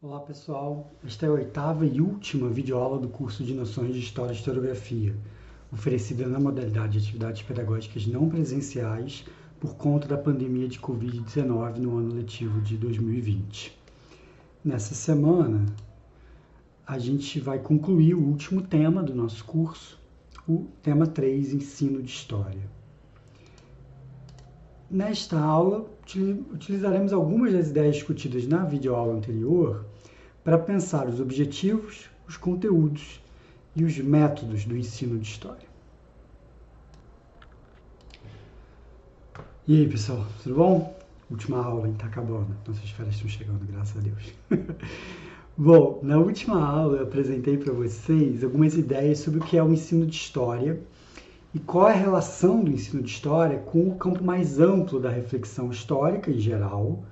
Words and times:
Olá 0.00 0.20
pessoal, 0.20 0.92
esta 1.04 1.26
é 1.26 1.28
a 1.28 1.32
oitava 1.32 1.84
e 1.84 2.00
última 2.00 2.48
videoaula 2.48 3.00
do 3.00 3.08
curso 3.08 3.42
de 3.42 3.52
Noções 3.52 3.92
de 3.92 3.98
História 3.98 4.32
e 4.32 4.36
Historiografia, 4.36 5.12
oferecida 5.72 6.28
na 6.28 6.38
modalidade 6.38 6.92
de 6.92 6.98
atividades 6.98 7.42
pedagógicas 7.42 8.06
não 8.06 8.28
presenciais 8.28 9.24
por 9.58 9.74
conta 9.74 10.06
da 10.06 10.16
pandemia 10.16 10.68
de 10.68 10.78
Covid-19 10.78 11.78
no 11.78 11.98
ano 11.98 12.14
letivo 12.14 12.60
de 12.60 12.76
2020. 12.76 13.76
Nessa 14.64 14.94
semana, 14.94 15.66
a 16.86 16.96
gente 16.96 17.40
vai 17.40 17.58
concluir 17.58 18.14
o 18.14 18.22
último 18.22 18.62
tema 18.62 19.02
do 19.02 19.16
nosso 19.16 19.44
curso, 19.44 19.98
o 20.48 20.68
tema 20.80 21.08
3, 21.08 21.54
Ensino 21.54 22.00
de 22.00 22.12
História. 22.12 22.77
Nesta 24.90 25.38
aula, 25.38 25.84
utilizaremos 26.50 27.12
algumas 27.12 27.52
das 27.52 27.68
ideias 27.68 27.96
discutidas 27.96 28.46
na 28.46 28.64
videoaula 28.64 29.14
anterior 29.14 29.84
para 30.42 30.56
pensar 30.56 31.06
os 31.06 31.20
objetivos, 31.20 32.08
os 32.26 32.38
conteúdos 32.38 33.20
e 33.76 33.84
os 33.84 33.98
métodos 33.98 34.64
do 34.64 34.74
ensino 34.74 35.18
de 35.18 35.28
história. 35.28 35.68
E 39.66 39.80
aí, 39.80 39.86
pessoal, 39.86 40.26
tudo 40.42 40.54
bom? 40.54 40.98
Última 41.30 41.62
aula, 41.62 41.86
está 41.90 42.06
acabando. 42.06 42.56
Nossas 42.66 42.88
férias 42.88 43.16
estão 43.16 43.28
chegando, 43.28 43.66
graças 43.70 43.94
a 43.94 44.00
Deus. 44.00 44.32
bom, 45.54 46.00
na 46.02 46.16
última 46.16 46.66
aula 46.66 46.96
eu 46.96 47.02
apresentei 47.02 47.58
para 47.58 47.74
vocês 47.74 48.42
algumas 48.42 48.74
ideias 48.74 49.18
sobre 49.18 49.40
o 49.40 49.42
que 49.42 49.58
é 49.58 49.62
o 49.62 49.70
ensino 49.70 50.06
de 50.06 50.16
história 50.16 50.80
e 51.58 51.60
qual 51.60 51.88
é 51.88 51.92
a 51.92 51.96
relação 51.96 52.62
do 52.62 52.70
ensino 52.70 53.02
de 53.02 53.10
história 53.10 53.58
com 53.58 53.88
o 53.88 53.96
campo 53.96 54.22
mais 54.22 54.60
amplo 54.60 55.00
da 55.00 55.10
reflexão 55.10 55.72
histórica 55.72 56.30
em 56.30 56.38
geral, 56.38 57.02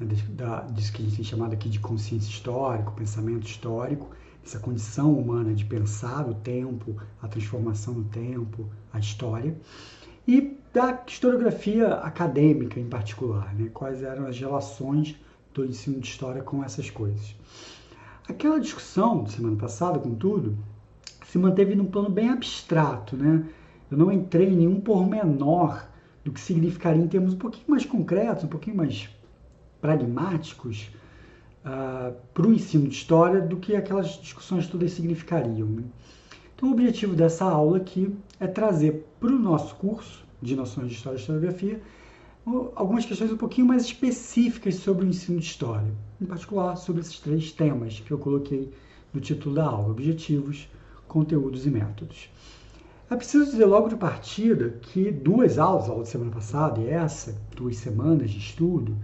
né, 0.00 0.08
da, 0.30 0.62
disso 0.62 0.92
que 0.92 1.00
a 1.00 1.04
gente 1.04 1.14
tem 1.14 1.24
chamado 1.24 1.52
aqui 1.52 1.68
de 1.68 1.78
consciência 1.78 2.28
histórica, 2.28 2.90
pensamento 2.90 3.46
histórico, 3.46 4.10
essa 4.44 4.58
condição 4.58 5.12
humana 5.12 5.54
de 5.54 5.64
pensar 5.64 6.28
o 6.28 6.34
tempo, 6.34 6.96
a 7.22 7.28
transformação 7.28 7.94
do 7.94 8.02
tempo, 8.02 8.68
a 8.92 8.98
história, 8.98 9.56
e 10.26 10.58
da 10.72 11.00
historiografia 11.06 11.94
acadêmica 11.94 12.80
em 12.80 12.88
particular, 12.88 13.54
né, 13.54 13.70
quais 13.72 14.02
eram 14.02 14.26
as 14.26 14.36
relações 14.36 15.14
do 15.54 15.64
ensino 15.64 16.00
de 16.00 16.08
história 16.08 16.42
com 16.42 16.64
essas 16.64 16.90
coisas. 16.90 17.36
Aquela 18.28 18.58
discussão 18.58 19.22
de 19.22 19.30
semana 19.30 19.54
passada, 19.56 20.00
contudo, 20.00 20.58
se 21.28 21.38
manteve 21.38 21.76
num 21.76 21.86
plano 21.86 22.10
bem 22.10 22.30
abstrato, 22.30 23.16
né? 23.16 23.44
Eu 23.90 23.98
não 23.98 24.10
entrei 24.10 24.48
em 24.48 24.56
nenhum 24.56 24.80
pormenor 24.80 25.84
do 26.24 26.32
que 26.32 26.40
significaria 26.40 27.02
em 27.02 27.08
termos 27.08 27.34
um 27.34 27.38
pouquinho 27.38 27.66
mais 27.68 27.84
concretos, 27.84 28.44
um 28.44 28.48
pouquinho 28.48 28.76
mais 28.76 29.08
pragmáticos 29.80 30.90
uh, 31.64 31.66
ah, 31.66 32.12
para 32.32 32.46
o 32.46 32.52
ensino 32.52 32.88
de 32.88 32.94
história 32.94 33.40
do 33.40 33.58
que 33.58 33.76
aquelas 33.76 34.18
discussões 34.20 34.66
todas 34.66 34.92
significariam. 34.92 35.68
Né? 35.68 35.84
Então, 36.56 36.70
o 36.70 36.72
objetivo 36.72 37.14
dessa 37.14 37.44
aula 37.44 37.76
aqui 37.76 38.14
é 38.40 38.46
trazer 38.46 39.06
para 39.20 39.30
o 39.30 39.38
nosso 39.38 39.74
curso 39.74 40.24
de 40.40 40.56
Noções 40.56 40.88
de 40.88 40.94
História 40.94 41.18
e 41.18 41.20
Historiografia 41.20 41.80
algumas 42.74 43.06
questões 43.06 43.32
um 43.32 43.36
pouquinho 43.36 43.66
mais 43.66 43.84
específicas 43.84 44.76
sobre 44.76 45.06
o 45.06 45.08
ensino 45.08 45.38
de 45.38 45.46
história, 45.46 45.90
em 46.20 46.26
particular 46.26 46.76
sobre 46.76 47.00
esses 47.00 47.18
três 47.18 47.50
temas 47.50 48.00
que 48.00 48.10
eu 48.10 48.18
coloquei 48.18 48.70
no 49.12 49.20
título 49.20 49.54
da 49.54 49.64
aula: 49.64 49.90
objetivos, 49.90 50.68
conteúdos 51.08 51.66
e 51.66 51.70
métodos. 51.70 52.28
É 53.14 53.16
preciso 53.16 53.44
dizer 53.44 53.66
logo 53.66 53.88
de 53.88 53.94
partida 53.94 54.70
que 54.82 55.12
duas 55.12 55.56
aulas, 55.56 55.88
a 55.88 55.92
aula 55.92 56.02
de 56.02 56.08
semana 56.08 56.32
passada 56.32 56.80
e 56.80 56.88
essa, 56.88 57.40
duas 57.54 57.76
semanas 57.76 58.28
de 58.28 58.38
estudo 58.38 58.96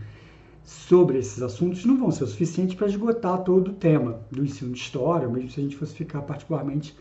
sobre 0.64 1.19
esses 1.19 1.41
assuntos, 1.41 1.84
não 1.84 1.97
vão 1.97 2.11
ser 2.11 2.25
o 2.25 2.27
suficiente 2.27 2.75
para 2.75 2.88
esgotar 2.88 3.44
todo 3.44 3.69
o 3.70 3.75
tema 3.75 4.20
do 4.28 4.44
ensino 4.44 4.72
de 4.72 4.81
história, 4.81 5.28
mesmo 5.28 5.48
se 5.48 5.61
a 5.61 5.62
gente 5.62 5.77
fosse 5.77 5.94
ficar 5.94 6.22
particularmente 6.22 6.92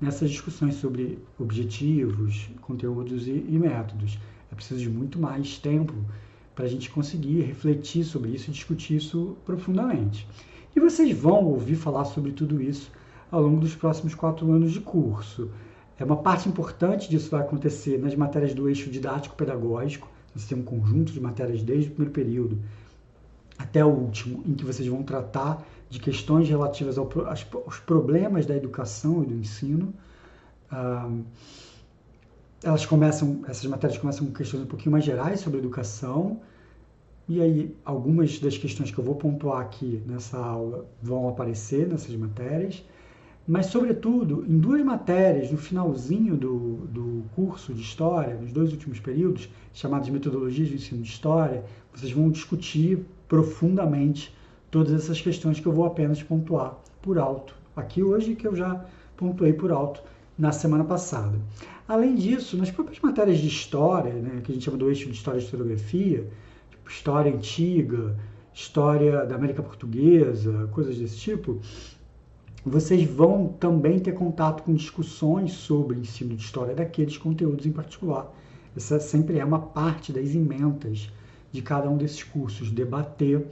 nessas 0.00 0.28
discussões 0.28 0.74
sobre 0.74 1.20
objetivos, 1.38 2.50
conteúdos 2.62 3.28
e, 3.28 3.46
e 3.48 3.58
métodos. 3.60 4.18
É 4.50 4.54
preciso 4.56 4.80
de 4.80 4.90
muito 4.90 5.20
mais 5.20 5.58
tempo 5.58 5.94
para 6.52 6.64
a 6.64 6.68
gente 6.68 6.90
conseguir 6.90 7.42
refletir 7.42 8.02
sobre 8.02 8.30
isso 8.30 8.50
e 8.50 8.52
discutir 8.52 8.96
isso 8.96 9.36
profundamente. 9.46 10.26
E 10.74 10.80
vocês 10.80 11.16
vão 11.16 11.44
ouvir 11.44 11.76
falar 11.76 12.06
sobre 12.06 12.32
tudo 12.32 12.60
isso 12.60 12.90
ao 13.30 13.40
longo 13.40 13.60
dos 13.60 13.76
próximos 13.76 14.16
quatro 14.16 14.50
anos 14.50 14.72
de 14.72 14.80
curso. 14.80 15.48
É 15.98 16.04
uma 16.04 16.16
parte 16.16 16.48
importante 16.48 17.08
disso 17.08 17.30
vai 17.30 17.40
acontecer 17.40 17.98
nas 17.98 18.14
matérias 18.14 18.52
do 18.52 18.68
eixo 18.68 18.90
didático-pedagógico. 18.90 20.08
Você 20.34 20.54
tem 20.54 20.62
um 20.62 20.64
conjunto 20.64 21.12
de 21.12 21.20
matérias 21.20 21.62
desde 21.62 21.88
o 21.88 21.92
primeiro 21.92 22.12
período 22.12 22.58
até 23.58 23.82
o 23.82 23.88
último, 23.88 24.42
em 24.46 24.54
que 24.54 24.64
vocês 24.64 24.86
vão 24.86 25.02
tratar 25.02 25.64
de 25.88 25.98
questões 25.98 26.48
relativas 26.48 26.98
ao, 26.98 27.08
aos 27.26 27.78
problemas 27.80 28.44
da 28.44 28.54
educação 28.54 29.22
e 29.22 29.26
do 29.26 29.34
ensino. 29.34 29.94
Ah, 30.70 31.10
elas 32.62 32.84
começam, 32.84 33.42
essas 33.48 33.64
matérias 33.66 33.98
começam 33.98 34.26
com 34.26 34.32
questões 34.32 34.62
um 34.62 34.66
pouquinho 34.66 34.92
mais 34.92 35.04
gerais 35.04 35.40
sobre 35.40 35.58
educação, 35.58 36.40
e 37.28 37.40
aí 37.40 37.76
algumas 37.84 38.38
das 38.38 38.56
questões 38.56 38.90
que 38.90 38.98
eu 38.98 39.04
vou 39.04 39.14
pontuar 39.14 39.60
aqui 39.60 40.02
nessa 40.06 40.38
aula 40.38 40.86
vão 41.02 41.28
aparecer 41.28 41.88
nessas 41.88 42.14
matérias 42.14 42.82
mas, 43.46 43.66
sobretudo, 43.66 44.44
em 44.48 44.58
duas 44.58 44.82
matérias, 44.84 45.52
no 45.52 45.56
finalzinho 45.56 46.36
do, 46.36 46.86
do 46.88 47.24
curso 47.36 47.72
de 47.72 47.80
História, 47.80 48.34
nos 48.34 48.50
dois 48.50 48.72
últimos 48.72 48.98
períodos, 48.98 49.48
chamadas 49.72 50.08
Metodologias 50.08 50.68
de 50.68 50.74
Ensino 50.74 51.02
de 51.02 51.08
História, 51.08 51.64
vocês 51.94 52.10
vão 52.10 52.28
discutir 52.28 53.06
profundamente 53.28 54.34
todas 54.68 54.92
essas 54.92 55.20
questões 55.20 55.60
que 55.60 55.66
eu 55.66 55.72
vou 55.72 55.86
apenas 55.86 56.20
pontuar 56.22 56.76
por 57.00 57.18
alto 57.18 57.54
aqui 57.76 58.02
hoje, 58.02 58.34
que 58.34 58.48
eu 58.48 58.56
já 58.56 58.84
pontuei 59.16 59.52
por 59.52 59.70
alto 59.70 60.02
na 60.36 60.50
semana 60.50 60.84
passada. 60.84 61.38
Além 61.86 62.16
disso, 62.16 62.56
nas 62.56 62.70
próprias 62.70 63.00
matérias 63.00 63.38
de 63.38 63.46
História, 63.46 64.12
né, 64.12 64.40
que 64.42 64.50
a 64.50 64.54
gente 64.54 64.64
chama 64.64 64.76
do 64.76 64.88
eixo 64.88 65.06
de 65.06 65.14
História 65.14 65.38
e 65.38 65.42
Historiografia, 65.42 66.28
tipo 66.68 66.90
História 66.90 67.32
Antiga, 67.32 68.16
História 68.52 69.24
da 69.24 69.36
América 69.36 69.62
Portuguesa, 69.62 70.68
coisas 70.72 70.98
desse 70.98 71.16
tipo, 71.16 71.60
vocês 72.68 73.08
vão 73.08 73.46
também 73.46 74.00
ter 74.00 74.12
contato 74.12 74.64
com 74.64 74.74
discussões 74.74 75.52
sobre 75.52 76.00
ensino 76.00 76.34
de 76.34 76.42
história 76.42 76.74
daqueles 76.74 77.16
conteúdos 77.16 77.64
em 77.64 77.70
particular. 77.70 78.28
Essa 78.76 78.98
sempre 78.98 79.38
é 79.38 79.44
uma 79.44 79.60
parte 79.60 80.12
das 80.12 80.34
emendas 80.34 81.12
de 81.52 81.62
cada 81.62 81.88
um 81.88 81.96
desses 81.96 82.24
cursos, 82.24 82.72
debater 82.72 83.46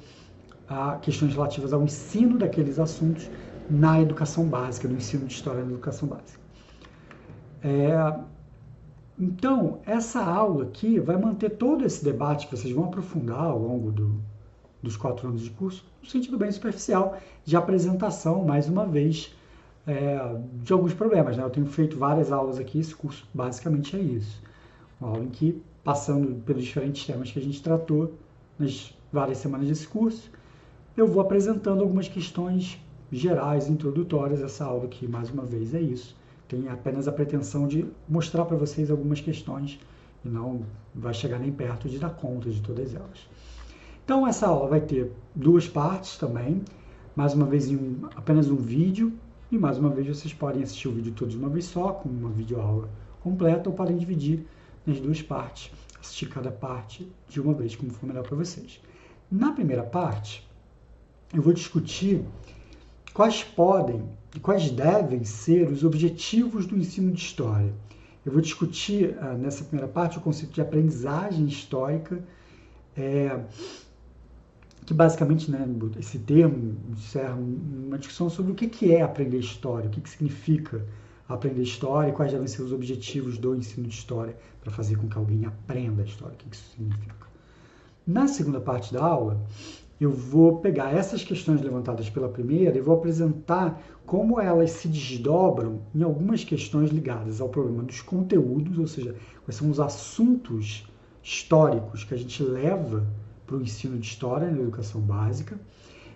ah, 0.68 0.98
questões 1.00 1.32
relativas 1.32 1.72
ao 1.72 1.82
ensino 1.84 2.36
daqueles 2.36 2.78
assuntos 2.80 3.30
na 3.70 4.00
educação 4.00 4.46
básica, 4.46 4.88
no 4.88 4.96
ensino 4.96 5.26
de 5.26 5.32
história 5.32 5.62
na 5.62 5.70
educação 5.70 6.08
básica. 6.08 6.40
É, 7.62 8.18
então, 9.16 9.78
essa 9.86 10.22
aula 10.22 10.64
aqui 10.64 10.98
vai 10.98 11.16
manter 11.16 11.50
todo 11.50 11.84
esse 11.84 12.04
debate 12.04 12.48
que 12.48 12.56
vocês 12.56 12.74
vão 12.74 12.86
aprofundar 12.86 13.44
ao 13.44 13.58
longo 13.58 13.92
do, 13.92 14.20
dos 14.82 14.96
quatro 14.96 15.28
anos 15.28 15.42
de 15.42 15.50
curso, 15.50 15.84
no 16.04 16.10
sentido 16.10 16.36
bem 16.36 16.52
superficial, 16.52 17.18
de 17.44 17.56
apresentação, 17.56 18.44
mais 18.44 18.68
uma 18.68 18.86
vez, 18.86 19.34
é, 19.86 20.18
de 20.62 20.72
alguns 20.72 20.92
problemas. 20.92 21.36
Né? 21.36 21.42
Eu 21.42 21.50
tenho 21.50 21.66
feito 21.66 21.96
várias 21.96 22.30
aulas 22.30 22.58
aqui, 22.58 22.78
esse 22.78 22.94
curso 22.94 23.26
basicamente 23.32 23.96
é 23.96 24.00
isso. 24.00 24.42
Uma 25.00 25.10
aula 25.10 25.24
em 25.24 25.30
que, 25.30 25.62
passando 25.82 26.42
pelos 26.42 26.62
diferentes 26.62 27.06
temas 27.06 27.30
que 27.30 27.38
a 27.38 27.42
gente 27.42 27.62
tratou 27.62 28.14
nas 28.58 28.94
várias 29.10 29.38
semanas 29.38 29.66
desse 29.66 29.88
curso, 29.88 30.30
eu 30.96 31.06
vou 31.06 31.22
apresentando 31.22 31.80
algumas 31.80 32.06
questões 32.06 32.78
gerais, 33.10 33.68
introdutórias. 33.68 34.42
Essa 34.42 34.66
aula 34.66 34.84
aqui, 34.84 35.08
mais 35.08 35.30
uma 35.30 35.44
vez, 35.44 35.74
é 35.74 35.80
isso. 35.80 36.14
Tem 36.46 36.68
apenas 36.68 37.08
a 37.08 37.12
pretensão 37.12 37.66
de 37.66 37.86
mostrar 38.08 38.44
para 38.44 38.56
vocês 38.56 38.90
algumas 38.90 39.20
questões 39.20 39.80
e 40.22 40.28
não 40.28 40.62
vai 40.94 41.14
chegar 41.14 41.38
nem 41.38 41.50
perto 41.50 41.88
de 41.88 41.98
dar 41.98 42.10
conta 42.10 42.50
de 42.50 42.60
todas 42.60 42.94
elas. 42.94 43.26
Então 44.04 44.26
essa 44.26 44.46
aula 44.46 44.68
vai 44.68 44.82
ter 44.82 45.10
duas 45.34 45.66
partes 45.66 46.18
também, 46.18 46.62
mais 47.16 47.32
uma 47.32 47.46
vez 47.46 47.70
em 47.70 47.76
um, 47.76 48.00
apenas 48.14 48.50
um 48.50 48.56
vídeo 48.56 49.14
e 49.50 49.56
mais 49.56 49.78
uma 49.78 49.88
vez 49.88 50.06
vocês 50.06 50.34
podem 50.34 50.62
assistir 50.62 50.88
o 50.88 50.92
vídeo 50.92 51.14
todo 51.14 51.30
de 51.30 51.38
uma 51.38 51.48
vez 51.48 51.64
só, 51.64 51.92
com 51.92 52.10
uma 52.10 52.28
videoaula 52.28 52.90
completa, 53.22 53.70
ou 53.70 53.74
podem 53.74 53.96
dividir 53.96 54.44
nas 54.84 55.00
duas 55.00 55.22
partes, 55.22 55.72
assistir 55.98 56.28
cada 56.28 56.50
parte 56.50 57.10
de 57.30 57.40
uma 57.40 57.54
vez, 57.54 57.74
como 57.76 57.90
for 57.92 58.06
melhor 58.06 58.24
para 58.24 58.36
vocês. 58.36 58.78
Na 59.30 59.52
primeira 59.52 59.82
parte, 59.82 60.46
eu 61.32 61.40
vou 61.40 61.54
discutir 61.54 62.22
quais 63.14 63.42
podem 63.42 64.02
e 64.36 64.38
quais 64.38 64.70
devem 64.70 65.24
ser 65.24 65.70
os 65.70 65.82
objetivos 65.82 66.66
do 66.66 66.76
ensino 66.76 67.10
de 67.10 67.22
história. 67.22 67.72
Eu 68.26 68.32
vou 68.32 68.42
discutir 68.42 69.16
uh, 69.16 69.38
nessa 69.38 69.64
primeira 69.64 69.90
parte 69.90 70.18
o 70.18 70.20
conceito 70.20 70.52
de 70.52 70.60
aprendizagem 70.60 71.46
histórica, 71.46 72.22
é, 72.96 73.40
que 74.86 74.92
basicamente, 74.92 75.50
né, 75.50 75.66
esse 75.98 76.18
termo 76.18 76.76
encerra 76.90 77.34
uma 77.34 77.98
discussão 77.98 78.28
sobre 78.28 78.52
o 78.52 78.54
que 78.54 78.92
é 78.92 79.02
aprender 79.02 79.38
história, 79.38 79.88
o 79.88 79.90
que 79.90 80.08
significa 80.08 80.84
aprender 81.28 81.62
história 81.62 82.10
e 82.10 82.12
quais 82.12 82.32
devem 82.32 82.46
ser 82.46 82.62
os 82.62 82.72
objetivos 82.72 83.38
do 83.38 83.54
ensino 83.54 83.86
de 83.86 83.94
história 83.94 84.36
para 84.60 84.70
fazer 84.70 84.96
com 84.96 85.08
que 85.08 85.16
alguém 85.16 85.46
aprenda 85.46 86.02
a 86.02 86.04
história, 86.04 86.34
o 86.34 86.36
que 86.36 86.54
isso 86.54 86.70
significa. 86.70 87.26
Na 88.06 88.28
segunda 88.28 88.60
parte 88.60 88.92
da 88.92 89.02
aula, 89.02 89.42
eu 89.98 90.10
vou 90.10 90.58
pegar 90.58 90.94
essas 90.94 91.24
questões 91.24 91.62
levantadas 91.62 92.10
pela 92.10 92.28
primeira 92.28 92.76
e 92.76 92.80
vou 92.80 92.96
apresentar 92.96 93.80
como 94.04 94.38
elas 94.38 94.72
se 94.72 94.88
desdobram 94.88 95.80
em 95.94 96.02
algumas 96.02 96.44
questões 96.44 96.90
ligadas 96.90 97.40
ao 97.40 97.48
problema 97.48 97.82
dos 97.82 98.02
conteúdos, 98.02 98.78
ou 98.78 98.86
seja, 98.86 99.14
quais 99.44 99.56
são 99.56 99.70
os 99.70 99.80
assuntos 99.80 100.86
históricos 101.22 102.04
que 102.04 102.12
a 102.12 102.18
gente 102.18 102.42
leva 102.42 103.06
para 103.46 103.56
o 103.56 103.62
ensino 103.62 103.98
de 103.98 104.06
história 104.06 104.50
na 104.50 104.60
educação 104.60 105.00
básica, 105.00 105.58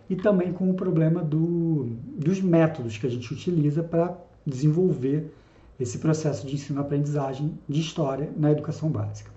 e 0.08 0.16
também 0.16 0.52
com 0.52 0.70
o 0.70 0.74
problema 0.74 1.22
do, 1.22 1.90
dos 2.16 2.40
métodos 2.40 2.96
que 2.96 3.06
a 3.06 3.10
gente 3.10 3.32
utiliza 3.32 3.82
para 3.82 4.16
desenvolver 4.46 5.32
esse 5.78 5.98
processo 5.98 6.46
de 6.46 6.54
ensino-aprendizagem 6.54 7.58
de 7.68 7.80
história 7.80 8.32
na 8.36 8.50
educação 8.50 8.90
básica. 8.90 9.30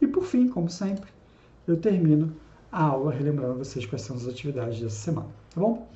E 0.00 0.06
por 0.06 0.24
fim, 0.24 0.48
como 0.48 0.68
sempre, 0.68 1.10
eu 1.66 1.76
termino 1.76 2.32
a 2.72 2.82
aula 2.82 3.12
relembrando 3.12 3.58
vocês 3.58 3.84
quais 3.86 4.02
são 4.02 4.16
as 4.16 4.26
atividades 4.26 4.80
dessa 4.80 4.96
semana, 4.96 5.28
tá 5.54 5.60
bom? 5.60 5.88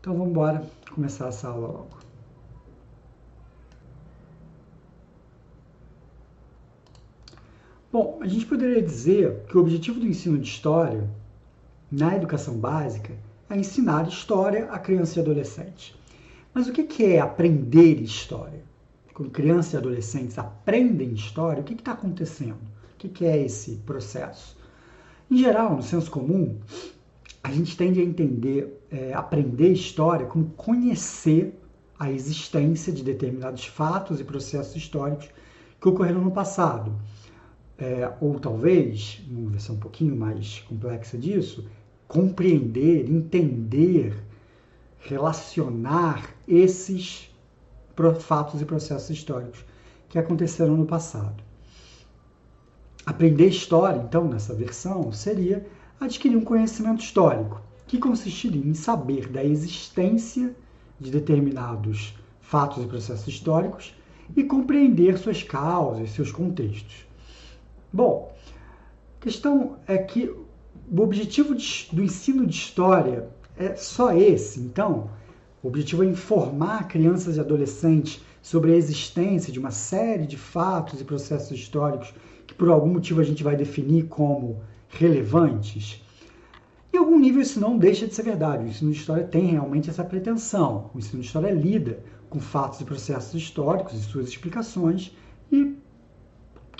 Então 0.00 0.14
vamos 0.14 0.30
embora 0.30 0.64
começar 0.94 1.28
essa 1.28 1.48
aula 1.48 1.68
logo. 1.68 2.09
Bom, 7.92 8.20
a 8.20 8.26
gente 8.28 8.46
poderia 8.46 8.80
dizer 8.80 9.44
que 9.48 9.58
o 9.58 9.60
objetivo 9.60 9.98
do 9.98 10.06
ensino 10.06 10.38
de 10.38 10.48
história 10.48 11.10
na 11.90 12.14
educação 12.14 12.54
básica 12.54 13.12
é 13.48 13.56
ensinar 13.56 14.06
história 14.06 14.70
a 14.70 14.78
criança 14.78 15.18
e 15.18 15.22
adolescente. 15.22 15.98
Mas 16.54 16.68
o 16.68 16.72
que 16.72 17.04
é 17.04 17.18
aprender 17.18 18.00
história? 18.00 18.62
Quando 19.12 19.32
crianças 19.32 19.72
e 19.72 19.76
adolescentes 19.76 20.38
aprendem 20.38 21.12
história, 21.14 21.62
o 21.62 21.64
que 21.64 21.74
está 21.74 21.90
acontecendo? 21.90 22.60
O 22.94 23.08
que 23.08 23.24
é 23.24 23.44
esse 23.44 23.72
processo? 23.78 24.56
Em 25.28 25.36
geral, 25.36 25.74
no 25.74 25.82
senso 25.82 26.10
comum, 26.12 26.60
a 27.42 27.50
gente 27.50 27.76
tende 27.76 28.00
a 28.00 28.04
entender, 28.04 28.84
é, 28.88 29.12
aprender 29.14 29.72
história 29.72 30.26
como 30.26 30.50
conhecer 30.50 31.58
a 31.98 32.10
existência 32.10 32.92
de 32.92 33.02
determinados 33.02 33.66
fatos 33.66 34.20
e 34.20 34.24
processos 34.24 34.76
históricos 34.76 35.28
que 35.80 35.88
ocorreram 35.88 36.20
no 36.20 36.30
passado. 36.30 36.94
É, 37.80 38.12
ou 38.20 38.38
talvez, 38.38 39.22
uma 39.30 39.50
versão 39.50 39.74
um 39.74 39.78
pouquinho 39.78 40.14
mais 40.14 40.60
complexa 40.68 41.16
disso, 41.16 41.66
compreender, 42.06 43.10
entender, 43.10 44.22
relacionar 44.98 46.34
esses 46.46 47.30
fatos 48.20 48.60
e 48.60 48.64
processos 48.64 49.10
históricos 49.10 49.64
que 50.08 50.18
aconteceram 50.18 50.76
no 50.76 50.84
passado. 50.84 51.42
Aprender 53.06 53.46
história, 53.46 53.98
então, 53.98 54.28
nessa 54.28 54.54
versão, 54.54 55.10
seria 55.10 55.66
adquirir 55.98 56.36
um 56.36 56.44
conhecimento 56.44 57.02
histórico, 57.02 57.62
que 57.86 57.98
consistiria 57.98 58.64
em 58.64 58.74
saber 58.74 59.28
da 59.28 59.42
existência 59.42 60.54
de 60.98 61.10
determinados 61.10 62.14
fatos 62.40 62.84
e 62.84 62.86
processos 62.86 63.26
históricos 63.28 63.94
e 64.36 64.44
compreender 64.44 65.16
suas 65.18 65.42
causas, 65.42 66.10
seus 66.10 66.30
contextos. 66.30 67.09
Bom, 67.92 68.32
a 69.18 69.22
questão 69.22 69.76
é 69.86 69.98
que 69.98 70.28
o 70.28 71.00
objetivo 71.00 71.54
do 71.92 72.02
ensino 72.02 72.46
de 72.46 72.54
história 72.54 73.28
é 73.56 73.74
só 73.76 74.12
esse, 74.12 74.60
então. 74.60 75.10
O 75.62 75.68
objetivo 75.68 76.02
é 76.02 76.06
informar 76.06 76.88
crianças 76.88 77.36
e 77.36 77.40
adolescentes 77.40 78.22
sobre 78.40 78.72
a 78.72 78.76
existência 78.76 79.52
de 79.52 79.58
uma 79.58 79.70
série 79.70 80.26
de 80.26 80.36
fatos 80.36 81.00
e 81.00 81.04
processos 81.04 81.50
históricos 81.50 82.14
que 82.46 82.54
por 82.54 82.70
algum 82.70 82.88
motivo 82.88 83.20
a 83.20 83.24
gente 83.24 83.44
vai 83.44 83.54
definir 83.56 84.06
como 84.06 84.62
relevantes, 84.88 86.02
em 86.92 86.98
algum 86.98 87.18
nível 87.18 87.40
isso 87.40 87.60
não 87.60 87.78
deixa 87.78 88.06
de 88.06 88.14
ser 88.14 88.24
verdade. 88.24 88.64
O 88.64 88.66
ensino 88.66 88.90
de 88.90 88.98
história 88.98 89.22
tem 89.22 89.46
realmente 89.46 89.88
essa 89.88 90.02
pretensão. 90.02 90.90
O 90.92 90.98
ensino 90.98 91.20
de 91.20 91.26
história 91.26 91.52
lida 91.52 92.02
com 92.28 92.40
fatos 92.40 92.80
e 92.80 92.84
processos 92.84 93.40
históricos 93.40 93.94
e 93.94 94.02
suas 94.02 94.26
explicações 94.28 95.16
e 95.52 95.76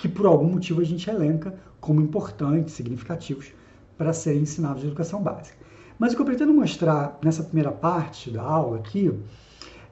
que 0.01 0.09
por 0.09 0.25
algum 0.25 0.47
motivo 0.47 0.81
a 0.81 0.83
gente 0.83 1.07
elenca 1.07 1.53
como 1.79 2.01
importantes, 2.01 2.73
significativos 2.73 3.53
para 3.95 4.11
serem 4.13 4.41
ensinados 4.41 4.81
na 4.81 4.87
educação 4.87 5.21
básica. 5.21 5.55
Mas 5.99 6.11
o 6.11 6.15
que 6.15 6.23
eu 6.23 6.25
pretendo 6.25 6.51
mostrar 6.51 7.19
nessa 7.23 7.43
primeira 7.43 7.71
parte 7.71 8.31
da 8.31 8.41
aula 8.41 8.77
aqui 8.77 9.13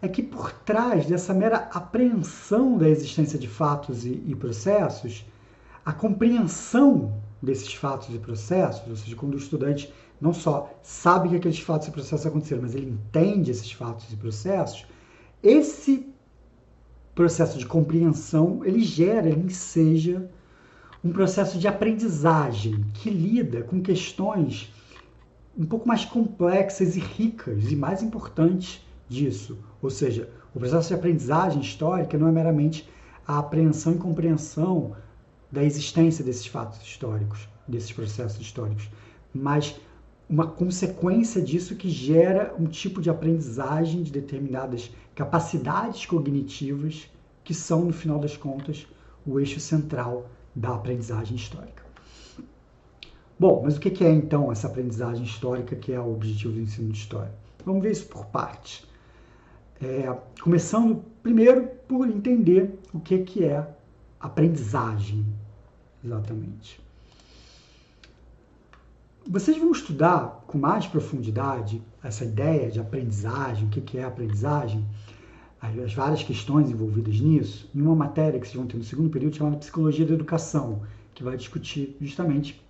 é 0.02 0.08
que 0.08 0.24
por 0.24 0.52
trás 0.52 1.06
dessa 1.06 1.32
mera 1.32 1.70
apreensão 1.72 2.76
da 2.76 2.90
existência 2.90 3.38
de 3.38 3.48
fatos 3.48 4.04
e, 4.04 4.24
e 4.26 4.34
processos 4.34 5.24
a 5.86 5.94
compreensão 5.94 7.14
desses 7.40 7.72
fatos 7.76 8.14
e 8.14 8.18
processos, 8.18 8.90
ou 8.90 8.96
seja, 8.96 9.16
quando 9.16 9.36
o 9.36 9.38
estudante 9.38 9.94
não 10.20 10.34
só 10.34 10.74
sabe 10.82 11.30
que 11.30 11.36
aqueles 11.36 11.60
fatos 11.60 11.88
e 11.88 11.92
processos 11.92 12.26
aconteceram, 12.26 12.64
mas 12.64 12.74
ele 12.74 12.90
entende 12.90 13.52
esses 13.52 13.72
fatos 13.72 14.12
e 14.12 14.16
processos, 14.16 14.88
esse 15.44 16.12
processo 17.20 17.58
de 17.58 17.66
compreensão, 17.66 18.64
ele 18.64 18.80
gera, 18.80 19.28
ele 19.28 19.48
enseja 19.48 20.26
um 21.04 21.12
processo 21.12 21.60
de 21.60 21.68
aprendizagem 21.68 22.86
que 22.94 23.10
lida 23.10 23.62
com 23.62 23.82
questões 23.82 24.74
um 25.58 25.66
pouco 25.66 25.86
mais 25.86 26.06
complexas 26.06 26.96
e 26.96 27.02
ricas, 27.02 27.70
e 27.70 27.76
mais 27.76 28.02
importante 28.02 28.88
disso, 29.10 29.58
ou 29.82 29.90
seja, 29.90 30.30
o 30.56 30.60
processo 30.60 30.88
de 30.88 30.94
aprendizagem 30.94 31.62
histórica 31.62 32.18
não 32.18 32.30
é 32.30 32.32
meramente 32.32 32.90
a 33.28 33.40
apreensão 33.40 33.92
e 33.96 33.98
compreensão 33.98 34.96
da 35.52 35.62
existência 35.62 36.24
desses 36.24 36.46
fatos 36.46 36.82
históricos, 36.82 37.50
desses 37.68 37.92
processos 37.92 38.40
históricos, 38.40 38.90
mas 39.34 39.76
uma 40.30 40.48
consequência 40.48 41.42
disso 41.42 41.76
que 41.76 41.90
gera 41.90 42.56
um 42.58 42.66
tipo 42.66 43.02
de 43.02 43.10
aprendizagem 43.10 44.04
de 44.04 44.12
determinadas 44.12 44.90
capacidades 45.20 46.06
cognitivas 46.06 47.12
que 47.44 47.54
são, 47.54 47.84
no 47.84 47.92
final 47.92 48.20
das 48.20 48.38
contas, 48.38 48.88
o 49.28 49.38
eixo 49.38 49.60
central 49.60 50.30
da 50.56 50.74
aprendizagem 50.74 51.36
histórica. 51.36 51.84
Bom, 53.38 53.62
mas 53.62 53.76
o 53.76 53.82
que 53.82 54.02
é 54.02 54.14
então 54.14 54.50
essa 54.50 54.68
aprendizagem 54.68 55.26
histórica 55.26 55.76
que 55.76 55.92
é 55.92 56.00
o 56.00 56.14
objetivo 56.14 56.54
do 56.54 56.62
ensino 56.62 56.94
de 56.94 56.98
história? 56.98 57.34
Vamos 57.66 57.84
ver 57.84 57.92
isso 57.92 58.06
por 58.06 58.28
partes. 58.28 58.88
É, 59.82 60.10
começando 60.42 61.04
primeiro 61.22 61.68
por 61.86 62.08
entender 62.08 62.80
o 62.94 63.02
que, 63.02 63.18
que 63.20 63.44
é 63.44 63.68
aprendizagem, 64.22 65.26
exatamente. 66.02 66.80
Vocês 69.28 69.58
vão 69.58 69.72
estudar 69.72 70.46
com 70.48 70.58
mais 70.58 70.88
profundidade 70.88 71.84
essa 72.02 72.24
ideia 72.24 72.72
de 72.72 72.80
aprendizagem, 72.80 73.68
o 73.68 73.70
que 73.70 73.98
é 73.98 74.04
aprendizagem, 74.06 74.88
as 75.62 75.94
várias 75.94 76.24
questões 76.24 76.70
envolvidas 76.70 77.20
nisso, 77.20 77.70
em 77.76 77.82
uma 77.82 77.96
matéria 77.96 78.40
que 78.40 78.48
vocês 78.48 78.56
vão 78.56 78.66
ter 78.66 78.78
no 78.78 78.84
segundo 78.84 79.10
período 79.10 79.36
chamada 79.36 79.58
Psicologia 79.58 80.06
da 80.06 80.14
Educação, 80.14 80.82
que 81.14 81.24
vai 81.24 81.36
discutir 81.36 81.98
justamente 82.00 82.62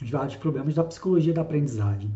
os 0.00 0.08
vários 0.08 0.36
problemas 0.36 0.74
da 0.74 0.84
psicologia 0.84 1.32
da 1.32 1.42
aprendizagem. 1.42 2.10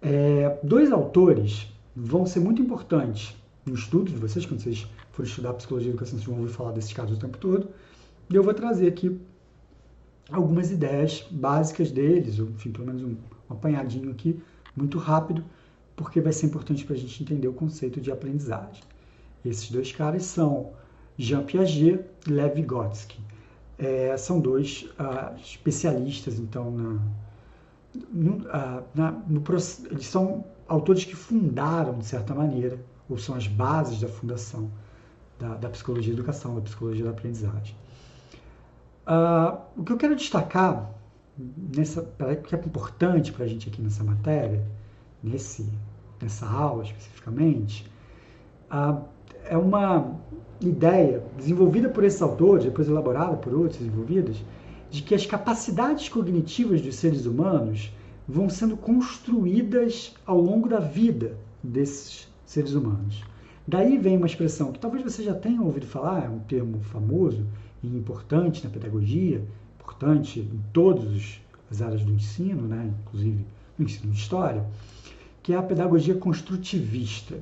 É, 0.00 0.58
dois 0.62 0.92
autores 0.92 1.68
vão 1.94 2.24
ser 2.26 2.40
muito 2.40 2.62
importantes 2.62 3.36
no 3.66 3.74
estudo 3.74 4.10
de 4.10 4.16
vocês, 4.16 4.46
quando 4.46 4.60
vocês 4.60 4.86
forem 5.12 5.28
estudar 5.28 5.54
psicologia 5.54 5.88
da 5.88 5.94
educação, 5.94 6.18
vocês 6.18 6.28
vão 6.28 6.38
ouvir 6.38 6.52
falar 6.52 6.72
desses 6.72 6.92
casos 6.92 7.16
o 7.16 7.20
tempo 7.20 7.38
todo. 7.38 7.68
E 8.30 8.34
eu 8.34 8.42
vou 8.42 8.54
trazer 8.54 8.88
aqui 8.88 9.20
algumas 10.30 10.70
ideias 10.70 11.26
básicas 11.30 11.90
deles, 11.90 12.38
ou 12.38 12.48
enfim, 12.50 12.70
pelo 12.70 12.86
menos 12.86 13.02
um, 13.02 13.10
um 13.10 13.52
apanhadinho 13.52 14.10
aqui, 14.10 14.40
muito 14.76 14.98
rápido, 14.98 15.44
porque 15.94 16.20
vai 16.20 16.32
ser 16.32 16.46
importante 16.46 16.84
para 16.84 16.94
a 16.94 16.98
gente 16.98 17.22
entender 17.22 17.48
o 17.48 17.52
conceito 17.52 18.00
de 18.00 18.10
aprendizagem. 18.10 18.82
Esses 19.44 19.70
dois 19.70 19.92
caras 19.92 20.24
são 20.24 20.72
Jean 21.18 21.44
Piaget 21.44 22.04
e 22.26 22.30
Lev 22.30 22.54
Vygotsky. 22.54 23.20
É, 23.78 24.16
são 24.16 24.40
dois 24.40 24.88
uh, 24.98 25.36
especialistas, 25.40 26.38
então, 26.38 26.70
na, 26.70 27.00
no, 28.12 28.36
uh, 28.36 28.84
na, 28.94 29.10
no, 29.26 29.42
eles 29.90 30.06
são 30.06 30.44
autores 30.68 31.04
que 31.04 31.16
fundaram, 31.16 31.98
de 31.98 32.06
certa 32.06 32.34
maneira, 32.34 32.78
ou 33.08 33.18
são 33.18 33.34
as 33.34 33.46
bases 33.48 34.00
da 34.00 34.08
fundação 34.08 34.70
da, 35.38 35.56
da 35.56 35.68
psicologia 35.68 36.14
da 36.14 36.20
educação, 36.20 36.54
da 36.54 36.60
psicologia 36.60 37.04
da 37.04 37.10
aprendizagem. 37.10 37.74
Uh, 39.06 39.58
o 39.76 39.84
que 39.84 39.92
eu 39.92 39.96
quero 39.96 40.14
destacar, 40.14 40.94
nessa, 41.36 42.02
que 42.46 42.54
é 42.54 42.58
importante 42.58 43.32
para 43.32 43.44
a 43.44 43.48
gente 43.48 43.68
aqui 43.68 43.82
nessa 43.82 44.04
matéria, 44.04 44.64
nesse, 45.22 45.68
nessa 46.20 46.46
aula 46.46 46.84
especificamente, 46.84 47.90
é 49.44 49.56
uma 49.56 50.16
ideia 50.60 51.22
desenvolvida 51.36 51.88
por 51.88 52.04
esses 52.04 52.22
autores, 52.22 52.64
depois 52.64 52.88
elaborada 52.88 53.36
por 53.36 53.52
outros 53.54 53.78
desenvolvidas, 53.78 54.36
de 54.90 55.02
que 55.02 55.14
as 55.14 55.26
capacidades 55.26 56.08
cognitivas 56.08 56.80
dos 56.80 56.96
seres 56.96 57.26
humanos 57.26 57.92
vão 58.28 58.48
sendo 58.48 58.76
construídas 58.76 60.14
ao 60.24 60.40
longo 60.40 60.68
da 60.68 60.78
vida 60.78 61.36
desses 61.62 62.28
seres 62.44 62.74
humanos. 62.74 63.22
Daí 63.66 63.96
vem 63.96 64.16
uma 64.16 64.26
expressão 64.26 64.72
que 64.72 64.78
talvez 64.78 65.02
você 65.02 65.22
já 65.22 65.34
tenha 65.34 65.62
ouvido 65.62 65.86
falar, 65.86 66.24
é 66.24 66.28
um 66.28 66.40
termo 66.40 66.80
famoso 66.80 67.46
e 67.82 67.86
importante 67.86 68.64
na 68.64 68.70
pedagogia, 68.70 69.42
importante 69.80 70.40
em 70.40 70.60
todas 70.72 71.40
as 71.70 71.80
áreas 71.80 72.02
do 72.04 72.12
ensino, 72.12 72.66
né? 72.68 72.92
inclusive 73.00 73.44
no 73.78 73.84
ensino 73.84 74.12
de 74.12 74.18
história, 74.18 74.64
que 75.42 75.52
é 75.52 75.56
a 75.56 75.62
pedagogia 75.62 76.14
construtivista. 76.14 77.36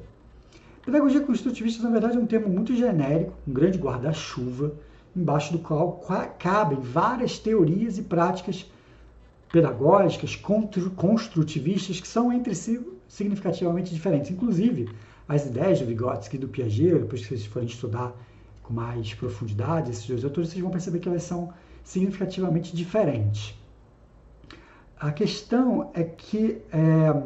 Pedagogia 0.90 1.20
construtivista, 1.20 1.84
na 1.84 1.90
verdade, 1.90 2.16
é 2.16 2.20
um 2.20 2.26
termo 2.26 2.48
muito 2.48 2.74
genérico, 2.74 3.32
um 3.46 3.52
grande 3.52 3.78
guarda-chuva, 3.78 4.74
embaixo 5.14 5.52
do 5.52 5.60
qual 5.60 6.04
cabem 6.36 6.80
várias 6.80 7.38
teorias 7.38 7.96
e 7.96 8.02
práticas 8.02 8.68
pedagógicas 9.52 10.34
construtivistas 10.34 12.00
que 12.00 12.08
são 12.08 12.32
entre 12.32 12.56
si 12.56 12.84
significativamente 13.06 13.94
diferentes. 13.94 14.32
Inclusive, 14.32 14.88
as 15.28 15.46
ideias 15.46 15.78
do 15.78 15.86
Vygotsky 15.86 16.34
e 16.34 16.40
do 16.40 16.48
Piaget, 16.48 16.98
depois 16.98 17.22
que 17.22 17.28
vocês 17.28 17.46
forem 17.46 17.68
estudar 17.68 18.12
com 18.64 18.74
mais 18.74 19.14
profundidade 19.14 19.92
esses 19.92 20.08
dois 20.08 20.24
autores, 20.24 20.50
vocês 20.50 20.60
vão 20.60 20.72
perceber 20.72 20.98
que 20.98 21.08
elas 21.08 21.22
são 21.22 21.52
significativamente 21.84 22.74
diferentes. 22.74 23.54
A 24.98 25.12
questão 25.12 25.92
é 25.94 26.02
que 26.02 26.60
é, 26.72 27.22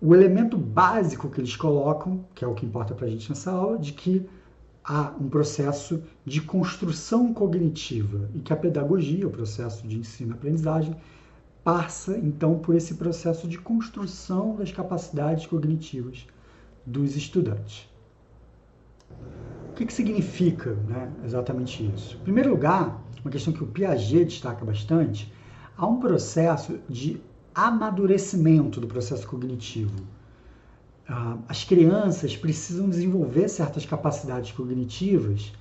o 0.00 0.14
elemento 0.14 0.56
básico 0.56 1.28
que 1.28 1.40
eles 1.40 1.56
colocam, 1.56 2.24
que 2.34 2.44
é 2.44 2.48
o 2.48 2.54
que 2.54 2.64
importa 2.64 2.94
para 2.94 3.06
a 3.06 3.10
gente 3.10 3.28
nessa 3.28 3.50
aula, 3.50 3.78
de 3.78 3.92
que 3.92 4.28
há 4.84 5.12
um 5.20 5.28
processo 5.28 6.02
de 6.24 6.40
construção 6.40 7.34
cognitiva 7.34 8.28
e 8.34 8.40
que 8.40 8.52
a 8.52 8.56
pedagogia, 8.56 9.26
o 9.26 9.30
processo 9.30 9.86
de 9.86 9.98
ensino-aprendizagem, 9.98 10.96
passa 11.62 12.16
então 12.16 12.58
por 12.58 12.74
esse 12.74 12.94
processo 12.94 13.46
de 13.46 13.58
construção 13.58 14.56
das 14.56 14.72
capacidades 14.72 15.46
cognitivas 15.46 16.26
dos 16.86 17.16
estudantes. 17.16 17.88
O 19.70 19.74
que, 19.74 19.84
que 19.84 19.92
significa 19.92 20.74
né, 20.88 21.12
exatamente 21.24 21.84
isso? 21.94 22.16
Em 22.16 22.24
primeiro 22.24 22.50
lugar, 22.50 23.02
uma 23.22 23.30
questão 23.30 23.52
que 23.52 23.62
o 23.62 23.66
Piaget 23.66 24.24
destaca 24.24 24.64
bastante, 24.64 25.32
há 25.76 25.86
um 25.86 26.00
processo 26.00 26.78
de 26.88 27.20
amadurecimento 27.58 28.80
do 28.80 28.86
processo 28.86 29.26
cognitivo. 29.26 29.92
Ah, 31.08 31.36
as 31.48 31.64
crianças 31.64 32.36
precisam 32.36 32.88
desenvolver 32.88 33.48
certas 33.48 33.84
capacidades 33.84 34.52
cognitivas 34.52 35.52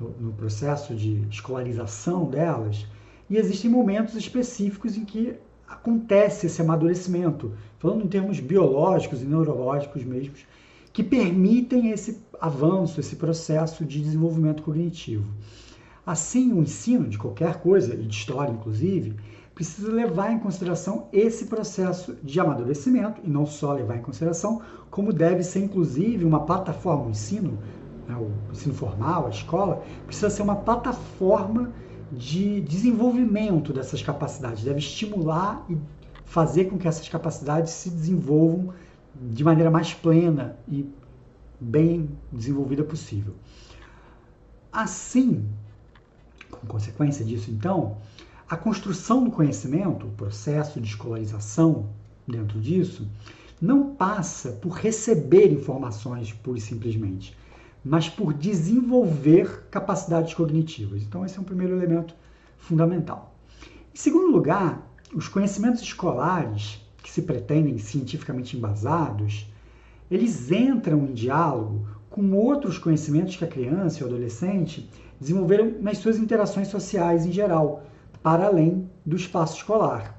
no, 0.00 0.32
processo 0.32 0.94
de 0.94 1.22
escolarização 1.30 2.24
delas, 2.24 2.86
e 3.28 3.36
existem 3.36 3.70
momentos 3.70 4.14
específicos 4.14 4.96
em 4.96 5.04
que 5.04 5.34
acontece 5.68 6.46
esse 6.46 6.62
amadurecimento, 6.62 7.52
falando 7.78 8.04
em 8.04 8.08
termos 8.08 8.40
biológicos 8.40 9.20
e 9.20 9.26
neurológicos 9.26 10.02
mesmos, 10.02 10.46
que 10.92 11.02
permitem 11.02 11.90
esse 11.90 12.20
avanço, 12.40 13.00
esse 13.00 13.16
processo 13.16 13.84
de 13.84 14.00
desenvolvimento 14.00 14.62
cognitivo. 14.62 15.26
Assim, 16.06 16.52
o 16.52 16.62
ensino 16.62 17.08
de 17.08 17.18
qualquer 17.18 17.60
coisa, 17.60 17.94
e 17.94 18.02
de 18.02 18.14
história 18.14 18.52
inclusive, 18.52 19.14
precisa 19.54 19.90
levar 19.90 20.32
em 20.32 20.38
consideração 20.38 21.08
esse 21.12 21.46
processo 21.46 22.16
de 22.22 22.40
amadurecimento, 22.40 23.20
e 23.22 23.28
não 23.28 23.46
só 23.46 23.72
levar 23.72 23.96
em 23.96 24.02
consideração, 24.02 24.60
como 24.90 25.12
deve 25.12 25.42
ser 25.42 25.60
inclusive 25.60 26.24
uma 26.24 26.40
plataforma, 26.40 27.06
o 27.06 27.10
ensino, 27.10 27.58
né, 28.08 28.16
o 28.16 28.52
ensino 28.52 28.74
formal, 28.74 29.26
a 29.26 29.30
escola, 29.30 29.82
precisa 30.06 30.28
ser 30.28 30.42
uma 30.42 30.56
plataforma 30.56 31.72
de 32.10 32.60
desenvolvimento 32.62 33.72
dessas 33.72 34.02
capacidades, 34.02 34.64
deve 34.64 34.78
estimular 34.78 35.64
e 35.68 35.76
fazer 36.24 36.66
com 36.66 36.76
que 36.76 36.88
essas 36.88 37.08
capacidades 37.08 37.72
se 37.72 37.90
desenvolvam 37.90 38.74
de 39.14 39.44
maneira 39.44 39.70
mais 39.70 39.94
plena 39.94 40.56
e 40.68 40.88
bem 41.60 42.10
desenvolvida 42.32 42.82
possível. 42.82 43.34
Assim, 44.72 45.48
como 46.50 46.66
consequência 46.66 47.24
disso, 47.24 47.50
então, 47.50 47.98
a 48.48 48.56
construção 48.56 49.24
do 49.24 49.30
conhecimento, 49.30 50.06
o 50.06 50.10
processo 50.10 50.80
de 50.80 50.88
escolarização 50.88 51.88
dentro 52.26 52.60
disso, 52.60 53.08
não 53.60 53.94
passa 53.94 54.52
por 54.52 54.72
receber 54.72 55.52
informações 55.52 56.32
pura 56.32 56.58
e 56.58 56.60
simplesmente, 56.60 57.36
mas 57.84 58.08
por 58.08 58.34
desenvolver 58.34 59.66
capacidades 59.70 60.34
cognitivas. 60.34 61.02
Então, 61.02 61.24
esse 61.24 61.38
é 61.38 61.40
um 61.40 61.44
primeiro 61.44 61.74
elemento 61.74 62.14
fundamental. 62.58 63.34
Em 63.94 63.98
segundo 63.98 64.30
lugar, 64.30 64.90
os 65.14 65.28
conhecimentos 65.28 65.82
escolares 65.82 66.80
que 67.02 67.10
se 67.10 67.22
pretendem 67.22 67.78
cientificamente 67.78 68.56
embasados, 68.56 69.46
eles 70.10 70.50
entram 70.50 71.04
em 71.04 71.12
diálogo 71.12 71.86
com 72.10 72.32
outros 72.32 72.78
conhecimentos 72.78 73.36
que 73.36 73.44
a 73.44 73.48
criança 73.48 74.00
e 74.00 74.02
o 74.02 74.06
adolescente 74.06 74.88
desenvolveram 75.20 75.74
nas 75.80 75.98
suas 75.98 76.18
interações 76.18 76.68
sociais 76.68 77.26
em 77.26 77.32
geral, 77.32 77.84
para 78.24 78.46
além 78.46 78.90
do 79.04 79.16
espaço 79.16 79.58
escolar. 79.58 80.18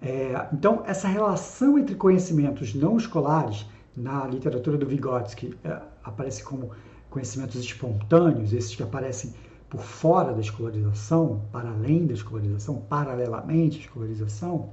É, 0.00 0.46
então, 0.52 0.84
essa 0.86 1.08
relação 1.08 1.76
entre 1.76 1.96
conhecimentos 1.96 2.72
não 2.72 2.96
escolares, 2.96 3.66
na 3.96 4.24
literatura 4.28 4.78
do 4.78 4.86
Vygotsky, 4.86 5.58
é, 5.64 5.82
aparece 6.04 6.44
como 6.44 6.70
conhecimentos 7.10 7.60
espontâneos, 7.60 8.52
esses 8.52 8.76
que 8.76 8.84
aparecem 8.84 9.34
por 9.68 9.80
fora 9.80 10.32
da 10.32 10.40
escolarização, 10.40 11.42
para 11.50 11.68
além 11.68 12.06
da 12.06 12.14
escolarização, 12.14 12.76
paralelamente 12.88 13.78
à 13.78 13.80
escolarização, 13.80 14.70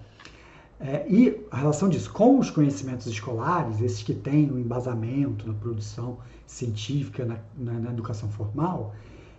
é, 0.80 1.04
e 1.10 1.44
a 1.50 1.58
relação 1.58 1.90
disso 1.90 2.14
com 2.14 2.38
os 2.38 2.52
conhecimentos 2.52 3.08
escolares, 3.08 3.82
esses 3.82 4.04
que 4.04 4.14
têm 4.14 4.52
o 4.52 4.54
um 4.54 4.60
embasamento 4.60 5.48
na 5.48 5.56
produção 5.56 6.20
científica, 6.46 7.26
na, 7.26 7.38
na, 7.58 7.80
na 7.80 7.90
educação 7.90 8.30
formal, 8.30 8.94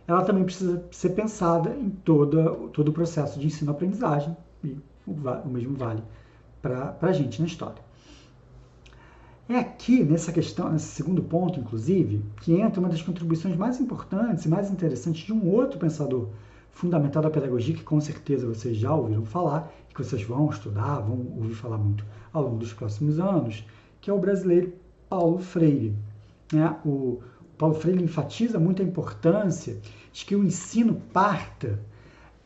ela 0.06 0.22
também 0.22 0.44
precisa 0.44 0.84
ser 0.90 1.10
pensada 1.10 1.70
em 1.70 1.90
todo, 1.90 2.68
todo 2.68 2.88
o 2.88 2.92
processo 2.92 3.38
de 3.38 3.46
ensino-aprendizagem, 3.46 4.36
e 4.62 4.76
o, 5.06 5.12
o, 5.12 5.48
mesmo 5.48 5.76
vale 5.76 6.02
para 6.62 6.96
a 7.00 7.12
gente 7.12 7.40
na 7.40 7.46
história. 7.46 7.84
É 9.48 9.56
aqui, 9.56 10.02
nessa 10.02 10.32
questão, 10.32 10.72
nesse 10.72 10.86
segundo 10.86 11.22
ponto, 11.22 11.60
inclusive, 11.60 12.24
que 12.40 12.52
entra 12.60 12.80
uma 12.80 12.88
das 12.88 13.00
contribuições 13.00 13.56
mais 13.56 13.80
importantes 13.80 14.44
e 14.44 14.48
mais 14.48 14.70
interessantes 14.70 15.24
de 15.24 15.32
um 15.32 15.48
outro 15.48 15.78
pensador 15.78 16.28
fundamental 16.72 17.22
da 17.22 17.30
pedagogia, 17.30 17.74
que 17.74 17.84
com 17.84 18.00
certeza 18.00 18.46
vocês 18.46 18.76
já 18.76 18.92
ouviram 18.92 19.24
falar, 19.24 19.72
que 19.88 20.02
vocês 20.02 20.22
vão 20.22 20.50
estudar, 20.50 21.00
vão 21.00 21.26
ouvir 21.36 21.54
falar 21.54 21.78
muito 21.78 22.04
ao 22.32 22.42
longo 22.42 22.58
dos 22.58 22.72
próximos 22.72 23.18
anos, 23.18 23.64
que 24.00 24.10
é 24.10 24.12
o 24.12 24.18
brasileiro 24.18 24.72
Paulo 25.08 25.38
Freire. 25.38 25.96
Né? 26.52 26.76
O, 26.84 27.20
Paulo 27.58 27.74
Freire 27.74 28.02
enfatiza 28.02 28.58
muito 28.58 28.82
a 28.82 28.84
importância 28.84 29.78
de 30.12 30.24
que 30.24 30.36
o 30.36 30.44
ensino 30.44 31.00
parta 31.12 31.78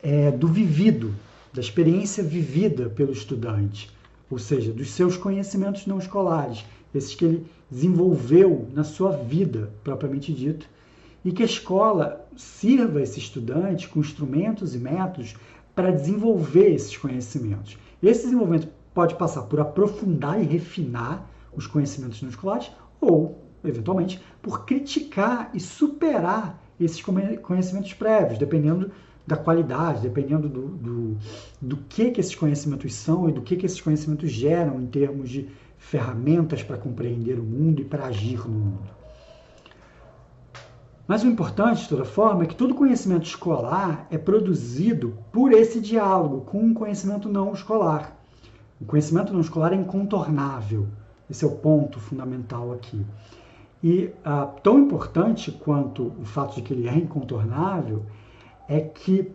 é, 0.02 0.31
do 0.31 0.47
vivido, 0.47 1.14
da 1.52 1.61
experiência 1.61 2.23
vivida 2.23 2.88
pelo 2.88 3.12
estudante, 3.12 3.90
ou 4.31 4.38
seja, 4.38 4.73
dos 4.73 4.90
seus 4.90 5.17
conhecimentos 5.17 5.87
não 5.87 5.99
escolares, 5.99 6.64
esses 6.95 7.14
que 7.14 7.25
ele 7.25 7.47
desenvolveu 7.71 8.69
na 8.73 8.85
sua 8.85 9.12
vida 9.12 9.73
propriamente 9.83 10.33
dita, 10.33 10.67
e 11.25 11.33
que 11.33 11.43
a 11.43 11.47
escola 11.47 12.26
sirva 12.37 13.02
esse 13.02 13.19
estudante 13.19 13.88
com 13.88 14.00
instrumentos 14.00 14.75
e 14.75 14.79
métodos 14.79 15.35
para 15.75 15.90
desenvolver 15.90 16.73
esses 16.73 16.97
conhecimentos. 16.97 17.76
Esse 18.02 18.25
desenvolvimento 18.25 18.69
pode 18.95 19.14
passar 19.17 19.43
por 19.43 19.61
aprofundar 19.61 20.40
e 20.40 20.47
refinar 20.47 21.29
os 21.52 21.67
conhecimentos 21.67 22.23
não 22.23 22.31
escolares 22.31 22.71
ou 23.00 23.50
eventualmente, 23.64 24.21
por 24.43 24.64
criticar 24.64 25.50
e 25.55 25.61
superar 25.61 26.61
esses 26.79 27.02
conhecimentos 27.02 27.93
prévios, 27.95 28.38
dependendo 28.38 28.90
da 29.26 29.37
qualidade, 29.37 30.00
dependendo 30.00 30.49
do, 30.49 30.69
do, 30.69 31.19
do 31.61 31.76
que, 31.88 32.11
que 32.11 32.21
esses 32.21 32.35
conhecimentos 32.35 32.95
são 32.95 33.29
e 33.29 33.33
do 33.33 33.43
que, 33.43 33.57
que 33.57 33.67
esses 33.67 33.81
conhecimentos 33.81 34.31
geram 34.31 34.81
em 34.81 34.87
termos 34.87 35.31
de 35.31 35.49
ferramentas 35.79 36.62
para 36.62 36.76
compreender 36.76 37.38
o 37.38 37.43
mundo 37.43 37.81
e 37.81 37.85
para 37.85 38.07
agir 38.07 38.38
no 38.49 38.59
mundo. 38.59 39.00
Mas 41.07 41.25
o 41.25 41.26
importante, 41.26 41.83
de 41.83 41.88
toda 41.88 42.05
forma, 42.05 42.45
é 42.45 42.47
que 42.47 42.55
todo 42.55 42.75
conhecimento 42.75 43.25
escolar 43.25 44.07
é 44.11 44.17
produzido 44.17 45.19
por 45.33 45.52
esse 45.52 45.81
diálogo 45.81 46.43
com 46.43 46.61
um 46.61 46.73
conhecimento 46.73 47.29
não 47.29 47.52
escolar. 47.52 48.17
O 48.81 48.85
conhecimento 48.85 49.33
não 49.33 49.40
escolar 49.40 49.73
é 49.73 49.76
incontornável. 49.76 50.87
Esse 51.29 51.45
é 51.45 51.49
o 51.49 51.57
ponto 51.57 51.99
fundamental 51.99 52.73
aqui. 52.73 53.05
E 53.83 54.11
ah, 54.25 54.47
tão 54.63 54.79
importante 54.79 55.51
quanto 55.51 56.13
o 56.21 56.25
fato 56.25 56.57
de 56.57 56.63
que 56.63 56.73
ele 56.73 56.89
é 56.89 56.95
incontornável 56.95 58.05
é 58.69 58.81
que 58.81 59.33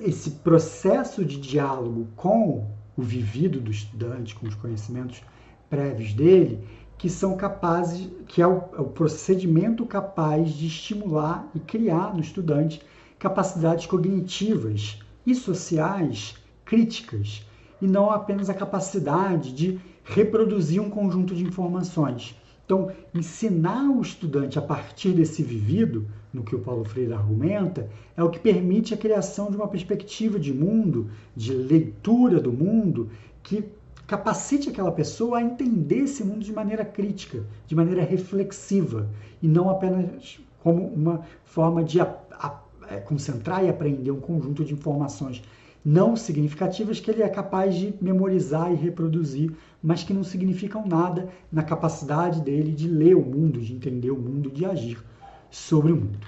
esse 0.00 0.30
processo 0.30 1.24
de 1.24 1.38
diálogo 1.38 2.08
com 2.16 2.66
o 2.96 3.02
vivido 3.02 3.60
do 3.60 3.70
estudante, 3.70 4.34
com 4.34 4.46
os 4.46 4.54
conhecimentos 4.54 5.22
prévios 5.68 6.14
dele, 6.14 6.66
que 6.96 7.10
são 7.10 7.36
capazes, 7.36 8.08
que 8.26 8.40
é 8.40 8.46
o, 8.46 8.64
é 8.76 8.80
o 8.80 8.86
procedimento 8.86 9.84
capaz 9.84 10.52
de 10.52 10.66
estimular 10.66 11.48
e 11.54 11.60
criar 11.60 12.14
no 12.14 12.20
estudante 12.20 12.80
capacidades 13.18 13.86
cognitivas 13.86 15.00
e 15.26 15.34
sociais 15.34 16.34
críticas, 16.64 17.46
e 17.80 17.86
não 17.86 18.10
apenas 18.10 18.48
a 18.48 18.54
capacidade 18.54 19.52
de 19.52 19.78
reproduzir 20.04 20.80
um 20.80 20.90
conjunto 20.90 21.34
de 21.34 21.44
informações. 21.44 22.34
Então, 22.64 22.90
ensinar 23.14 23.90
o 23.90 24.00
estudante 24.00 24.58
a 24.58 24.62
partir 24.62 25.12
desse 25.12 25.42
vivido, 25.42 26.06
no 26.32 26.42
que 26.42 26.56
o 26.56 26.60
Paulo 26.60 26.84
Freire 26.84 27.12
argumenta, 27.12 27.88
é 28.16 28.22
o 28.22 28.30
que 28.30 28.38
permite 28.38 28.94
a 28.94 28.96
criação 28.96 29.50
de 29.50 29.56
uma 29.56 29.68
perspectiva 29.68 30.38
de 30.38 30.52
mundo, 30.52 31.10
de 31.36 31.52
leitura 31.52 32.40
do 32.40 32.52
mundo, 32.52 33.10
que 33.42 33.64
capacite 34.06 34.70
aquela 34.70 34.92
pessoa 34.92 35.38
a 35.38 35.42
entender 35.42 36.00
esse 36.00 36.24
mundo 36.24 36.44
de 36.44 36.52
maneira 36.52 36.84
crítica, 36.84 37.44
de 37.66 37.74
maneira 37.74 38.02
reflexiva, 38.02 39.10
e 39.42 39.48
não 39.48 39.68
apenas 39.68 40.40
como 40.62 40.86
uma 40.86 41.20
forma 41.44 41.84
de 41.84 42.00
a, 42.00 42.18
a, 42.32 42.60
é, 42.88 42.96
concentrar 42.96 43.62
e 43.62 43.68
aprender 43.68 44.10
um 44.10 44.20
conjunto 44.20 44.64
de 44.64 44.72
informações 44.72 45.42
não 45.84 46.16
significativas 46.16 46.98
que 46.98 47.10
ele 47.10 47.22
é 47.22 47.28
capaz 47.28 47.74
de 47.74 47.94
memorizar 48.00 48.72
e 48.72 48.76
reproduzir, 48.76 49.52
mas 49.82 50.02
que 50.02 50.14
não 50.14 50.24
significam 50.24 50.86
nada 50.86 51.28
na 51.52 51.62
capacidade 51.62 52.40
dele 52.40 52.72
de 52.72 52.88
ler 52.88 53.14
o 53.14 53.22
mundo, 53.22 53.60
de 53.60 53.74
entender 53.74 54.10
o 54.10 54.18
mundo, 54.18 54.50
de 54.50 54.64
agir 54.64 54.98
sobre 55.50 55.92
o 55.92 55.96
mundo. 55.96 56.18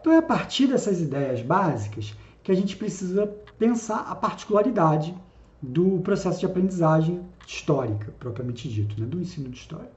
Então 0.00 0.12
é 0.12 0.18
a 0.18 0.22
partir 0.22 0.66
dessas 0.66 1.00
ideias 1.00 1.40
básicas 1.40 2.16
que 2.42 2.50
a 2.50 2.54
gente 2.54 2.76
precisa 2.76 3.26
pensar 3.58 4.00
a 4.08 4.14
particularidade 4.14 5.14
do 5.62 6.00
processo 6.00 6.40
de 6.40 6.46
aprendizagem 6.46 7.20
histórica, 7.46 8.12
propriamente 8.18 8.68
dito, 8.68 9.00
né, 9.00 9.06
do 9.06 9.20
ensino 9.20 9.48
de 9.48 9.56
história. 9.56 9.90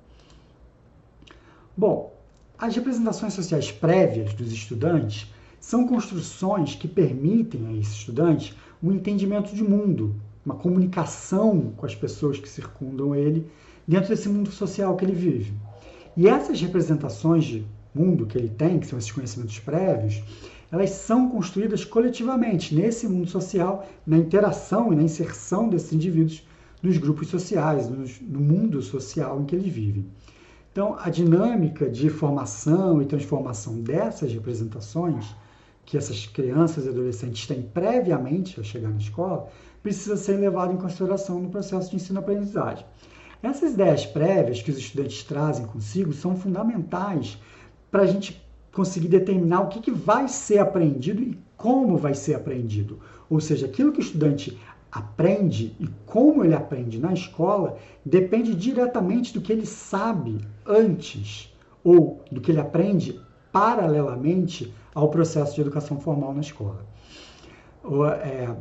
Bom, 1.75 2.13
as 2.57 2.75
representações 2.75 3.33
sociais 3.33 3.71
prévias 3.71 4.33
dos 4.33 4.51
estudantes 4.51 5.31
são 5.59 5.87
construções 5.87 6.75
que 6.75 6.87
permitem 6.87 7.67
a 7.67 7.73
esse 7.73 7.91
estudante 7.91 8.55
um 8.81 8.91
entendimento 8.91 9.55
de 9.55 9.63
mundo, 9.63 10.15
uma 10.45 10.55
comunicação 10.55 11.73
com 11.75 11.85
as 11.85 11.95
pessoas 11.95 12.39
que 12.39 12.47
circundam 12.47 13.13
ele 13.15 13.45
dentro 13.87 14.09
desse 14.09 14.29
mundo 14.29 14.51
social 14.51 14.95
que 14.95 15.05
ele 15.05 15.13
vive. 15.13 15.53
E 16.15 16.27
essas 16.27 16.59
representações 16.61 17.43
de 17.43 17.65
mundo 17.93 18.25
que 18.25 18.37
ele 18.37 18.49
tem, 18.49 18.79
que 18.79 18.87
são 18.87 18.97
esses 18.97 19.11
conhecimentos 19.11 19.59
prévios, 19.59 20.23
elas 20.71 20.91
são 20.91 21.29
construídas 21.29 21.83
coletivamente 21.83 22.75
nesse 22.75 23.07
mundo 23.07 23.27
social, 23.29 23.87
na 24.05 24.17
interação 24.17 24.93
e 24.93 24.95
na 24.95 25.03
inserção 25.03 25.67
desses 25.67 25.93
indivíduos 25.93 26.47
nos 26.81 26.97
grupos 26.97 27.27
sociais, 27.27 27.89
nos, 27.89 28.21
no 28.21 28.39
mundo 28.39 28.81
social 28.81 29.41
em 29.41 29.45
que 29.45 29.55
eles 29.55 29.73
vivem. 29.73 30.05
Então, 30.71 30.95
a 30.99 31.09
dinâmica 31.09 31.89
de 31.89 32.09
formação 32.09 33.01
e 33.01 33.05
transformação 33.05 33.81
dessas 33.81 34.31
representações 34.31 35.35
que 35.89 35.97
essas 35.97 36.27
crianças 36.27 36.85
e 36.85 36.89
adolescentes 36.89 37.47
têm 37.47 37.63
previamente 37.63 38.59
a 38.59 38.63
chegar 38.63 38.89
na 38.89 38.99
escola 38.99 39.47
precisa 39.81 40.15
ser 40.15 40.37
levada 40.37 40.71
em 40.71 40.77
consideração 40.77 41.39
no 41.39 41.49
processo 41.49 41.89
de 41.89 41.95
ensino-aprendizagem. 41.95 42.85
Essas 43.41 43.73
ideias 43.73 44.05
prévias 44.05 44.61
que 44.61 44.69
os 44.69 44.77
estudantes 44.77 45.23
trazem 45.23 45.65
consigo 45.65 46.13
são 46.13 46.35
fundamentais 46.35 47.39
para 47.89 48.03
a 48.03 48.05
gente 48.05 48.39
conseguir 48.71 49.07
determinar 49.07 49.61
o 49.61 49.69
que, 49.69 49.81
que 49.81 49.89
vai 49.89 50.27
ser 50.27 50.59
aprendido 50.59 51.23
e 51.23 51.35
como 51.57 51.97
vai 51.97 52.13
ser 52.13 52.35
aprendido. 52.35 52.99
Ou 53.27 53.39
seja, 53.39 53.65
aquilo 53.65 53.91
que 53.91 53.99
o 53.99 54.03
estudante 54.03 54.59
aprende 54.91 55.75
e 55.79 55.89
como 56.05 56.45
ele 56.45 56.53
aprende 56.53 56.99
na 56.99 57.13
escola 57.13 57.79
depende 58.05 58.53
diretamente 58.53 59.33
do 59.33 59.41
que 59.41 59.51
ele 59.51 59.65
sabe 59.65 60.39
antes 60.67 61.51
ou 61.83 62.23
do 62.31 62.39
que 62.39 62.51
ele 62.51 62.59
aprende 62.59 63.19
paralelamente 63.51 64.71
ao 64.93 65.09
processo 65.09 65.55
de 65.55 65.61
educação 65.61 65.99
formal 65.99 66.33
na 66.33 66.41
escola. 66.41 66.85
O, 67.83 68.05
é, 68.05 68.55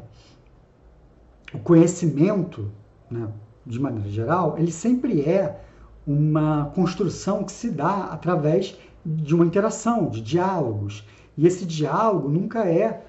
o 1.52 1.58
conhecimento, 1.58 2.70
né, 3.10 3.28
de 3.66 3.78
maneira 3.80 4.08
geral, 4.08 4.56
ele 4.58 4.72
sempre 4.72 5.22
é 5.22 5.60
uma 6.06 6.70
construção 6.74 7.44
que 7.44 7.52
se 7.52 7.70
dá 7.70 8.04
através 8.06 8.76
de 9.04 9.34
uma 9.34 9.44
interação, 9.44 10.08
de 10.08 10.20
diálogos. 10.20 11.04
E 11.36 11.46
esse 11.46 11.64
diálogo 11.64 12.28
nunca 12.28 12.64
é 12.64 13.02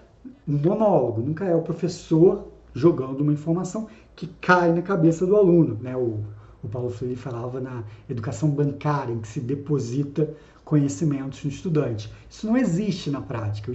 um 0.48 0.58
monólogo, 0.58 1.22
nunca 1.22 1.46
é 1.46 1.56
o 1.56 1.62
professor 1.62 2.48
jogando 2.74 3.22
uma 3.22 3.34
informação 3.34 3.88
que 4.16 4.28
cai 4.28 4.72
na 4.74 4.82
cabeça 4.82 5.26
do 5.26 5.36
aluno. 5.36 5.78
Né? 5.82 5.96
O, 5.96 6.20
o 6.64 6.68
Paulo 6.68 6.90
Freire 6.90 7.16
falava 7.16 7.60
na 7.60 7.84
educação 8.10 8.50
bancária, 8.50 9.14
em 9.14 9.20
que 9.20 9.28
se 9.28 9.40
deposita 9.40 10.30
conhecimentos 10.70 11.44
no 11.44 11.50
estudante. 11.50 12.14
Isso 12.30 12.46
não 12.46 12.56
existe 12.56 13.10
na 13.10 13.20
prática. 13.20 13.72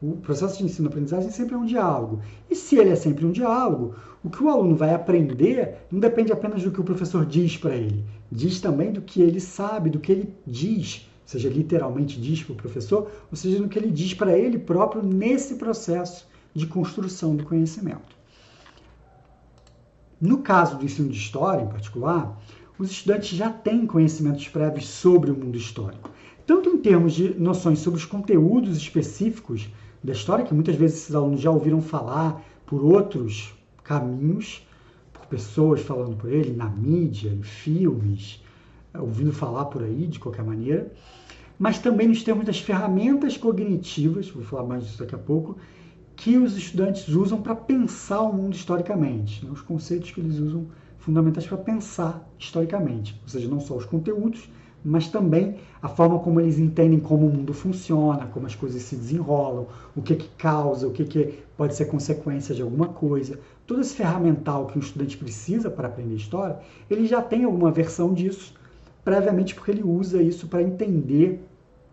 O, 0.00 0.06
o 0.06 0.16
processo 0.18 0.58
de 0.58 0.64
ensino-aprendizagem 0.64 1.32
sempre 1.32 1.56
é 1.56 1.58
um 1.58 1.66
diálogo. 1.66 2.20
E 2.48 2.54
se 2.54 2.76
ele 2.76 2.90
é 2.90 2.94
sempre 2.94 3.26
um 3.26 3.32
diálogo, 3.32 3.96
o 4.22 4.30
que 4.30 4.40
o 4.40 4.48
aluno 4.48 4.76
vai 4.76 4.94
aprender 4.94 5.78
não 5.90 5.98
depende 5.98 6.32
apenas 6.32 6.62
do 6.62 6.70
que 6.70 6.80
o 6.80 6.84
professor 6.84 7.26
diz 7.26 7.56
para 7.56 7.74
ele, 7.74 8.04
diz 8.30 8.60
também 8.60 8.92
do 8.92 9.02
que 9.02 9.20
ele 9.20 9.40
sabe, 9.40 9.90
do 9.90 9.98
que 9.98 10.12
ele 10.12 10.32
diz, 10.46 11.10
seja 11.26 11.48
literalmente 11.48 12.20
diz 12.20 12.44
para 12.44 12.52
o 12.52 12.56
professor, 12.56 13.10
ou 13.28 13.36
seja, 13.36 13.58
do 13.58 13.68
que 13.68 13.76
ele 13.76 13.90
diz 13.90 14.14
para 14.14 14.38
ele 14.38 14.60
próprio 14.60 15.02
nesse 15.02 15.56
processo 15.56 16.28
de 16.54 16.68
construção 16.68 17.34
do 17.34 17.42
conhecimento. 17.42 18.16
No 20.20 20.38
caso 20.38 20.78
do 20.78 20.84
ensino 20.84 21.08
de 21.08 21.18
história, 21.18 21.64
em 21.64 21.68
particular, 21.68 22.40
os 22.78 22.92
estudantes 22.92 23.36
já 23.36 23.50
têm 23.50 23.86
conhecimentos 23.86 24.46
prévios 24.46 24.86
sobre 24.86 25.32
o 25.32 25.36
mundo 25.36 25.58
histórico 25.58 26.10
tanto 26.48 26.70
em 26.70 26.78
termos 26.78 27.12
de 27.12 27.38
noções 27.38 27.78
sobre 27.80 28.00
os 28.00 28.06
conteúdos 28.06 28.78
específicos 28.78 29.68
da 30.02 30.14
história, 30.14 30.46
que 30.46 30.54
muitas 30.54 30.76
vezes 30.76 31.02
esses 31.02 31.14
alunos 31.14 31.42
já 31.42 31.50
ouviram 31.50 31.82
falar 31.82 32.42
por 32.64 32.82
outros 32.82 33.52
caminhos, 33.84 34.66
por 35.12 35.26
pessoas 35.26 35.82
falando 35.82 36.16
por 36.16 36.32
ele, 36.32 36.56
na 36.56 36.66
mídia, 36.66 37.28
em 37.28 37.42
filmes, 37.42 38.42
ouvindo 38.98 39.30
falar 39.30 39.66
por 39.66 39.82
aí 39.82 40.06
de 40.06 40.18
qualquer 40.18 40.42
maneira, 40.42 40.90
mas 41.58 41.80
também 41.80 42.08
nos 42.08 42.22
termos 42.22 42.46
das 42.46 42.58
ferramentas 42.58 43.36
cognitivas, 43.36 44.30
vou 44.30 44.42
falar 44.42 44.66
mais 44.66 44.84
disso 44.84 45.00
daqui 45.00 45.14
a 45.14 45.18
pouco, 45.18 45.58
que 46.16 46.38
os 46.38 46.56
estudantes 46.56 47.08
usam 47.08 47.42
para 47.42 47.54
pensar 47.54 48.22
o 48.22 48.32
mundo 48.32 48.54
historicamente, 48.54 49.44
né? 49.44 49.50
os 49.52 49.60
conceitos 49.60 50.12
que 50.12 50.20
eles 50.20 50.38
usam 50.38 50.66
fundamentais 50.96 51.46
para 51.46 51.58
pensar 51.58 52.26
historicamente, 52.38 53.20
ou 53.22 53.28
seja, 53.28 53.46
não 53.46 53.60
só 53.60 53.76
os 53.76 53.84
conteúdos, 53.84 54.48
mas 54.88 55.08
também 55.08 55.56
a 55.82 55.88
forma 55.88 56.18
como 56.18 56.40
eles 56.40 56.58
entendem 56.58 56.98
como 56.98 57.26
o 57.26 57.32
mundo 57.32 57.52
funciona, 57.52 58.26
como 58.26 58.46
as 58.46 58.54
coisas 58.54 58.82
se 58.82 58.96
desenrolam, 58.96 59.66
o 59.94 60.02
que, 60.02 60.16
que 60.16 60.28
causa, 60.36 60.86
o 60.86 60.90
que, 60.90 61.04
que 61.04 61.38
pode 61.56 61.74
ser 61.74 61.84
consequência 61.86 62.54
de 62.54 62.62
alguma 62.62 62.88
coisa. 62.88 63.38
Todo 63.66 63.80
esse 63.80 63.94
ferramental 63.94 64.66
que 64.66 64.78
um 64.78 64.80
estudante 64.80 65.16
precisa 65.16 65.70
para 65.70 65.88
aprender 65.88 66.14
história, 66.14 66.58
ele 66.90 67.06
já 67.06 67.20
tem 67.20 67.44
alguma 67.44 67.70
versão 67.70 68.14
disso, 68.14 68.54
previamente 69.04 69.54
porque 69.54 69.70
ele 69.70 69.82
usa 69.82 70.22
isso 70.22 70.48
para 70.48 70.62
entender 70.62 71.44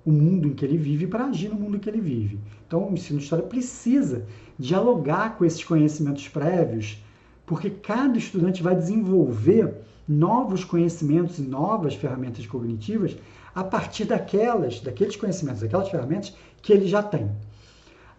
o 0.06 0.12
mundo 0.12 0.48
em 0.48 0.54
que 0.54 0.64
ele 0.64 0.78
vive 0.78 1.06
e 1.06 1.08
para 1.08 1.26
agir 1.26 1.50
no 1.50 1.56
mundo 1.56 1.78
em 1.78 1.80
que 1.80 1.90
ele 1.90 2.02
vive. 2.02 2.40
Então, 2.68 2.88
o 2.88 2.94
ensino 2.94 3.20
de 3.20 3.26
história 3.26 3.46
precisa 3.46 4.26
dialogar 4.58 5.36
com 5.38 5.44
esses 5.44 5.64
conhecimentos 5.64 6.28
prévios, 6.28 7.04
porque 7.46 7.70
cada 7.70 8.18
estudante 8.18 8.64
vai 8.64 8.76
desenvolver 8.76 9.74
novos 10.08 10.64
conhecimentos 10.64 11.40
e 11.40 11.42
novas 11.42 11.96
ferramentas 11.96 12.46
cognitivas 12.46 13.18
a 13.54 13.64
partir 13.64 14.06
daquelas, 14.06 14.80
daqueles 14.80 15.16
conhecimentos, 15.16 15.62
daquelas 15.62 15.90
ferramentas 15.90 16.36
que 16.62 16.74
ele 16.74 16.88
já 16.88 17.02
tem. 17.02 17.32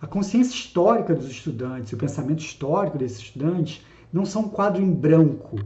A 0.01 0.07
consciência 0.07 0.55
histórica 0.55 1.15
dos 1.15 1.31
estudantes, 1.31 1.93
o 1.93 1.97
pensamento 1.97 2.41
histórico 2.41 2.99
desses 2.99 3.19
estudantes 3.19 3.85
não 4.13 4.25
são 4.25 4.43
um 4.43 4.49
quadro 4.49 4.83
em 4.83 4.93
branco 4.93 5.59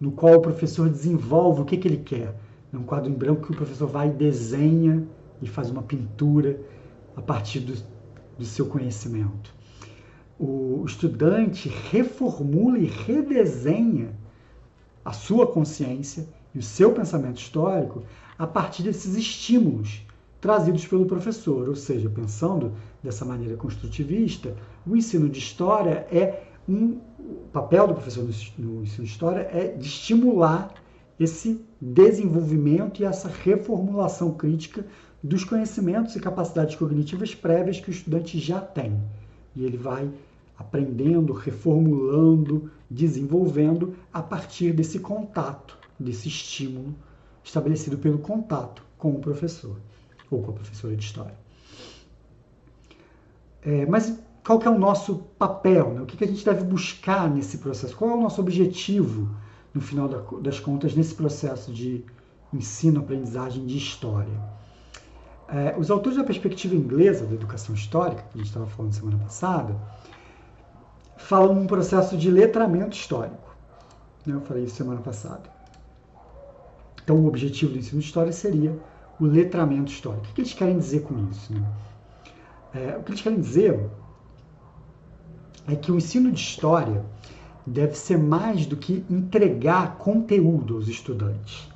no 0.00 0.12
qual 0.12 0.34
o 0.34 0.40
professor 0.40 0.88
desenvolve 0.88 1.62
o 1.62 1.64
que, 1.64 1.76
que 1.76 1.88
ele 1.88 1.98
quer. 1.98 2.34
É 2.72 2.76
um 2.76 2.82
quadro 2.82 3.10
em 3.10 3.14
branco 3.14 3.46
que 3.46 3.52
o 3.52 3.56
professor 3.56 3.86
vai 3.86 4.08
e 4.08 4.12
desenha 4.12 5.06
e 5.40 5.48
faz 5.48 5.70
uma 5.70 5.82
pintura 5.82 6.60
a 7.16 7.22
partir 7.22 7.60
do, 7.60 7.74
do 8.38 8.44
seu 8.44 8.66
conhecimento. 8.66 9.54
O 10.38 10.84
estudante 10.86 11.68
reformula 11.90 12.78
e 12.78 12.86
redesenha 12.86 14.10
a 15.08 15.12
sua 15.12 15.46
consciência 15.46 16.28
e 16.54 16.58
o 16.58 16.62
seu 16.62 16.92
pensamento 16.92 17.38
histórico 17.38 18.02
a 18.38 18.46
partir 18.46 18.82
desses 18.82 19.16
estímulos 19.16 20.02
trazidos 20.38 20.86
pelo 20.86 21.06
professor, 21.06 21.66
ou 21.66 21.74
seja, 21.74 22.10
pensando 22.10 22.74
dessa 23.02 23.24
maneira 23.24 23.56
construtivista, 23.56 24.54
o 24.86 24.94
ensino 24.94 25.26
de 25.26 25.38
história 25.38 26.06
é 26.12 26.42
um 26.68 26.98
o 27.18 27.48
papel 27.52 27.88
do 27.88 27.94
professor 27.94 28.22
no 28.58 28.82
ensino 28.82 29.04
de 29.04 29.10
história 29.10 29.48
é 29.52 29.68
de 29.68 29.86
estimular 29.86 30.72
esse 31.18 31.60
desenvolvimento 31.80 33.02
e 33.02 33.04
essa 33.04 33.28
reformulação 33.28 34.32
crítica 34.32 34.84
dos 35.22 35.42
conhecimentos 35.42 36.16
e 36.16 36.20
capacidades 36.20 36.76
cognitivas 36.76 37.34
prévias 37.34 37.80
que 37.80 37.90
o 37.90 37.92
estudante 37.92 38.38
já 38.38 38.60
tem. 38.60 38.98
E 39.56 39.64
ele 39.64 39.76
vai 39.76 40.10
aprendendo, 40.56 41.32
reformulando, 41.32 42.70
desenvolvendo 42.90 43.96
a 44.12 44.22
partir 44.22 44.72
desse 44.72 44.98
contato, 44.98 45.76
desse 45.98 46.28
estímulo 46.28 46.94
estabelecido 47.44 47.98
pelo 47.98 48.18
contato 48.18 48.82
com 48.96 49.12
o 49.12 49.20
professor 49.20 49.76
ou 50.30 50.42
com 50.42 50.50
a 50.50 50.54
professora 50.54 50.96
de 50.96 51.04
história. 51.04 51.34
É, 53.62 53.86
mas 53.86 54.18
qual 54.44 54.58
que 54.58 54.66
é 54.66 54.70
o 54.70 54.78
nosso 54.78 55.16
papel? 55.38 55.92
Né? 55.92 56.00
O 56.00 56.06
que, 56.06 56.16
que 56.16 56.24
a 56.24 56.26
gente 56.26 56.44
deve 56.44 56.64
buscar 56.64 57.28
nesse 57.28 57.58
processo? 57.58 57.96
Qual 57.96 58.10
é 58.10 58.14
o 58.14 58.20
nosso 58.20 58.40
objetivo, 58.40 59.28
no 59.74 59.80
final 59.80 60.08
das 60.40 60.58
contas, 60.58 60.94
nesse 60.94 61.14
processo 61.14 61.72
de 61.72 62.04
ensino-aprendizagem 62.52 63.66
de 63.66 63.76
história? 63.76 64.58
É, 65.48 65.74
os 65.78 65.90
autores 65.90 66.16
da 66.18 66.24
perspectiva 66.24 66.74
inglesa 66.74 67.26
da 67.26 67.34
educação 67.34 67.74
histórica, 67.74 68.22
que 68.22 68.34
a 68.34 68.38
gente 68.38 68.48
estava 68.48 68.66
falando 68.66 68.92
semana 68.92 69.18
passada, 69.18 69.76
falam 71.18 71.54
num 71.54 71.66
processo 71.66 72.16
de 72.16 72.30
letramento 72.30 72.96
histórico. 72.96 73.54
Né? 74.24 74.34
Eu 74.34 74.40
falei 74.40 74.64
isso 74.64 74.76
semana 74.76 75.00
passada. 75.00 75.42
Então, 77.02 77.16
o 77.16 77.26
objetivo 77.26 77.72
do 77.72 77.78
ensino 77.78 78.00
de 78.00 78.06
história 78.06 78.32
seria 78.32 78.78
o 79.20 79.24
letramento 79.24 79.92
histórico. 79.92 80.26
O 80.30 80.34
que 80.34 80.40
eles 80.40 80.54
querem 80.54 80.78
dizer 80.78 81.02
com 81.02 81.28
isso? 81.30 81.52
Né? 81.52 81.62
É, 82.74 82.96
o 82.96 83.02
que 83.02 83.10
eles 83.10 83.20
querem 83.20 83.40
dizer 83.40 83.88
é 85.66 85.74
que 85.74 85.90
o 85.90 85.96
ensino 85.96 86.30
de 86.30 86.40
história 86.40 87.04
deve 87.66 87.94
ser 87.94 88.18
mais 88.18 88.64
do 88.64 88.76
que 88.76 89.04
entregar 89.10 89.96
conteúdo 89.98 90.76
aos 90.76 90.88
estudantes. 90.88 91.68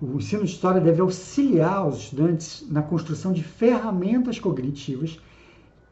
O 0.00 0.16
ensino 0.16 0.44
de 0.44 0.50
história 0.50 0.80
deve 0.80 1.00
auxiliar 1.00 1.86
os 1.86 1.98
estudantes 1.98 2.66
na 2.70 2.82
construção 2.82 3.32
de 3.32 3.42
ferramentas 3.42 4.38
cognitivas 4.38 5.18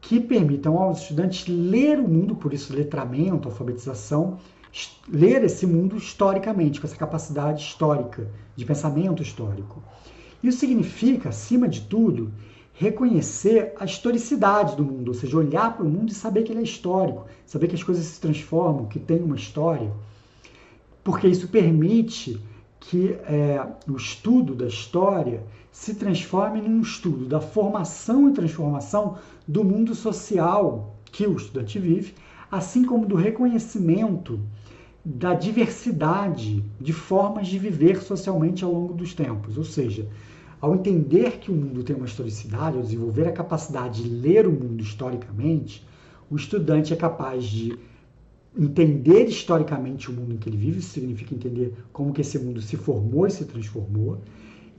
que 0.01 0.19
permitam 0.19 0.77
aos 0.77 1.01
estudantes 1.01 1.47
ler 1.47 1.99
o 1.99 2.07
mundo, 2.07 2.35
por 2.35 2.53
isso 2.53 2.73
letramento, 2.73 3.47
alfabetização, 3.47 4.37
ler 5.07 5.43
esse 5.43 5.65
mundo 5.65 5.97
historicamente, 5.97 6.79
com 6.79 6.87
essa 6.87 6.95
capacidade 6.95 7.61
histórica, 7.61 8.29
de 8.55 8.65
pensamento 8.65 9.21
histórico. 9.21 9.83
Isso 10.41 10.59
significa, 10.59 11.29
acima 11.29 11.67
de 11.67 11.81
tudo, 11.81 12.31
reconhecer 12.73 13.73
a 13.77 13.83
historicidade 13.83 14.77
do 14.77 14.85
mundo, 14.85 15.09
ou 15.09 15.13
seja, 15.13 15.37
olhar 15.37 15.75
para 15.75 15.85
o 15.85 15.89
mundo 15.89 16.11
e 16.11 16.15
saber 16.15 16.43
que 16.43 16.51
ele 16.53 16.61
é 16.61 16.63
histórico, 16.63 17.25
saber 17.45 17.67
que 17.67 17.75
as 17.75 17.83
coisas 17.83 18.05
se 18.05 18.21
transformam, 18.21 18.85
que 18.85 18.99
tem 18.99 19.21
uma 19.21 19.35
história, 19.35 19.91
porque 21.03 21.27
isso 21.27 21.49
permite 21.49 22.41
que 22.79 23.17
é, 23.27 23.65
o 23.87 23.97
estudo 23.97 24.55
da 24.55 24.67
história 24.67 25.43
se 25.79 25.95
transforme 25.95 26.61
num 26.61 26.81
estudo 26.81 27.25
da 27.25 27.39
formação 27.39 28.29
e 28.29 28.33
transformação 28.33 29.17
do 29.47 29.63
mundo 29.63 29.95
social 29.95 30.97
que 31.05 31.25
o 31.25 31.37
estudante 31.37 31.79
vive, 31.79 32.15
assim 32.51 32.83
como 32.83 33.05
do 33.05 33.15
reconhecimento 33.15 34.41
da 35.05 35.33
diversidade 35.33 36.65
de 36.81 36.91
formas 36.91 37.47
de 37.47 37.57
viver 37.57 38.01
socialmente 38.01 38.61
ao 38.61 38.73
longo 38.73 38.93
dos 38.93 39.13
tempos. 39.13 39.57
Ou 39.57 39.63
seja, 39.63 40.05
ao 40.59 40.75
entender 40.75 41.39
que 41.39 41.49
o 41.49 41.55
mundo 41.55 41.81
tem 41.81 41.95
uma 41.95 42.07
historicidade, 42.07 42.75
ao 42.75 42.83
desenvolver 42.83 43.29
a 43.29 43.31
capacidade 43.31 44.03
de 44.03 44.09
ler 44.09 44.45
o 44.45 44.51
mundo 44.51 44.83
historicamente, 44.83 45.87
o 46.29 46.35
estudante 46.35 46.91
é 46.91 46.97
capaz 46.97 47.45
de 47.45 47.79
entender 48.53 49.29
historicamente 49.29 50.11
o 50.11 50.13
mundo 50.13 50.33
em 50.33 50.37
que 50.37 50.49
ele 50.49 50.57
vive, 50.57 50.79
isso 50.79 50.89
significa 50.89 51.33
entender 51.33 51.73
como 51.93 52.11
que 52.11 52.19
esse 52.19 52.37
mundo 52.37 52.61
se 52.61 52.75
formou 52.75 53.25
e 53.25 53.31
se 53.31 53.45
transformou, 53.45 54.19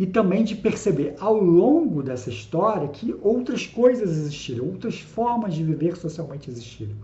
e 0.01 0.07
também 0.07 0.43
de 0.43 0.57
perceber 0.57 1.15
ao 1.21 1.39
longo 1.39 2.03
dessa 2.03 2.31
história 2.31 2.89
que 2.89 3.15
outras 3.21 3.67
coisas 3.67 4.17
existiram, 4.17 4.65
outras 4.65 4.99
formas 4.99 5.53
de 5.53 5.63
viver 5.63 5.95
socialmente 5.95 6.51
existiram. 6.51 6.97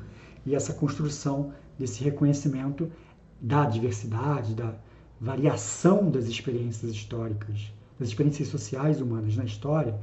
E 0.46 0.54
essa 0.54 0.72
construção 0.72 1.52
desse 1.78 2.02
reconhecimento 2.02 2.90
da 3.38 3.66
diversidade, 3.66 4.54
da 4.54 4.74
variação 5.20 6.10
das 6.10 6.24
experiências 6.24 6.90
históricas, 6.90 7.70
das 8.00 8.08
experiências 8.08 8.48
sociais 8.48 8.98
humanas 8.98 9.36
na 9.36 9.44
história, 9.44 9.94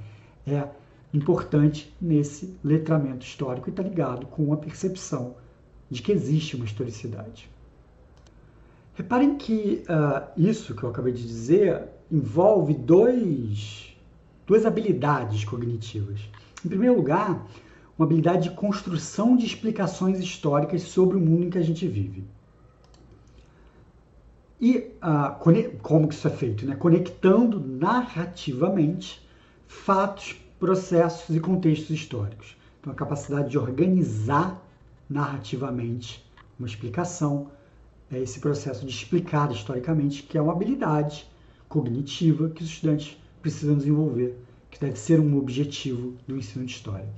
é 0.46 0.64
importante 1.12 1.92
nesse 2.00 2.56
letramento 2.64 3.26
histórico 3.26 3.70
e 3.70 3.72
está 3.72 3.82
ligado 3.82 4.28
com 4.28 4.54
a 4.54 4.58
percepção 4.58 5.36
de 5.90 6.00
que 6.00 6.12
existe 6.12 6.56
uma 6.56 6.66
historicidade. 6.66 7.50
Reparem 8.94 9.36
que 9.36 9.84
uh, 9.90 10.30
isso 10.38 10.76
que 10.76 10.84
eu 10.84 10.90
acabei 10.92 11.12
de 11.12 11.26
dizer 11.26 11.90
envolve 12.14 12.76
dois, 12.76 13.98
duas 14.46 14.68
habilidades 14.68 15.44
cognitivas. 15.44 16.20
Em 16.64 16.70
primeiro 16.70 16.96
lugar, 16.96 17.48
uma 17.98 18.06
habilidade 18.06 18.50
de 18.50 18.56
construção 18.56 19.36
de 19.36 19.48
explicações 19.48 20.20
históricas 20.20 20.84
sobre 20.84 21.18
o 21.18 21.20
mundo 21.20 21.46
em 21.46 21.50
que 21.50 21.58
a 21.58 21.64
gente 21.64 21.88
vive. 21.88 22.24
E 24.62 24.78
uh, 24.78 25.74
como 25.82 26.08
que 26.08 26.14
isso 26.14 26.28
é 26.28 26.32
feito? 26.32 26.68
Né? 26.68 26.76
Conectando 26.76 27.60
narrativamente 27.60 29.28
fatos, 29.68 30.36
processos 30.60 31.36
e 31.36 31.40
contextos 31.40 31.90
históricos. 31.90 32.56
Então, 32.80 32.94
a 32.94 32.96
capacidade 32.96 33.50
de 33.50 33.58
organizar 33.58 34.64
narrativamente 35.10 36.24
uma 36.60 36.68
explicação, 36.68 37.50
é 38.12 38.20
esse 38.20 38.40
processo 38.40 38.86
de 38.86 38.92
explicar 38.92 39.52
historicamente, 39.52 40.22
que 40.22 40.38
é 40.38 40.42
uma 40.42 40.54
habilidade 40.54 41.28
cognitiva 41.74 42.50
que 42.50 42.62
os 42.62 42.70
estudantes 42.70 43.18
precisam 43.42 43.76
desenvolver, 43.76 44.38
que 44.70 44.80
deve 44.80 44.96
ser 44.96 45.20
um 45.20 45.36
objetivo 45.40 46.14
do 46.28 46.38
ensino 46.38 46.64
de 46.66 46.72
história. 46.72 47.10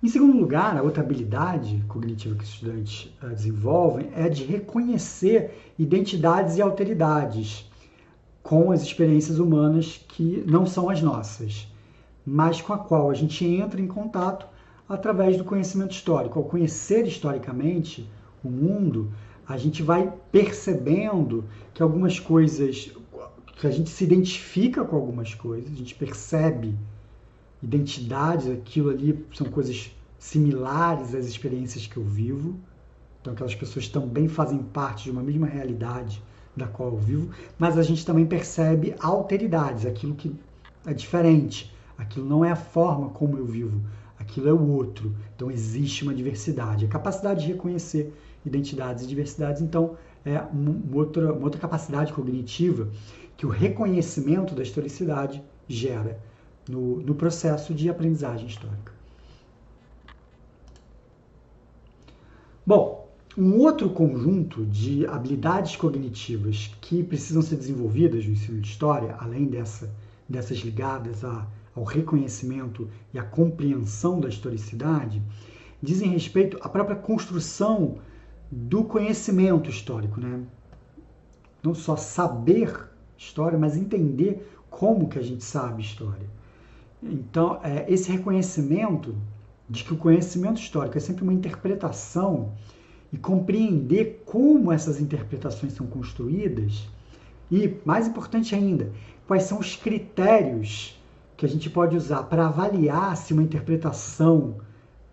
Em 0.00 0.06
segundo 0.06 0.38
lugar, 0.38 0.76
a 0.76 0.82
outra 0.82 1.02
habilidade 1.02 1.82
cognitiva 1.88 2.36
que 2.36 2.44
os 2.44 2.50
estudantes 2.50 3.12
uh, 3.20 3.30
desenvolvem 3.30 4.10
é 4.14 4.28
de 4.28 4.44
reconhecer 4.44 5.72
identidades 5.76 6.56
e 6.56 6.62
alteridades 6.62 7.68
com 8.44 8.70
as 8.70 8.80
experiências 8.80 9.40
humanas 9.40 10.00
que 10.06 10.44
não 10.46 10.66
são 10.66 10.88
as 10.88 11.02
nossas, 11.02 11.66
mas 12.24 12.60
com 12.60 12.74
a 12.74 12.78
qual 12.78 13.10
a 13.10 13.14
gente 13.14 13.44
entra 13.44 13.80
em 13.80 13.88
contato 13.88 14.46
através 14.88 15.36
do 15.36 15.42
conhecimento 15.42 15.90
histórico. 15.90 16.38
Ao 16.38 16.44
conhecer 16.44 17.08
historicamente 17.08 18.08
o 18.44 18.48
mundo, 18.48 19.10
a 19.46 19.56
gente 19.56 19.82
vai 19.82 20.12
percebendo 20.32 21.44
que 21.72 21.82
algumas 21.82 22.18
coisas, 22.18 22.92
que 23.56 23.66
a 23.66 23.70
gente 23.70 23.90
se 23.90 24.04
identifica 24.04 24.84
com 24.84 24.96
algumas 24.96 25.34
coisas, 25.34 25.72
a 25.72 25.76
gente 25.76 25.94
percebe 25.94 26.74
identidades, 27.62 28.48
aquilo 28.48 28.90
ali 28.90 29.24
são 29.32 29.46
coisas 29.48 29.90
similares 30.18 31.14
às 31.14 31.26
experiências 31.26 31.86
que 31.86 31.96
eu 31.96 32.04
vivo. 32.04 32.56
Então, 33.20 33.32
aquelas 33.32 33.54
pessoas 33.54 33.88
também 33.88 34.28
fazem 34.28 34.58
parte 34.58 35.04
de 35.04 35.10
uma 35.10 35.22
mesma 35.22 35.46
realidade 35.46 36.22
da 36.56 36.66
qual 36.66 36.90
eu 36.90 36.98
vivo, 36.98 37.30
mas 37.58 37.78
a 37.78 37.82
gente 37.82 38.04
também 38.04 38.26
percebe 38.26 38.94
alteridades, 39.00 39.86
aquilo 39.86 40.14
que 40.14 40.34
é 40.86 40.92
diferente, 40.92 41.74
aquilo 41.96 42.26
não 42.26 42.44
é 42.44 42.50
a 42.50 42.56
forma 42.56 43.08
como 43.10 43.38
eu 43.38 43.46
vivo, 43.46 43.80
aquilo 44.18 44.48
é 44.48 44.52
o 44.52 44.68
outro. 44.68 45.14
Então 45.34 45.50
existe 45.50 46.04
uma 46.04 46.14
diversidade. 46.14 46.84
A 46.84 46.88
capacidade 46.88 47.42
de 47.42 47.52
reconhecer 47.52 48.14
identidades 48.44 49.04
e 49.04 49.06
diversidades, 49.06 49.62
então, 49.62 49.96
é 50.24 50.38
uma 50.52 50.96
outra, 50.96 51.32
uma 51.32 51.44
outra 51.44 51.60
capacidade 51.60 52.12
cognitiva 52.12 52.88
que 53.36 53.46
o 53.46 53.48
reconhecimento 53.48 54.54
da 54.54 54.62
historicidade 54.62 55.42
gera 55.68 56.20
no, 56.68 57.00
no 57.00 57.14
processo 57.14 57.74
de 57.74 57.88
aprendizagem 57.88 58.46
histórica. 58.46 58.92
Bom, 62.66 63.08
um 63.36 63.58
outro 63.58 63.90
conjunto 63.90 64.64
de 64.64 65.06
habilidades 65.06 65.76
cognitivas 65.76 66.74
que 66.80 67.02
precisam 67.02 67.42
ser 67.42 67.56
desenvolvidas 67.56 68.24
no 68.24 68.32
ensino 68.32 68.60
de 68.60 68.68
história, 68.68 69.16
além 69.18 69.46
dessa, 69.46 69.94
dessas 70.28 70.58
ligadas 70.58 71.24
a 71.24 71.46
ao 71.74 71.82
reconhecimento 71.82 72.88
e 73.12 73.18
à 73.18 73.22
compreensão 73.22 74.20
da 74.20 74.28
historicidade, 74.28 75.20
dizem 75.82 76.10
respeito 76.10 76.56
à 76.60 76.68
própria 76.68 76.96
construção 76.96 77.98
do 78.50 78.84
conhecimento 78.84 79.68
histórico, 79.68 80.20
né? 80.20 80.44
Não 81.62 81.74
só 81.74 81.96
saber 81.96 82.88
história, 83.16 83.58
mas 83.58 83.76
entender 83.76 84.48
como 84.70 85.08
que 85.08 85.18
a 85.18 85.22
gente 85.22 85.44
sabe 85.44 85.82
história. 85.82 86.28
Então, 87.02 87.60
é, 87.62 87.84
esse 87.88 88.10
reconhecimento 88.10 89.14
de 89.68 89.84
que 89.84 89.94
o 89.94 89.96
conhecimento 89.96 90.60
histórico 90.60 90.96
é 90.96 91.00
sempre 91.00 91.22
uma 91.22 91.32
interpretação 91.32 92.52
e 93.12 93.16
compreender 93.16 94.22
como 94.26 94.72
essas 94.72 95.00
interpretações 95.00 95.72
são 95.72 95.86
construídas 95.86 96.88
e, 97.50 97.76
mais 97.84 98.08
importante 98.08 98.54
ainda, 98.54 98.90
quais 99.26 99.44
são 99.44 99.58
os 99.58 99.76
critérios 99.76 101.00
que 101.36 101.46
a 101.46 101.48
gente 101.48 101.68
pode 101.68 101.96
usar 101.96 102.24
para 102.24 102.46
avaliar 102.46 103.16
se 103.16 103.32
uma 103.32 103.42
interpretação 103.42 104.56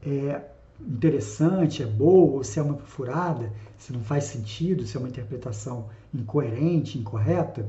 é 0.02 0.42
interessante, 0.80 1.84
é 1.84 1.86
boa, 1.86 2.38
ou 2.38 2.44
se 2.44 2.60
é 2.60 2.62
uma 2.62 2.78
furada, 2.78 3.52
se 3.82 3.92
não 3.92 4.04
faz 4.04 4.26
sentido, 4.26 4.86
se 4.86 4.96
é 4.96 5.00
uma 5.00 5.10
interpretação 5.10 5.90
incoerente, 6.14 7.00
incorreta. 7.00 7.68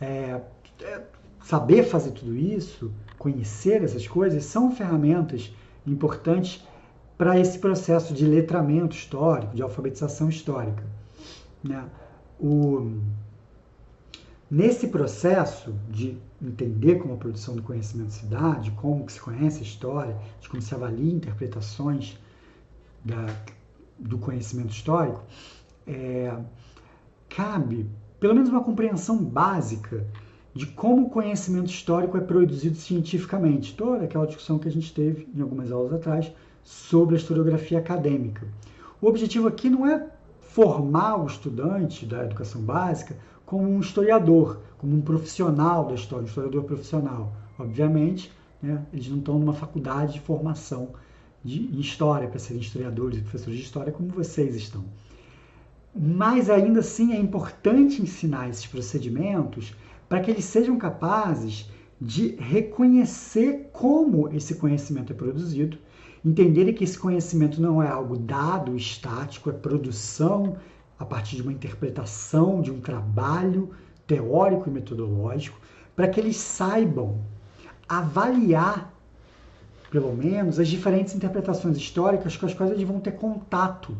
É, 0.00 0.40
é, 0.80 1.02
saber 1.42 1.82
fazer 1.82 2.12
tudo 2.12 2.36
isso, 2.36 2.92
conhecer 3.18 3.82
essas 3.82 4.06
coisas, 4.06 4.44
são 4.44 4.70
ferramentas 4.70 5.52
importantes 5.84 6.64
para 7.18 7.36
esse 7.36 7.58
processo 7.58 8.14
de 8.14 8.24
letramento 8.24 8.94
histórico, 8.94 9.56
de 9.56 9.62
alfabetização 9.62 10.28
histórica. 10.28 10.84
Né? 11.64 11.84
O, 12.38 12.92
nesse 14.48 14.86
processo 14.86 15.74
de 15.90 16.16
entender 16.40 17.00
como 17.00 17.14
a 17.14 17.16
produção 17.16 17.56
do 17.56 17.62
conhecimento 17.62 18.12
se 18.12 18.26
dá, 18.26 18.52
de 18.52 18.70
como 18.70 19.04
que 19.04 19.12
se 19.12 19.20
conhece 19.20 19.58
a 19.58 19.62
história, 19.62 20.16
de 20.40 20.48
como 20.48 20.62
se 20.62 20.72
avalia 20.72 21.12
interpretações 21.12 22.16
da, 23.04 23.26
do 23.98 24.18
conhecimento 24.18 24.70
histórico, 24.70 25.22
é, 25.86 26.34
cabe 27.28 27.86
pelo 28.18 28.34
menos 28.34 28.48
uma 28.48 28.62
compreensão 28.62 29.22
básica 29.22 30.06
de 30.54 30.66
como 30.66 31.06
o 31.06 31.10
conhecimento 31.10 31.68
histórico 31.68 32.16
é 32.16 32.20
produzido 32.20 32.76
cientificamente. 32.76 33.74
Toda 33.74 34.04
aquela 34.04 34.26
discussão 34.26 34.58
que 34.58 34.68
a 34.68 34.70
gente 34.70 34.94
teve 34.94 35.28
em 35.34 35.42
algumas 35.42 35.70
aulas 35.70 35.92
atrás 35.92 36.32
sobre 36.62 37.16
a 37.16 37.18
historiografia 37.18 37.78
acadêmica. 37.78 38.46
O 39.02 39.08
objetivo 39.08 39.48
aqui 39.48 39.68
não 39.68 39.86
é 39.86 40.06
formar 40.40 41.16
o 41.16 41.26
estudante 41.26 42.06
da 42.06 42.24
educação 42.24 42.62
básica 42.62 43.16
como 43.44 43.68
um 43.68 43.80
historiador, 43.80 44.60
como 44.78 44.96
um 44.96 45.02
profissional 45.02 45.86
da 45.86 45.94
história, 45.94 46.24
um 46.24 46.28
historiador 46.28 46.64
profissional. 46.64 47.32
Obviamente, 47.58 48.32
né, 48.62 48.82
eles 48.92 49.08
não 49.08 49.18
estão 49.18 49.38
numa 49.38 49.52
faculdade 49.52 50.14
de 50.14 50.20
formação 50.20 50.90
de 51.44 51.80
história 51.80 52.28
para 52.28 52.38
serem 52.38 52.62
historiadores 52.62 53.18
e 53.18 53.22
professores 53.22 53.58
de 53.58 53.64
história 53.64 53.92
como 53.92 54.08
vocês 54.08 54.56
estão. 54.56 54.84
Mas 55.94 56.48
ainda 56.48 56.80
assim 56.80 57.12
é 57.12 57.18
importante 57.18 58.02
ensinar 58.02 58.48
esses 58.48 58.66
procedimentos 58.66 59.74
para 60.08 60.20
que 60.20 60.30
eles 60.30 60.44
sejam 60.44 60.78
capazes 60.78 61.68
de 62.00 62.34
reconhecer 62.36 63.70
como 63.72 64.28
esse 64.28 64.56
conhecimento 64.56 65.12
é 65.12 65.16
produzido, 65.16 65.78
entenderem 66.24 66.74
que 66.74 66.84
esse 66.84 66.98
conhecimento 66.98 67.60
não 67.60 67.82
é 67.82 67.88
algo 67.88 68.16
dado, 68.16 68.76
estático, 68.76 69.50
é 69.50 69.52
produção 69.52 70.56
a 70.98 71.04
partir 71.04 71.36
de 71.36 71.42
uma 71.42 71.52
interpretação, 71.52 72.62
de 72.62 72.70
um 72.70 72.80
trabalho 72.80 73.70
teórico 74.06 74.68
e 74.68 74.72
metodológico, 74.72 75.58
para 75.94 76.08
que 76.08 76.18
eles 76.18 76.36
saibam 76.36 77.20
avaliar, 77.88 78.93
pelo 79.94 80.12
menos, 80.12 80.58
as 80.58 80.66
diferentes 80.66 81.14
interpretações 81.14 81.76
históricas 81.76 82.36
com 82.36 82.46
as 82.46 82.52
quais 82.52 82.72
eles 82.72 82.82
vão 82.82 82.98
ter 82.98 83.12
contato 83.12 83.96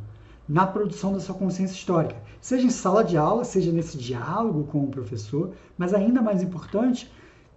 na 0.49 0.67
produção 0.67 1.13
da 1.13 1.21
sua 1.21 1.37
consciência 1.37 1.77
histórica, 1.77 2.17
seja 2.41 2.67
em 2.67 2.71
sala 2.71 3.05
de 3.05 3.17
aula, 3.17 3.45
seja 3.45 3.71
nesse 3.71 3.97
diálogo 3.97 4.65
com 4.65 4.83
o 4.83 4.89
professor, 4.89 5.53
mas 5.79 5.95
ainda 5.95 6.21
mais 6.21 6.43
importante, 6.43 7.09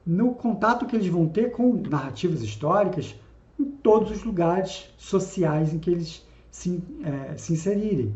no 0.05 0.35
contato 0.35 0.85
que 0.85 0.95
eles 0.95 1.07
vão 1.07 1.27
ter 1.27 1.49
com 1.49 1.81
narrativas 1.89 2.43
históricas 2.43 3.15
em 3.59 3.65
todos 3.65 4.11
os 4.11 4.23
lugares 4.23 4.87
sociais 4.99 5.73
em 5.73 5.79
que 5.79 5.89
eles 5.89 6.23
se, 6.51 6.79
é, 7.03 7.35
se 7.37 7.53
inserirem. 7.53 8.13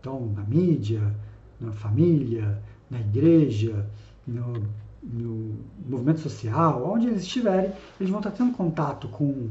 Então, 0.00 0.32
na 0.34 0.42
mídia, 0.42 1.14
na 1.60 1.70
família, 1.70 2.60
na 2.90 2.98
igreja, 2.98 3.88
no, 4.26 4.64
no 5.04 5.56
movimento 5.86 6.20
social, 6.20 6.82
onde 6.90 7.06
eles 7.06 7.22
estiverem, 7.22 7.72
eles 8.00 8.10
vão 8.10 8.20
estar 8.20 8.30
tendo 8.30 8.52
contato 8.52 9.08
com 9.08 9.50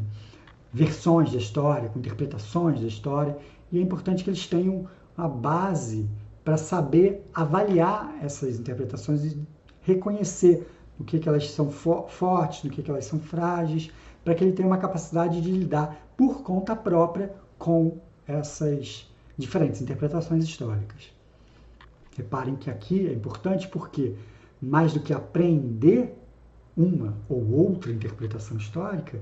versões 0.73 1.31
da 1.31 1.37
história, 1.37 1.89
com 1.89 1.99
interpretações 1.99 2.81
da 2.81 2.87
história, 2.87 3.37
e 3.71 3.77
é 3.77 3.81
importante 3.81 4.23
que 4.23 4.29
eles 4.29 4.47
tenham 4.47 4.87
a 5.15 5.27
base 5.27 6.09
para 6.43 6.57
saber 6.57 7.29
avaliar 7.33 8.15
essas 8.21 8.59
interpretações 8.59 9.23
e 9.23 9.39
reconhecer 9.81 10.67
no 10.97 11.05
que, 11.05 11.19
que 11.19 11.29
elas 11.29 11.49
são 11.51 11.71
fo 11.71 12.07
fortes, 12.07 12.63
no 12.63 12.69
que, 12.69 12.81
que 12.81 12.89
elas 12.89 13.05
são 13.05 13.19
frágeis, 13.19 13.91
para 14.23 14.33
que 14.33 14.43
ele 14.43 14.53
tenha 14.53 14.67
uma 14.67 14.77
capacidade 14.77 15.41
de 15.41 15.51
lidar 15.51 16.07
por 16.17 16.41
conta 16.41 16.75
própria 16.75 17.33
com 17.57 17.97
essas 18.27 19.09
diferentes 19.37 19.81
interpretações 19.81 20.43
históricas. 20.43 21.11
Reparem 22.15 22.55
que 22.55 22.69
aqui 22.69 23.07
é 23.07 23.13
importante 23.13 23.67
porque, 23.67 24.15
mais 24.63 24.93
do 24.93 25.01
que 25.01 25.13
aprender 25.13 26.17
uma 26.75 27.17
ou 27.27 27.51
outra 27.51 27.91
interpretação 27.91 28.55
histórica, 28.55 29.19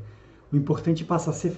o 0.52 0.56
importante 0.56 1.04
passa 1.04 1.32
a 1.32 1.34
ser 1.34 1.58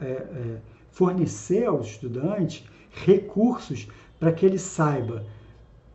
é, 0.00 0.04
é, 0.04 0.60
fornecer 0.90 1.66
ao 1.66 1.80
estudante 1.82 2.68
recursos 2.90 3.86
para 4.18 4.32
que 4.32 4.46
ele 4.46 4.58
saiba 4.58 5.26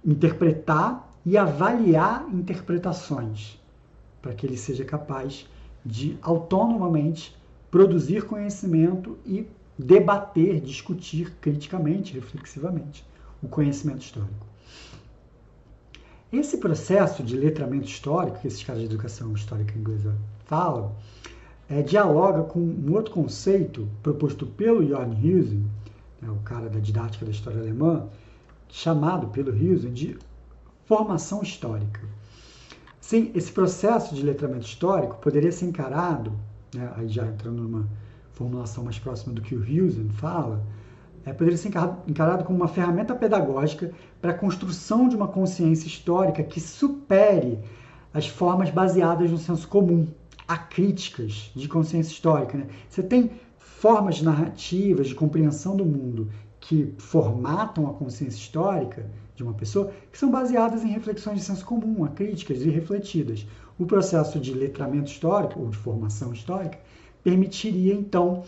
interpretar 0.06 1.12
e 1.26 1.36
avaliar 1.36 2.28
interpretações, 2.32 3.60
para 4.22 4.34
que 4.34 4.46
ele 4.46 4.58
seja 4.58 4.86
capaz 4.86 5.50
de 5.84 6.18
autonomamente 6.22 7.36
produzir 7.72 8.26
conhecimento 8.26 9.18
e 9.26 9.48
debater, 9.78 10.62
discutir 10.62 11.34
criticamente, 11.42 12.14
reflexivamente 12.14 13.04
o 13.42 13.48
conhecimento 13.48 14.04
histórico. 14.04 14.53
Esse 16.34 16.58
processo 16.58 17.22
de 17.22 17.38
letramento 17.38 17.86
histórico, 17.86 18.40
que 18.40 18.48
esses 18.48 18.64
caras 18.64 18.82
de 18.82 18.88
educação 18.88 19.32
histórica 19.34 19.78
inglesa 19.78 20.18
falam, 20.46 20.96
é, 21.70 21.84
dialoga 21.84 22.42
com 22.42 22.60
um 22.60 22.92
outro 22.92 23.14
conceito 23.14 23.88
proposto 24.02 24.48
pelo 24.48 24.84
Johann 24.84 25.12
Husen, 25.12 25.64
né, 26.20 26.32
o 26.32 26.40
cara 26.44 26.70
da 26.70 26.80
didática 26.80 27.24
da 27.24 27.30
história 27.30 27.62
alemã, 27.62 28.08
chamado 28.68 29.28
pelo 29.28 29.52
Husen 29.52 29.94
de 29.94 30.18
formação 30.86 31.44
histórica. 31.44 32.02
Sim, 33.00 33.30
esse 33.36 33.52
processo 33.52 34.16
de 34.16 34.24
letramento 34.24 34.66
histórico 34.66 35.18
poderia 35.18 35.52
ser 35.52 35.66
encarado, 35.66 36.34
né, 36.74 36.92
aí 36.96 37.10
já 37.10 37.28
entrando 37.28 37.62
numa 37.62 37.88
formulação 38.32 38.84
mais 38.84 38.98
próxima 38.98 39.36
do 39.36 39.42
que 39.44 39.54
o 39.54 39.62
Husen 39.62 40.10
fala, 40.10 40.66
é, 41.26 41.32
poderia 41.32 41.58
ser 41.58 41.72
encarado 42.08 42.44
como 42.44 42.60
uma 42.60 42.68
ferramenta 42.68 43.16
pedagógica 43.16 43.92
para 44.22 44.32
a 44.32 44.34
construção 44.34 45.08
de 45.08 45.16
uma 45.16 45.28
consciência 45.28 45.88
histórica 45.88 46.44
que 46.44 46.60
supere 46.60 47.60
as 48.14 48.28
formas 48.28 48.70
baseadas 48.70 49.32
no 49.32 49.38
senso 49.38 49.68
comum, 49.68 50.08
acríticas 50.48 51.52
de 51.56 51.68
consciência 51.68 52.12
histórica. 52.12 52.58
Né? 52.58 52.68
Você 52.90 53.02
tem 53.02 53.32
formas 53.58 54.22
narrativas 54.22 55.08
de 55.08 55.16
compreensão 55.16 55.76
do 55.76 55.86
mundo 55.86 56.30
que 56.60 56.94
formatam 56.98 57.88
a 57.90 57.94
consciência 57.94 58.38
histórica 58.38 59.06
de 59.36 59.44
uma 59.44 59.54
pessoa, 59.54 59.92
que 60.12 60.18
são 60.18 60.30
baseadas 60.30 60.84
em 60.84 60.90
reflexões 60.90 61.40
de 61.40 61.44
senso 61.44 61.66
comum, 61.66 62.04
acríticas 62.04 62.62
e 62.62 62.70
refletidas. 62.70 63.46
O 63.80 63.86
processo 63.86 64.40
de 64.40 64.54
letramento 64.54 65.12
histórico, 65.12 65.60
ou 65.60 65.70
de 65.70 65.78
formação 65.78 66.32
histórica, 66.32 66.78
permitiria, 67.24 67.94
então, 67.94 68.44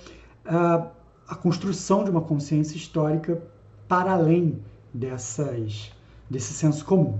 a 1.27 1.35
construção 1.35 2.03
de 2.03 2.09
uma 2.09 2.21
consciência 2.21 2.75
histórica 2.75 3.41
para 3.87 4.13
além 4.13 4.59
dessas, 4.93 5.91
desse 6.29 6.53
senso 6.53 6.85
comum. 6.85 7.19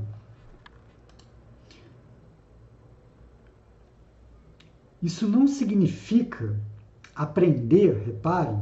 Isso 5.02 5.28
não 5.28 5.48
significa 5.48 6.60
aprender, 7.16 8.04
reparem, 8.06 8.62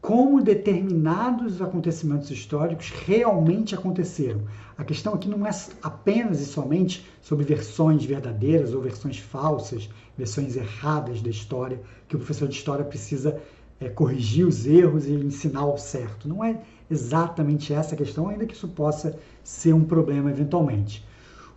como 0.00 0.42
determinados 0.42 1.62
acontecimentos 1.62 2.28
históricos 2.30 2.90
realmente 2.90 3.74
aconteceram. 3.74 4.42
A 4.76 4.84
questão 4.84 5.14
aqui 5.14 5.28
não 5.28 5.46
é 5.46 5.50
apenas 5.80 6.40
e 6.40 6.46
somente 6.46 7.06
sobre 7.20 7.44
versões 7.44 8.04
verdadeiras 8.04 8.74
ou 8.74 8.82
versões 8.82 9.18
falsas, 9.18 9.88
versões 10.18 10.56
erradas 10.56 11.22
da 11.22 11.30
história, 11.30 11.80
que 12.08 12.16
o 12.16 12.18
professor 12.18 12.48
de 12.48 12.56
história 12.56 12.84
precisa 12.84 13.40
é, 13.82 13.88
corrigir 13.88 14.46
os 14.46 14.66
erros 14.66 15.06
e 15.06 15.12
ensinar 15.12 15.66
o 15.66 15.76
certo. 15.76 16.28
Não 16.28 16.44
é 16.44 16.60
exatamente 16.90 17.72
essa 17.72 17.94
a 17.94 17.98
questão, 17.98 18.28
ainda 18.28 18.46
que 18.46 18.54
isso 18.54 18.68
possa 18.68 19.18
ser 19.42 19.72
um 19.72 19.84
problema 19.84 20.30
eventualmente. 20.30 21.04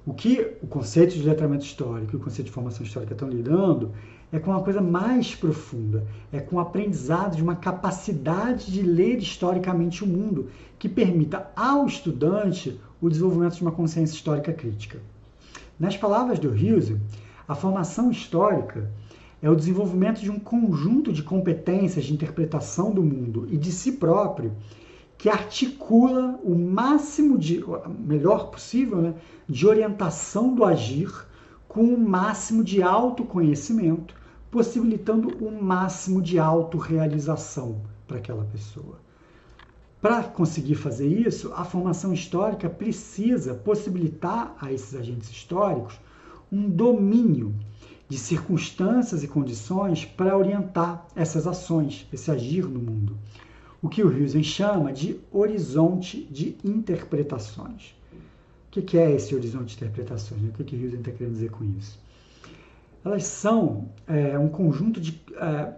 O 0.05 0.13
que 0.13 0.55
o 0.61 0.67
conceito 0.67 1.13
de 1.13 1.23
letramento 1.23 1.65
histórico 1.65 2.13
e 2.13 2.17
o 2.17 2.19
conceito 2.19 2.47
de 2.47 2.53
formação 2.53 2.85
histórica 2.85 3.13
estão 3.13 3.29
lidando 3.29 3.91
é 4.31 4.39
com 4.39 4.51
uma 4.51 4.61
coisa 4.61 4.81
mais 4.81 5.35
profunda, 5.35 6.05
é 6.31 6.39
com 6.39 6.57
o 6.57 6.59
aprendizado 6.59 7.35
de 7.35 7.43
uma 7.43 7.55
capacidade 7.55 8.71
de 8.71 8.81
ler 8.81 9.17
historicamente 9.17 10.03
o 10.03 10.07
mundo 10.07 10.49
que 10.77 10.89
permita 10.89 11.51
ao 11.55 11.85
estudante 11.85 12.79
o 12.99 13.09
desenvolvimento 13.09 13.55
de 13.55 13.61
uma 13.61 13.71
consciência 13.71 14.15
histórica 14.15 14.51
crítica. 14.51 14.99
Nas 15.79 15.95
palavras 15.95 16.39
do 16.39 16.49
Hughes, 16.49 16.95
a 17.47 17.55
formação 17.55 18.09
histórica 18.09 18.91
é 19.45 19.49
o 19.49 19.55
desenvolvimento 19.55 20.21
de 20.21 20.31
um 20.31 20.39
conjunto 20.39 21.13
de 21.13 21.21
competências 21.21 22.05
de 22.05 22.11
interpretação 22.11 22.89
do 22.89 23.03
mundo 23.03 23.47
e 23.51 23.57
de 23.57 23.71
si 23.71 23.91
próprio 23.91 24.51
que 25.19 25.29
articula 25.29 26.39
o 26.43 26.55
máximo 26.55 27.37
de, 27.37 27.63
melhor 27.99 28.49
possível, 28.49 28.99
né, 29.03 29.13
de 29.47 29.67
orientação 29.67 30.55
do 30.55 30.65
agir 30.65 31.11
com 31.67 31.83
o 31.83 31.99
máximo 31.99 32.63
de 32.63 32.81
autoconhecimento 32.81 34.15
possibilitando 34.49 35.27
o 35.39 35.51
máximo 35.51 36.23
de 36.23 36.39
autorrealização 36.39 37.81
para 38.07 38.17
aquela 38.17 38.45
pessoa. 38.45 38.97
Para 40.01 40.23
conseguir 40.23 40.73
fazer 40.73 41.07
isso, 41.07 41.53
a 41.55 41.63
formação 41.63 42.11
histórica 42.11 42.67
precisa 42.67 43.53
possibilitar 43.53 44.57
a 44.59 44.73
esses 44.73 44.95
agentes 44.95 45.29
históricos 45.29 45.99
um 46.51 46.67
domínio 46.67 47.53
de 48.07 48.17
circunstâncias 48.17 49.23
e 49.23 49.27
condições 49.27 50.05
para 50.05 50.37
orientar 50.37 51.05
essas 51.15 51.47
ações, 51.47 52.07
esse 52.13 52.29
agir 52.29 52.65
no 52.65 52.79
mundo. 52.79 53.17
O 53.81 53.89
que 53.89 54.03
o 54.03 54.07
Husen 54.07 54.43
chama 54.43 54.93
de 54.93 55.19
horizonte 55.31 56.23
de 56.25 56.55
interpretações. 56.63 57.95
O 58.67 58.81
que 58.81 58.97
é 58.97 59.11
esse 59.11 59.33
horizonte 59.33 59.67
de 59.67 59.75
interpretações? 59.75 60.41
O 60.43 60.51
que 60.51 60.75
o 60.75 60.85
Husen 60.85 60.99
está 60.99 61.11
querendo 61.11 61.33
dizer 61.33 61.51
com 61.51 61.63
isso? 61.63 61.97
elas 63.05 63.25
são 63.25 63.89
é, 64.07 64.37
um 64.37 64.49
conjunto 64.49 64.99
de, 64.99 65.21
é, 65.37 65.73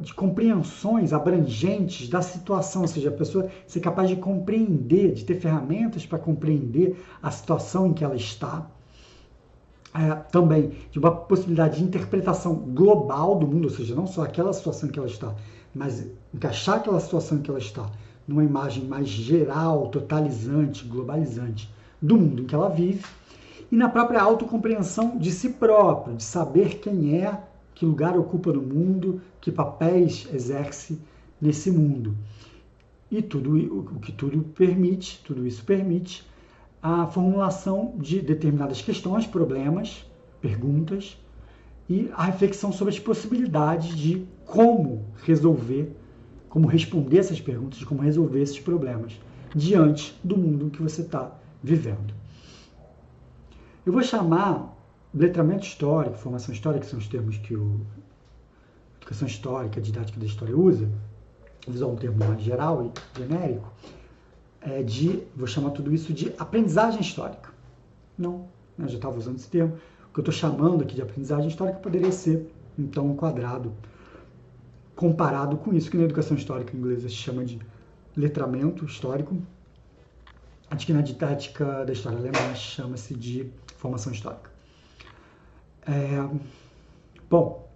de 0.00 0.14
compreensões 0.14 1.12
abrangentes 1.12 2.08
da 2.08 2.22
situação, 2.22 2.82
ou 2.82 2.88
seja, 2.88 3.08
a 3.08 3.12
pessoa 3.12 3.50
ser 3.66 3.80
capaz 3.80 4.08
de 4.08 4.14
compreender, 4.14 5.12
de 5.12 5.24
ter 5.24 5.34
ferramentas 5.34 6.06
para 6.06 6.20
compreender 6.20 7.04
a 7.20 7.32
situação 7.32 7.88
em 7.88 7.92
que 7.92 8.04
ela 8.04 8.14
está, 8.14 8.70
é, 9.98 10.14
também 10.30 10.72
de 10.90 10.98
uma 10.98 11.10
possibilidade 11.10 11.78
de 11.78 11.84
interpretação 11.84 12.54
global 12.54 13.38
do 13.38 13.46
mundo, 13.46 13.64
ou 13.64 13.70
seja, 13.70 13.94
não 13.94 14.06
só 14.06 14.22
aquela 14.22 14.52
situação 14.52 14.88
que 14.88 14.98
ela 14.98 15.08
está, 15.08 15.34
mas 15.74 16.06
encaixar 16.34 16.76
aquela 16.76 17.00
situação 17.00 17.38
que 17.38 17.50
ela 17.50 17.58
está 17.58 17.90
numa 18.26 18.44
imagem 18.44 18.84
mais 18.84 19.08
geral, 19.08 19.88
totalizante, 19.88 20.84
globalizante 20.84 21.72
do 22.00 22.16
mundo 22.16 22.42
em 22.42 22.46
que 22.46 22.54
ela 22.54 22.68
vive, 22.68 23.04
e 23.70 23.76
na 23.76 23.88
própria 23.88 24.20
autocompreensão 24.20 25.16
de 25.18 25.32
si 25.32 25.50
próprio, 25.50 26.16
de 26.16 26.22
saber 26.22 26.78
quem 26.78 27.22
é, 27.22 27.40
que 27.74 27.84
lugar 27.84 28.16
ocupa 28.18 28.52
no 28.52 28.62
mundo, 28.62 29.20
que 29.40 29.50
papéis 29.50 30.28
exerce 30.32 30.98
nesse 31.40 31.70
mundo. 31.70 32.16
E 33.10 33.22
tudo 33.22 33.56
o 33.56 34.00
que 34.00 34.12
tudo 34.12 34.40
permite, 34.54 35.22
tudo 35.24 35.46
isso 35.46 35.64
permite 35.64 36.26
a 36.86 37.04
formulação 37.08 37.94
de 37.96 38.20
determinadas 38.20 38.80
questões, 38.80 39.26
problemas, 39.26 40.08
perguntas 40.40 41.18
e 41.90 42.08
a 42.14 42.22
reflexão 42.22 42.70
sobre 42.70 42.94
as 42.94 43.00
possibilidades 43.00 43.96
de 43.96 44.24
como 44.44 45.04
resolver, 45.24 45.96
como 46.48 46.68
responder 46.68 47.18
essas 47.18 47.40
perguntas, 47.40 47.82
como 47.82 48.02
resolver 48.02 48.40
esses 48.40 48.60
problemas 48.60 49.20
diante 49.52 50.16
do 50.22 50.36
mundo 50.36 50.70
que 50.70 50.80
você 50.80 51.02
está 51.02 51.36
vivendo. 51.60 52.14
Eu 53.84 53.92
vou 53.92 54.02
chamar 54.04 54.72
letramento 55.12 55.66
histórico, 55.66 56.16
formação 56.16 56.54
histórica, 56.54 56.84
que 56.84 56.90
são 56.90 57.00
os 57.00 57.08
termos 57.08 57.36
que 57.36 57.56
o 57.56 57.80
educação 58.98 59.26
histórica, 59.26 59.80
didática 59.80 60.20
da 60.20 60.26
história 60.26 60.56
usa, 60.56 60.88
vou 61.66 61.74
usar 61.74 61.86
um 61.86 61.96
termo 61.96 62.18
mais 62.18 62.40
geral 62.42 62.84
e 62.84 63.18
genérico, 63.18 63.72
é 64.66 64.82
de, 64.82 65.22
vou 65.34 65.46
chamar 65.46 65.70
tudo 65.70 65.94
isso 65.94 66.12
de 66.12 66.32
aprendizagem 66.38 67.00
histórica. 67.00 67.50
Não, 68.18 68.46
né, 68.76 68.88
já 68.88 68.96
estava 68.96 69.16
usando 69.16 69.36
esse 69.36 69.48
termo. 69.48 69.74
O 70.08 70.12
que 70.12 70.20
eu 70.20 70.22
estou 70.22 70.34
chamando 70.34 70.82
aqui 70.82 70.94
de 70.94 71.02
aprendizagem 71.02 71.48
histórica 71.48 71.78
poderia 71.78 72.12
ser, 72.12 72.52
então, 72.78 73.10
enquadrado, 73.10 73.72
comparado 74.94 75.56
com 75.56 75.72
isso 75.72 75.90
que 75.90 75.96
na 75.96 76.04
educação 76.04 76.36
histórica 76.36 76.76
inglesa 76.76 77.08
se 77.08 77.14
chama 77.14 77.44
de 77.44 77.58
letramento 78.16 78.84
histórico, 78.84 79.36
Acho 80.70 80.86
que 80.86 80.92
na 80.92 81.00
didática 81.00 81.84
da 81.84 81.92
história 81.92 82.18
alemã 82.18 82.54
chama-se 82.54 83.14
de 83.14 83.50
formação 83.76 84.12
histórica. 84.12 84.50
É, 85.86 86.28
bom, 87.30 87.70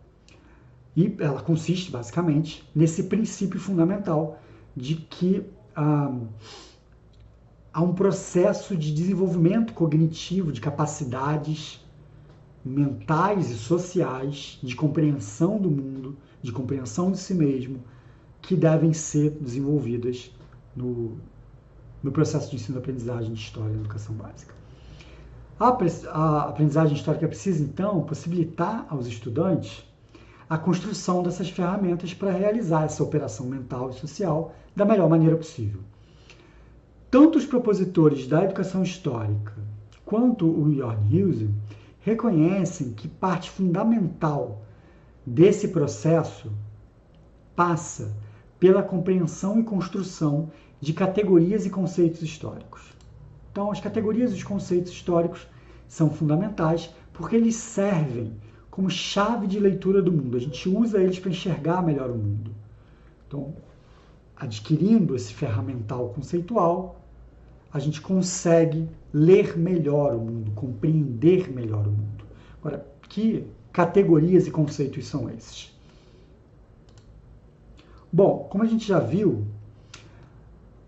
e 0.96 1.16
ela 1.20 1.40
consiste 1.40 1.90
basicamente 1.90 2.68
nesse 2.74 3.04
princípio 3.04 3.60
fundamental 3.60 4.40
de 4.76 4.96
que 4.96 5.46
ah, 5.76 6.12
há 7.72 7.80
um 7.82 7.94
processo 7.94 8.76
de 8.76 8.92
desenvolvimento 8.92 9.72
cognitivo 9.72 10.52
de 10.52 10.60
capacidades 10.60 11.84
mentais 12.64 13.50
e 13.50 13.54
sociais 13.54 14.58
de 14.62 14.74
compreensão 14.74 15.58
do 15.58 15.70
mundo, 15.70 16.16
de 16.42 16.52
compreensão 16.52 17.10
de 17.10 17.18
si 17.18 17.34
mesmo, 17.34 17.82
que 18.42 18.56
devem 18.56 18.92
ser 18.92 19.30
desenvolvidas 19.40 20.30
no, 20.74 21.16
no 22.02 22.10
processo 22.10 22.50
de 22.50 22.56
ensino-aprendizagem 22.56 23.32
de 23.32 23.40
história 23.40 23.72
na 23.72 23.80
educação 23.80 24.14
básica. 24.14 24.54
A 25.58 26.48
aprendizagem 26.48 26.96
histórica 26.96 27.28
precisa, 27.28 27.62
então, 27.62 28.02
possibilitar 28.02 28.86
aos 28.88 29.06
estudantes 29.06 29.84
a 30.48 30.56
construção 30.56 31.22
dessas 31.22 31.50
ferramentas 31.50 32.14
para 32.14 32.32
realizar 32.32 32.84
essa 32.84 33.04
operação 33.04 33.46
mental 33.46 33.90
e 33.90 33.92
social 33.92 34.54
da 34.74 34.84
melhor 34.84 35.08
maneira 35.08 35.36
possível. 35.36 35.80
Tanto 37.10 37.38
os 37.38 37.44
propositores 37.44 38.28
da 38.28 38.44
educação 38.44 38.84
histórica 38.84 39.52
quanto 40.04 40.46
o 40.46 40.72
Jorn 40.72 41.24
Huse 41.24 41.50
reconhecem 41.98 42.92
que 42.92 43.08
parte 43.08 43.50
fundamental 43.50 44.62
desse 45.26 45.68
processo 45.68 46.52
passa 47.56 48.16
pela 48.60 48.80
compreensão 48.80 49.58
e 49.58 49.64
construção 49.64 50.52
de 50.80 50.92
categorias 50.92 51.66
e 51.66 51.70
conceitos 51.70 52.22
históricos. 52.22 52.94
Então, 53.50 53.72
as 53.72 53.80
categorias 53.80 54.30
e 54.30 54.36
os 54.36 54.44
conceitos 54.44 54.92
históricos 54.92 55.48
são 55.88 56.10
fundamentais 56.10 56.94
porque 57.12 57.34
eles 57.34 57.56
servem 57.56 58.32
como 58.70 58.88
chave 58.88 59.48
de 59.48 59.58
leitura 59.58 60.00
do 60.00 60.12
mundo. 60.12 60.36
A 60.36 60.40
gente 60.40 60.68
usa 60.68 61.02
eles 61.02 61.18
para 61.18 61.30
enxergar 61.30 61.82
melhor 61.82 62.08
o 62.08 62.16
mundo. 62.16 62.52
Então, 63.26 63.52
adquirindo 64.36 65.16
esse 65.16 65.34
ferramental 65.34 66.10
conceitual, 66.10 66.99
a 67.72 67.78
gente 67.78 68.00
consegue 68.00 68.88
ler 69.12 69.56
melhor 69.56 70.14
o 70.14 70.20
mundo, 70.20 70.50
compreender 70.52 71.52
melhor 71.52 71.86
o 71.86 71.90
mundo. 71.90 72.24
Agora, 72.60 72.86
que 73.08 73.44
categorias 73.72 74.46
e 74.46 74.50
conceitos 74.50 75.06
são 75.06 75.30
esses? 75.30 75.72
Bom, 78.12 78.48
como 78.50 78.64
a 78.64 78.66
gente 78.66 78.86
já 78.86 78.98
viu, 78.98 79.44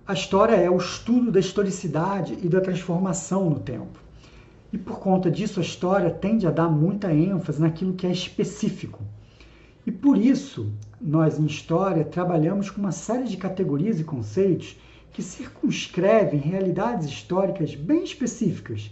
a 0.06 0.12
história 0.12 0.56
é 0.56 0.68
o 0.68 0.76
estudo 0.76 1.30
da 1.30 1.38
historicidade 1.38 2.36
e 2.42 2.48
da 2.48 2.60
transformação 2.60 3.48
no 3.48 3.60
tempo. 3.60 4.00
E 4.72 4.78
por 4.78 4.98
conta 4.98 5.30
disso, 5.30 5.60
a 5.60 5.62
história 5.62 6.10
tende 6.10 6.46
a 6.46 6.50
dar 6.50 6.68
muita 6.68 7.12
ênfase 7.12 7.60
naquilo 7.60 7.92
que 7.92 8.06
é 8.06 8.10
específico. 8.10 9.00
E 9.86 9.92
por 9.92 10.16
isso, 10.16 10.72
nós 11.00 11.38
em 11.38 11.46
história 11.46 12.04
trabalhamos 12.04 12.70
com 12.70 12.80
uma 12.80 12.92
série 12.92 13.24
de 13.24 13.36
categorias 13.36 14.00
e 14.00 14.04
conceitos 14.04 14.76
que 15.12 15.22
circunscrevem 15.22 16.40
realidades 16.40 17.06
históricas 17.06 17.74
bem 17.74 18.02
específicas 18.02 18.90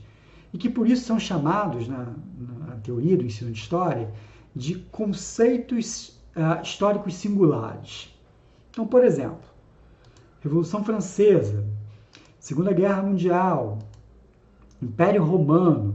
e 0.53 0.59
que 0.59 0.69
por 0.69 0.89
isso 0.89 1.05
são 1.05 1.19
chamados, 1.19 1.89
na, 1.89 2.13
na 2.67 2.77
teoria 2.77 3.17
do 3.17 3.25
ensino 3.25 3.51
de 3.51 3.59
história, 3.59 4.13
de 4.55 4.75
conceitos 4.91 6.21
uh, 6.37 6.63
históricos 6.63 7.15
singulares. 7.15 8.15
Então, 8.71 8.87
por 8.87 9.05
exemplo, 9.05 9.49
Revolução 10.41 10.85
Francesa, 10.85 11.65
Segunda 12.39 12.73
Guerra 12.73 13.03
Mundial, 13.03 13.79
Império 14.83 15.25
Romano, 15.25 15.95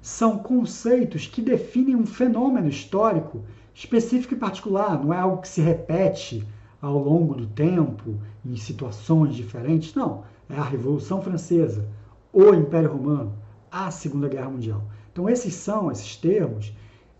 são 0.00 0.38
conceitos 0.38 1.26
que 1.26 1.40
definem 1.40 1.96
um 1.96 2.04
fenômeno 2.04 2.68
histórico 2.68 3.44
específico 3.74 4.34
e 4.34 4.36
particular, 4.36 5.02
não 5.02 5.12
é 5.12 5.18
algo 5.18 5.40
que 5.40 5.48
se 5.48 5.60
repete 5.60 6.46
ao 6.84 6.98
longo 6.98 7.34
do 7.34 7.46
tempo, 7.46 8.20
em 8.44 8.56
situações 8.56 9.34
diferentes. 9.34 9.94
Não, 9.94 10.24
é 10.50 10.56
a 10.56 10.62
Revolução 10.62 11.22
Francesa, 11.22 11.88
o 12.30 12.52
Império 12.52 12.92
Romano, 12.92 13.32
a 13.70 13.90
Segunda 13.90 14.28
Guerra 14.28 14.50
Mundial. 14.50 14.84
Então, 15.10 15.28
esses 15.28 15.54
são 15.54 15.90
esses 15.90 16.16
termos, 16.16 16.72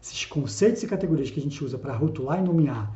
esses 0.03 0.27
conceitos 0.27 0.83
e 0.83 0.87
categorias 0.87 1.31
que 1.31 1.41
a 1.41 1.43
gente 1.43 1.65
usa 1.65 1.79
para 1.79 1.97
rotular 1.97 2.41
e 2.41 2.43
nomear 2.43 2.95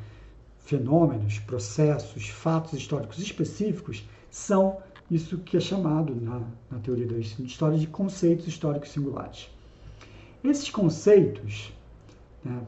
fenômenos, 0.59 1.38
processos, 1.38 2.28
fatos 2.28 2.74
históricos 2.74 3.18
específicos 3.18 4.07
são 4.31 4.76
isso 5.11 5.38
que 5.38 5.57
é 5.57 5.61
chamado 5.61 6.14
na, 6.14 6.42
na 6.70 6.78
teoria 6.81 7.07
da 7.07 7.16
história 7.16 7.78
de 7.78 7.87
conceitos 7.87 8.46
históricos 8.46 8.90
singulares. 8.90 9.48
Esses 10.44 10.68
conceitos 10.68 11.72
né, 12.44 12.61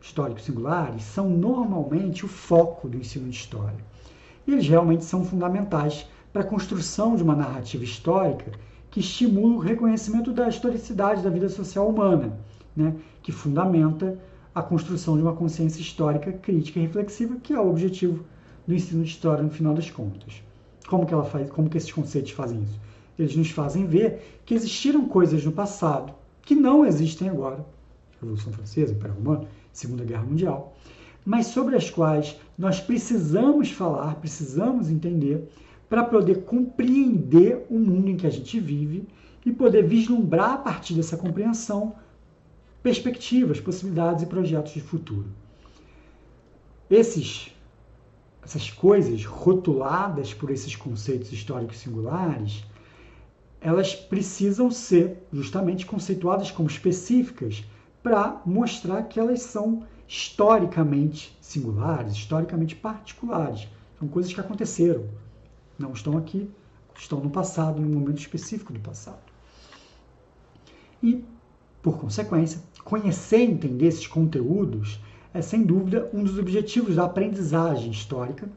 históricos 0.00 0.44
singulares 0.44 1.02
são 1.02 1.28
normalmente 1.28 2.24
o 2.24 2.28
foco 2.28 2.88
do 2.88 2.96
ensino 2.96 3.28
de 3.28 3.36
história. 3.36 3.78
E 4.46 4.52
eles 4.52 4.68
realmente 4.68 5.04
são 5.04 5.24
fundamentais 5.24 6.06
para 6.32 6.42
a 6.42 6.46
construção 6.46 7.16
de 7.16 7.22
uma 7.22 7.34
narrativa 7.34 7.84
histórica 7.84 8.52
que 8.90 9.00
estimula 9.00 9.56
o 9.56 9.58
reconhecimento 9.58 10.32
da 10.32 10.48
historicidade 10.48 11.22
da 11.22 11.30
vida 11.30 11.48
social 11.48 11.88
humana, 11.88 12.38
né, 12.74 12.94
que 13.22 13.32
fundamenta 13.32 14.18
a 14.54 14.62
construção 14.62 15.16
de 15.16 15.22
uma 15.22 15.34
consciência 15.34 15.80
histórica 15.80 16.32
crítica 16.32 16.78
e 16.78 16.82
reflexiva, 16.82 17.36
que 17.36 17.52
é 17.52 17.60
o 17.60 17.68
objetivo 17.68 18.24
do 18.66 18.74
ensino 18.74 19.02
de 19.04 19.10
história 19.10 19.42
no 19.42 19.50
final 19.50 19.74
das 19.74 19.90
contas. 19.90 20.42
Como 20.88 21.06
que 21.06 21.12
ela 21.12 21.24
faz, 21.24 21.50
como 21.50 21.68
que 21.68 21.76
esses 21.76 21.92
conceitos 21.92 22.32
fazem 22.32 22.62
isso? 22.62 22.80
Eles 23.18 23.36
nos 23.36 23.50
fazem 23.50 23.86
ver 23.86 24.40
que 24.46 24.54
existiram 24.54 25.06
coisas 25.06 25.44
no 25.44 25.52
passado 25.52 26.14
que 26.42 26.54
não 26.54 26.86
existem 26.86 27.28
agora. 27.28 27.64
Revolução 28.20 28.52
Francesa, 28.52 28.92
Império 28.92 29.16
Romano, 29.16 29.46
Segunda 29.78 30.04
Guerra 30.04 30.24
Mundial, 30.24 30.76
mas 31.24 31.46
sobre 31.46 31.76
as 31.76 31.88
quais 31.88 32.36
nós 32.58 32.80
precisamos 32.80 33.70
falar, 33.70 34.16
precisamos 34.16 34.90
entender 34.90 35.48
para 35.88 36.02
poder 36.02 36.42
compreender 36.42 37.64
o 37.70 37.78
mundo 37.78 38.10
em 38.10 38.16
que 38.16 38.26
a 38.26 38.30
gente 38.30 38.58
vive 38.58 39.06
e 39.46 39.52
poder 39.52 39.86
vislumbrar 39.86 40.50
a 40.54 40.58
partir 40.58 40.94
dessa 40.94 41.16
compreensão 41.16 41.94
perspectivas, 42.82 43.60
possibilidades 43.60 44.24
e 44.24 44.26
projetos 44.26 44.72
de 44.72 44.80
futuro. 44.80 45.28
Esses, 46.90 47.54
essas 48.42 48.70
coisas 48.70 49.24
rotuladas 49.24 50.34
por 50.34 50.50
esses 50.50 50.74
conceitos 50.74 51.32
históricos 51.32 51.78
singulares, 51.78 52.64
elas 53.60 53.94
precisam 53.94 54.72
ser 54.72 55.22
justamente 55.32 55.86
conceituadas 55.86 56.50
como 56.50 56.68
específicas 56.68 57.64
para 58.08 58.40
mostrar 58.46 59.02
que 59.02 59.20
elas 59.20 59.42
são 59.42 59.82
historicamente 60.08 61.36
singulares, 61.42 62.14
historicamente 62.14 62.74
particulares. 62.74 63.68
São 63.98 64.08
coisas 64.08 64.32
que 64.32 64.40
aconteceram, 64.40 65.04
não 65.78 65.92
estão 65.92 66.16
aqui, 66.16 66.50
estão 66.98 67.20
no 67.20 67.28
passado, 67.28 67.82
em 67.82 67.84
um 67.84 67.98
momento 68.00 68.18
específico 68.18 68.72
do 68.72 68.80
passado. 68.80 69.20
E 71.02 71.22
Por 71.82 71.98
consequência, 71.98 72.62
conhecer 72.82 73.40
e 73.40 73.50
entender 73.50 73.86
esses 73.86 74.06
conteúdos 74.06 74.98
é, 75.34 75.42
sem 75.42 75.62
dúvida, 75.62 76.08
um 76.14 76.24
dos 76.24 76.38
objetivos 76.38 76.96
da 76.96 77.04
aprendizagem 77.04 77.90
histórica, 77.90 78.48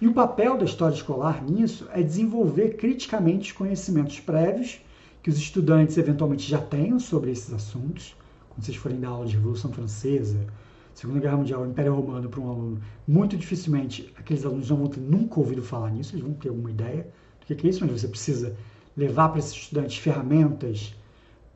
e 0.00 0.08
o 0.08 0.12
papel 0.12 0.58
da 0.58 0.64
história 0.64 0.96
escolar 0.96 1.44
nisso 1.44 1.88
é 1.92 2.02
desenvolver 2.02 2.76
criticamente 2.76 3.52
os 3.52 3.56
conhecimentos 3.56 4.18
prévios 4.18 4.80
que 5.22 5.30
os 5.30 5.38
estudantes 5.38 5.96
eventualmente 5.96 6.42
já 6.42 6.58
tenham 6.58 6.98
sobre 6.98 7.30
esses 7.30 7.54
assuntos. 7.54 8.16
Quando 8.56 8.64
vocês 8.64 8.76
forem 8.78 8.98
dar 8.98 9.08
aula 9.08 9.26
de 9.26 9.36
Revolução 9.36 9.70
Francesa, 9.70 10.46
Segunda 10.94 11.20
Guerra 11.20 11.36
Mundial, 11.36 11.66
Império 11.66 11.94
Romano 11.94 12.26
para 12.26 12.40
um 12.40 12.48
aluno, 12.48 12.80
muito 13.06 13.36
dificilmente 13.36 14.10
aqueles 14.16 14.46
alunos 14.46 14.70
não 14.70 14.78
vão 14.78 14.86
ter 14.86 15.00
nunca 15.00 15.38
ouvido 15.38 15.62
falar 15.62 15.90
nisso, 15.90 16.14
eles 16.14 16.24
vão 16.24 16.32
ter 16.32 16.48
alguma 16.48 16.70
ideia 16.70 17.06
do 17.38 17.54
que 17.54 17.66
é 17.66 17.70
isso, 17.70 17.84
mas 17.84 18.00
você 18.00 18.08
precisa 18.08 18.56
levar 18.96 19.28
para 19.28 19.40
esses 19.40 19.52
estudantes 19.52 19.98
ferramentas 19.98 20.94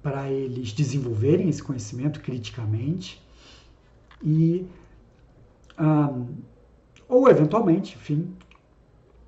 para 0.03 0.31
eles 0.31 0.75
desenvolverem 0.75 1.49
esse 1.49 1.63
conhecimento 1.63 2.21
criticamente 2.21 3.23
e 4.23 4.67
um, 5.79 6.27
ou 7.09 7.31
eventualmente, 7.31 7.97
enfim, 7.97 8.31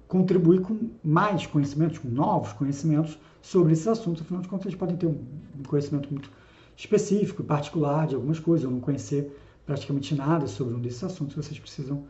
contribuir 0.06 0.60
com 0.60 0.90
mais 1.02 1.46
conhecimentos, 1.46 1.96
com 1.96 2.08
novos 2.08 2.52
conhecimentos 2.52 3.18
sobre 3.40 3.72
esses 3.72 3.88
assuntos. 3.88 4.20
Afinal 4.20 4.42
de 4.42 4.48
contas, 4.48 4.66
eles 4.66 4.78
podem 4.78 4.94
ter 4.94 5.06
um 5.06 5.24
conhecimento 5.66 6.10
muito 6.10 6.30
específico 6.76 7.42
e 7.42 7.44
particular 7.44 8.06
de 8.06 8.14
algumas 8.14 8.38
coisas, 8.38 8.64
ou 8.64 8.72
não 8.72 8.80
conhecer 8.80 9.38
praticamente 9.64 10.14
nada 10.14 10.46
sobre 10.46 10.74
um 10.74 10.80
desses 10.80 11.04
assuntos. 11.04 11.34
Vocês 11.34 11.58
precisam 11.58 12.04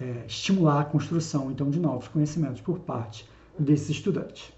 é, 0.00 0.24
estimular 0.26 0.80
a 0.80 0.84
construção, 0.84 1.50
então, 1.50 1.70
de 1.70 1.78
novos 1.78 2.08
conhecimentos 2.08 2.60
por 2.60 2.80
parte 2.80 3.28
desses 3.58 3.90
estudantes. 3.90 4.52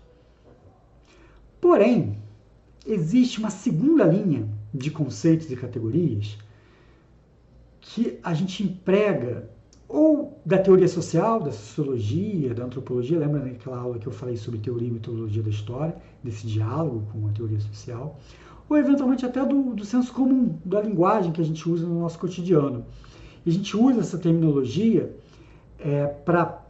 Porém, 1.60 2.18
existe 2.86 3.38
uma 3.38 3.50
segunda 3.50 4.04
linha 4.04 4.48
de 4.72 4.90
conceitos 4.90 5.50
e 5.50 5.56
categorias 5.56 6.36
que 7.80 8.18
a 8.22 8.34
gente 8.34 8.62
emprega 8.62 9.50
ou 9.88 10.40
da 10.44 10.58
teoria 10.58 10.88
social, 10.88 11.40
da 11.40 11.52
sociologia, 11.52 12.54
da 12.54 12.64
antropologia, 12.64 13.18
lembra 13.18 13.40
daquela 13.40 13.78
aula 13.78 13.98
que 13.98 14.06
eu 14.06 14.12
falei 14.12 14.36
sobre 14.36 14.58
teoria 14.58 14.88
e 14.88 14.90
metodologia 14.90 15.42
da 15.42 15.50
história, 15.50 15.94
desse 16.22 16.46
diálogo 16.46 17.06
com 17.12 17.28
a 17.28 17.32
teoria 17.32 17.60
social, 17.60 18.18
ou 18.68 18.76
eventualmente 18.76 19.24
até 19.26 19.44
do, 19.44 19.74
do 19.74 19.84
senso 19.84 20.12
comum, 20.12 20.58
da 20.64 20.80
linguagem 20.80 21.32
que 21.32 21.40
a 21.40 21.44
gente 21.44 21.68
usa 21.68 21.86
no 21.86 22.00
nosso 22.00 22.18
cotidiano. 22.18 22.84
E 23.44 23.50
a 23.50 23.52
gente 23.52 23.76
usa 23.76 24.00
essa 24.00 24.18
terminologia 24.18 25.14
é, 25.78 26.06
para 26.06 26.62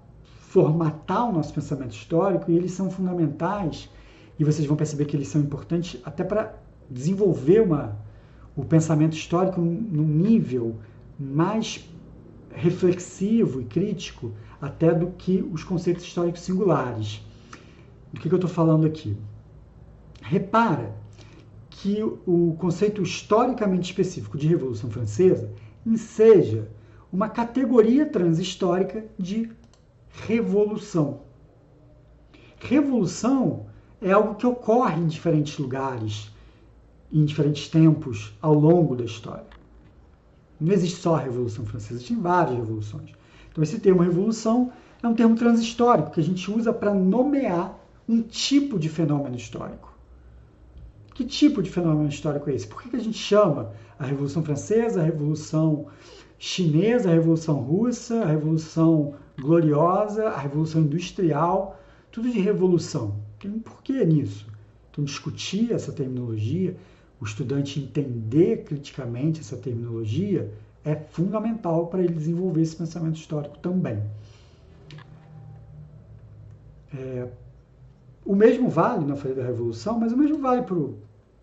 formatar 0.48 1.28
o 1.28 1.32
nosso 1.32 1.52
pensamento 1.52 1.92
histórico 1.92 2.50
e 2.50 2.56
eles 2.56 2.72
são 2.72 2.90
fundamentais 2.90 3.88
e 4.38 4.44
vocês 4.44 4.66
vão 4.66 4.76
perceber 4.76 5.04
que 5.04 5.16
eles 5.16 5.28
são 5.28 5.40
importantes 5.40 6.00
até 6.04 6.24
para 6.24 6.54
desenvolver 6.90 7.60
uma, 7.60 7.96
o 8.56 8.64
pensamento 8.64 9.14
histórico 9.14 9.60
num 9.60 10.06
nível 10.06 10.76
mais 11.18 11.88
reflexivo 12.52 13.60
e 13.60 13.64
crítico 13.64 14.32
até 14.60 14.92
do 14.92 15.08
que 15.08 15.44
os 15.52 15.64
conceitos 15.64 16.04
históricos 16.04 16.40
singulares. 16.40 17.20
Do 18.12 18.20
que, 18.20 18.28
que 18.28 18.34
eu 18.34 18.38
estou 18.38 18.50
falando 18.50 18.86
aqui? 18.86 19.16
Repara 20.22 20.94
que 21.76 22.02
o 22.02 22.54
conceito 22.58 23.02
historicamente 23.02 23.90
específico 23.90 24.38
de 24.38 24.46
Revolução 24.46 24.88
Francesa 24.90 25.50
enseja 25.84 26.68
uma 27.12 27.28
categoria 27.28 28.06
transhistórica 28.06 29.04
de 29.18 29.50
revolução. 30.08 31.22
Revolução 32.60 33.66
é 34.00 34.12
algo 34.12 34.36
que 34.36 34.46
ocorre 34.46 35.00
em 35.00 35.06
diferentes 35.08 35.58
lugares, 35.58 36.30
em 37.12 37.24
diferentes 37.24 37.68
tempos 37.68 38.32
ao 38.40 38.54
longo 38.54 38.94
da 38.94 39.04
história. 39.04 39.46
Não 40.60 40.72
existe 40.72 41.00
só 41.00 41.16
a 41.16 41.20
Revolução 41.20 41.66
Francesa, 41.66 41.94
existem 41.94 42.20
várias 42.20 42.56
revoluções. 42.56 43.10
Então, 43.50 43.62
esse 43.64 43.80
termo 43.80 44.02
revolução 44.02 44.72
é 45.02 45.08
um 45.08 45.14
termo 45.14 45.34
transhistórico 45.34 46.12
que 46.12 46.20
a 46.20 46.24
gente 46.24 46.50
usa 46.50 46.72
para 46.72 46.94
nomear 46.94 47.78
um 48.08 48.22
tipo 48.22 48.78
de 48.78 48.88
fenômeno 48.88 49.36
histórico. 49.36 49.93
Que 51.14 51.24
tipo 51.24 51.62
de 51.62 51.70
fenômeno 51.70 52.08
histórico 52.08 52.50
é 52.50 52.54
esse? 52.54 52.66
Por 52.66 52.82
que 52.82 52.94
a 52.96 53.00
gente 53.00 53.16
chama 53.16 53.72
a 53.98 54.04
Revolução 54.04 54.42
Francesa, 54.42 55.00
a 55.00 55.04
Revolução 55.04 55.86
Chinesa, 56.38 57.08
a 57.08 57.14
Revolução 57.14 57.56
Russa, 57.56 58.22
a 58.22 58.26
Revolução 58.26 59.14
Gloriosa, 59.40 60.28
a 60.28 60.38
Revolução 60.38 60.82
Industrial, 60.82 61.80
tudo 62.10 62.30
de 62.30 62.40
revolução? 62.40 63.16
Tem 63.38 63.50
um 63.50 63.60
porquê 63.60 64.04
nisso. 64.04 64.46
Então, 64.90 65.04
discutir 65.04 65.72
essa 65.72 65.92
terminologia 65.92 66.76
o 67.20 67.24
estudante 67.24 67.80
entender 67.80 68.64
criticamente 68.64 69.40
essa 69.40 69.56
terminologia 69.56 70.52
é 70.84 70.94
fundamental 70.94 71.86
para 71.86 72.02
ele 72.02 72.12
desenvolver 72.12 72.60
esse 72.60 72.76
pensamento 72.76 73.16
histórico 73.16 73.58
também. 73.58 74.02
É, 76.92 77.26
o 78.24 78.34
mesmo 78.34 78.68
vale, 78.68 79.06
não 79.06 79.16
falei 79.16 79.34
da 79.34 79.42
Revolução, 79.42 79.98
mas 79.98 80.12
o 80.12 80.16
mesmo 80.18 80.38
vale 80.38 80.62
para 80.62 80.76
a 80.76 80.88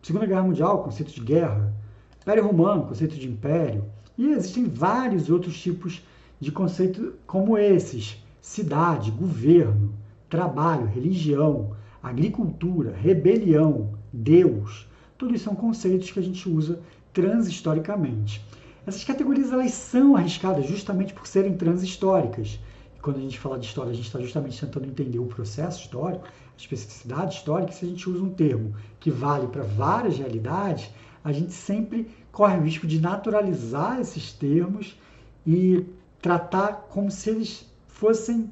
Segunda 0.02 0.26
Guerra 0.26 0.44
Mundial, 0.44 0.84
conceito 0.84 1.14
de 1.14 1.22
guerra, 1.22 1.74
Império 2.22 2.46
Romano, 2.46 2.88
conceito 2.88 3.16
de 3.16 3.28
império, 3.28 3.86
e 4.18 4.32
existem 4.32 4.66
vários 4.66 5.30
outros 5.30 5.60
tipos 5.60 6.02
de 6.40 6.52
conceito 6.52 7.14
como 7.28 7.58
esses: 7.58 8.18
cidade, 8.42 9.12
governo, 9.12 9.94
trabalho, 10.28 10.88
religião, 10.88 11.76
agricultura, 12.02 12.96
rebelião, 12.96 13.92
Deus, 14.12 14.88
tudo 15.18 15.36
isso 15.36 15.46
são 15.46 15.56
conceitos 15.56 16.10
que 16.10 16.20
a 16.20 16.24
gente 16.24 16.50
usa 16.50 16.80
transhistoricamente. 17.14 18.44
Essas 18.88 19.04
categorias 19.04 19.52
elas 19.52 19.72
são 19.72 20.16
arriscadas 20.16 20.66
justamente 20.66 21.14
por 21.14 21.28
serem 21.28 21.56
transhistóricas. 21.56 22.60
E 22.98 23.00
quando 23.00 23.18
a 23.18 23.22
gente 23.22 23.40
fala 23.40 23.60
de 23.60 23.68
história, 23.68 23.92
a 23.92 23.96
gente 23.96 24.08
está 24.08 24.20
justamente 24.20 24.60
tentando 24.60 24.88
entender 24.88 25.20
o 25.20 25.26
processo 25.26 25.82
histórico, 25.82 26.28
especificidade 26.62 27.36
histórica. 27.36 27.72
Se 27.72 27.86
a 27.86 27.88
gente 27.88 28.10
usa 28.10 28.24
um 28.24 28.30
termo 28.30 28.76
que 29.00 29.12
vale 29.12 29.48
para 29.48 29.64
várias 29.64 30.18
realidades, 30.18 30.90
a 31.24 31.32
gente 31.32 31.54
sempre 31.54 32.10
corre 32.32 32.58
o 32.58 32.62
risco 32.62 32.88
de 32.88 33.00
naturalizar 33.00 34.00
esses 34.00 34.32
termos 34.32 34.98
e 35.46 35.86
tratar 36.22 36.88
como 36.90 37.12
se 37.12 37.30
eles 37.30 37.66
fossem 37.88 38.52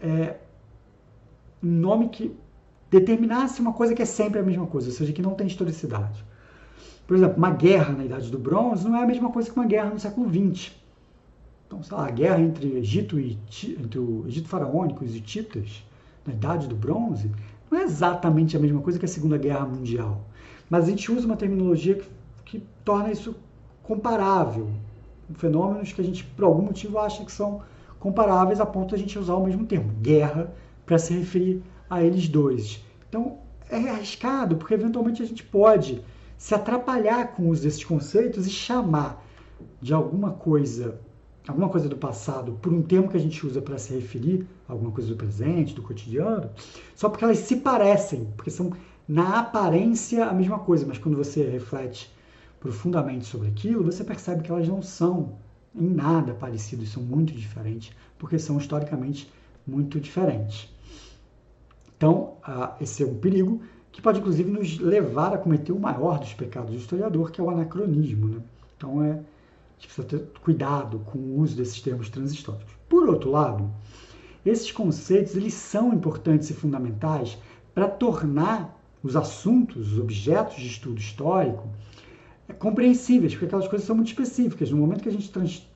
é, 0.00 0.36
um 1.62 1.68
nome 1.68 2.08
que 2.08 2.36
determinasse 2.90 3.60
uma 3.60 3.72
coisa 3.72 3.94
que 3.94 4.02
é 4.02 4.06
sempre 4.06 4.40
a 4.40 4.42
mesma 4.42 4.66
coisa, 4.66 4.88
ou 4.88 4.94
seja, 4.94 5.12
que 5.12 5.22
não 5.22 5.34
tem 5.34 5.46
historicidade. 5.46 6.24
Por 7.06 7.16
exemplo, 7.16 7.36
uma 7.36 7.50
guerra 7.50 7.92
na 7.92 8.04
Idade 8.04 8.30
do 8.30 8.38
Bronze 8.38 8.84
não 8.84 8.96
é 8.96 9.02
a 9.02 9.06
mesma 9.06 9.30
coisa 9.30 9.50
que 9.50 9.56
uma 9.56 9.66
guerra 9.66 9.90
no 9.90 10.00
século 10.00 10.28
XX. 10.28 10.72
Então, 11.66 11.82
sei 11.82 11.96
lá, 11.96 12.06
a 12.06 12.10
guerra 12.10 12.40
entre, 12.40 12.76
Egito 12.76 13.18
e, 13.18 13.38
entre 13.78 13.98
o 13.98 14.24
Egito 14.26 14.48
faraônico 14.48 15.04
e 15.04 15.06
os 15.06 15.14
hititas, 15.14 15.84
na 16.26 16.34
Idade 16.34 16.68
do 16.68 16.74
Bronze, 16.74 17.30
não 17.70 17.78
é 17.78 17.82
exatamente 17.82 18.56
a 18.56 18.60
mesma 18.60 18.80
coisa 18.80 18.98
que 18.98 19.04
a 19.04 19.08
Segunda 19.08 19.36
Guerra 19.36 19.66
Mundial. 19.66 20.22
Mas 20.68 20.84
a 20.84 20.90
gente 20.90 21.10
usa 21.10 21.26
uma 21.26 21.36
terminologia 21.36 21.94
que, 21.94 22.08
que 22.44 22.66
torna 22.84 23.10
isso 23.10 23.34
comparável. 23.82 24.68
Fenômenos 25.34 25.92
que 25.92 26.00
a 26.00 26.04
gente, 26.04 26.24
por 26.24 26.44
algum 26.44 26.62
motivo, 26.62 26.98
acha 26.98 27.24
que 27.24 27.32
são 27.32 27.62
comparáveis 27.98 28.60
a 28.60 28.66
ponto 28.66 28.90
de 28.90 28.94
a 28.94 28.98
gente 28.98 29.18
usar 29.18 29.34
o 29.34 29.44
mesmo 29.44 29.66
termo, 29.66 29.92
guerra, 30.00 30.52
para 30.84 30.98
se 30.98 31.12
referir 31.14 31.62
a 31.90 32.02
eles 32.02 32.28
dois. 32.28 32.84
Então, 33.08 33.38
é 33.68 33.76
arriscado, 33.90 34.56
porque 34.56 34.74
eventualmente 34.74 35.22
a 35.22 35.26
gente 35.26 35.42
pode 35.42 36.02
se 36.38 36.54
atrapalhar 36.54 37.28
com 37.34 37.44
o 37.44 37.48
uso 37.48 37.62
desses 37.62 37.82
conceitos 37.82 38.46
e 38.46 38.50
chamar 38.50 39.24
de 39.80 39.92
alguma 39.92 40.32
coisa, 40.32 41.00
alguma 41.46 41.68
coisa 41.68 41.88
do 41.88 41.96
passado, 41.96 42.52
por 42.60 42.72
um 42.72 42.82
termo 42.82 43.08
que 43.08 43.16
a 43.16 43.20
gente 43.20 43.46
usa 43.46 43.60
para 43.60 43.78
se 43.78 43.94
referir 43.94 44.46
a 44.68 44.72
alguma 44.72 44.90
coisa 44.90 45.08
do 45.08 45.16
presente, 45.16 45.74
do 45.74 45.82
cotidiano, 45.82 46.50
só 46.94 47.08
porque 47.08 47.24
elas 47.24 47.38
se 47.38 47.56
parecem, 47.56 48.26
porque 48.36 48.50
são 48.50 48.72
na 49.08 49.38
aparência 49.38 50.26
a 50.26 50.32
mesma 50.32 50.58
coisa, 50.58 50.84
mas 50.86 50.98
quando 50.98 51.16
você 51.16 51.48
reflete 51.48 52.12
profundamente 52.58 53.26
sobre 53.26 53.48
aquilo, 53.48 53.84
você 53.84 54.02
percebe 54.02 54.42
que 54.42 54.50
elas 54.50 54.66
não 54.66 54.82
são 54.82 55.34
em 55.74 55.88
nada 55.88 56.34
parecidas, 56.34 56.88
são 56.88 57.02
muito 57.02 57.32
diferentes, 57.32 57.94
porque 58.18 58.38
são 58.38 58.58
historicamente 58.58 59.30
muito 59.66 60.00
diferentes. 60.00 60.68
Então, 61.96 62.34
esse 62.80 63.02
é 63.02 63.06
um 63.06 63.18
perigo 63.18 63.62
que 63.92 64.02
pode, 64.02 64.20
inclusive, 64.20 64.50
nos 64.50 64.78
levar 64.78 65.32
a 65.32 65.38
cometer 65.38 65.72
o 65.72 65.80
maior 65.80 66.18
dos 66.18 66.34
pecados 66.34 66.70
do 66.70 66.76
historiador, 66.76 67.30
que 67.30 67.40
é 67.40 67.44
o 67.44 67.50
anacronismo. 67.50 68.28
Né? 68.28 68.40
Então, 68.76 69.02
é, 69.02 69.20
a 69.76 69.80
gente 69.80 69.94
precisa 69.94 70.06
ter 70.06 70.40
cuidado 70.40 71.00
com 71.00 71.18
o 71.18 71.40
uso 71.40 71.56
desses 71.56 71.80
termos 71.80 72.08
transhistóricos. 72.08 72.74
Por 72.88 73.08
outro 73.08 73.30
lado, 73.30 73.70
esses 74.44 74.72
conceitos 74.72 75.36
eles 75.36 75.54
são 75.54 75.92
importantes 75.92 76.48
e 76.50 76.54
fundamentais 76.54 77.36
para 77.74 77.88
tornar 77.88 78.80
os 79.02 79.16
assuntos, 79.16 79.92
os 79.92 79.98
objetos 79.98 80.56
de 80.56 80.66
estudo 80.66 80.98
histórico 80.98 81.68
é, 82.48 82.52
compreensíveis, 82.52 83.32
porque 83.32 83.46
aquelas 83.46 83.68
coisas 83.68 83.86
são 83.86 83.94
muito 83.94 84.08
específicas. 84.08 84.70
No 84.70 84.78
momento 84.78 85.02
que 85.02 85.08
a 85.08 85.12
gente 85.12 85.30
trans, 85.30 85.68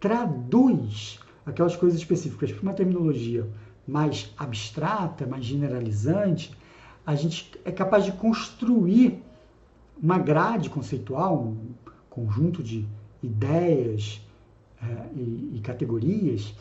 traduz 0.00 1.20
aquelas 1.44 1.76
coisas 1.76 1.98
específicas 1.98 2.50
para 2.50 2.62
uma 2.62 2.74
terminologia 2.74 3.48
mais 3.86 4.34
abstrata, 4.36 5.26
mais 5.26 5.44
generalizante, 5.44 6.52
a 7.06 7.14
gente 7.14 7.52
é 7.64 7.70
capaz 7.70 8.04
de 8.04 8.12
construir 8.12 9.22
uma 10.02 10.18
grade 10.18 10.68
conceitual, 10.68 11.38
um 11.38 11.74
conjunto 12.10 12.62
de 12.62 12.86
ideias 13.26 14.20
é, 14.82 14.86
e, 15.14 15.52
e 15.56 15.60
categorias 15.62 16.54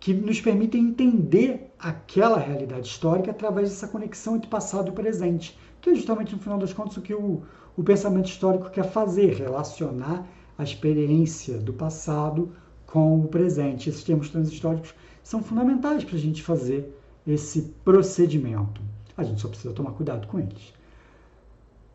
que 0.00 0.12
nos 0.12 0.40
permitem 0.40 0.88
entender 0.88 1.72
aquela 1.78 2.38
realidade 2.38 2.88
histórica 2.88 3.30
através 3.30 3.70
dessa 3.70 3.86
conexão 3.86 4.34
entre 4.34 4.50
passado 4.50 4.88
e 4.88 4.92
presente, 4.92 5.56
que 5.80 5.90
é 5.90 5.94
justamente, 5.94 6.34
no 6.34 6.40
final 6.40 6.58
das 6.58 6.72
contas, 6.72 6.96
o 6.96 7.02
que 7.02 7.14
o, 7.14 7.42
o 7.76 7.84
pensamento 7.84 8.26
histórico 8.26 8.68
quer 8.70 8.90
fazer, 8.90 9.34
relacionar 9.34 10.26
a 10.58 10.64
experiência 10.64 11.58
do 11.58 11.72
passado 11.72 12.52
com 12.84 13.20
o 13.20 13.28
presente. 13.28 13.88
Esses 13.88 14.02
termos 14.02 14.28
transhistóricos 14.28 14.92
são 15.22 15.40
fundamentais 15.40 16.02
para 16.04 16.16
a 16.16 16.20
gente 16.20 16.42
fazer 16.42 16.92
esse 17.26 17.62
procedimento. 17.84 18.80
A 19.16 19.22
gente 19.22 19.40
só 19.40 19.48
precisa 19.48 19.72
tomar 19.72 19.92
cuidado 19.92 20.26
com 20.26 20.40
eles. 20.40 20.72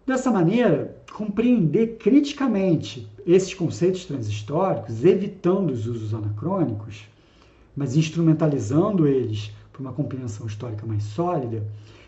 Dessa 0.08 0.32
maneira, 0.32 0.96
compreender 1.12 1.98
criticamente 1.98 3.12
esses 3.26 3.54
conceitos 3.54 4.06
transhistóricos, 4.06 5.04
evitando 5.04 5.72
os 5.72 5.86
usos 5.86 6.14
anacrônicos, 6.14 7.10
mas 7.76 7.98
instrumentalizando 7.98 9.06
eles 9.06 9.52
para 9.74 9.82
uma 9.82 9.92
compreensão 9.92 10.48
histórica 10.48 10.86
mais 10.86 11.04
sólida, 11.04 11.62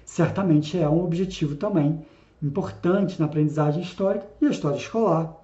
certamente 0.06 0.78
é 0.78 0.88
um 0.88 1.04
objetivo 1.04 1.58
também 1.58 2.00
importante 2.42 3.20
na 3.20 3.26
aprendizagem 3.26 3.84
histórica 3.84 4.26
e 4.42 4.46
a 4.46 4.50
história 4.50 4.78
escolar 4.78 5.36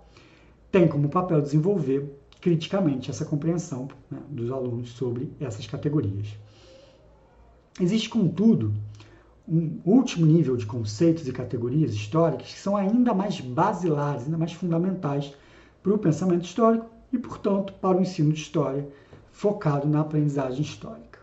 tem 0.72 0.88
como 0.88 1.10
papel 1.10 1.42
desenvolver 1.42 2.10
criticamente 2.40 3.12
essa 3.12 3.26
compreensão 3.26 3.90
né, 4.10 4.20
dos 4.30 4.50
alunos 4.50 4.92
sobre 4.92 5.30
essas 5.42 5.68
categorias. 5.68 6.30
Existe, 7.82 8.08
contudo, 8.08 8.74
um 9.48 9.80
último 9.86 10.26
nível 10.26 10.58
de 10.58 10.66
conceitos 10.66 11.28
e 11.28 11.32
categorias 11.32 11.94
históricas 11.94 12.48
que 12.48 12.60
são 12.60 12.76
ainda 12.76 13.14
mais 13.14 13.40
basilares, 13.40 14.24
ainda 14.24 14.38
mais 14.38 14.54
fundamentais 14.54 15.34
para 15.84 15.94
o 15.94 16.00
pensamento 16.00 16.46
histórico 16.46 16.88
e, 17.14 17.18
portanto, 17.18 17.74
para 17.74 17.98
o 17.98 18.02
ensino 18.02 18.34
de 18.34 18.42
história 18.42 18.88
focado 19.32 19.88
na 19.88 20.02
aprendizagem 20.02 20.62
histórica. 20.62 21.20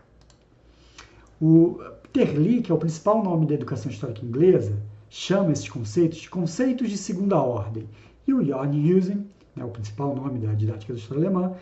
O 1.41 1.79
Peter 2.13 2.39
Lee, 2.39 2.61
que 2.61 2.71
é 2.71 2.75
o 2.75 2.77
principal 2.77 3.23
nome 3.23 3.45
da 3.45 3.55
educação 3.55 3.91
histórica 3.91 4.25
inglesa, 4.25 4.77
chama 5.09 5.51
esses 5.51 5.67
conceitos 5.67 6.19
de 6.19 6.29
conceitos 6.29 6.89
de 6.89 6.97
segunda 6.97 7.41
ordem. 7.41 7.89
E 8.25 8.33
o 8.33 8.43
Jorn 8.43 8.93
Husen, 8.93 9.27
né, 9.55 9.65
o 9.65 9.69
principal 9.69 10.15
nome 10.15 10.39
da 10.39 10.53
didática 10.53 10.93
da 10.93 10.99
história 10.99 11.25
alemã, 11.25 11.53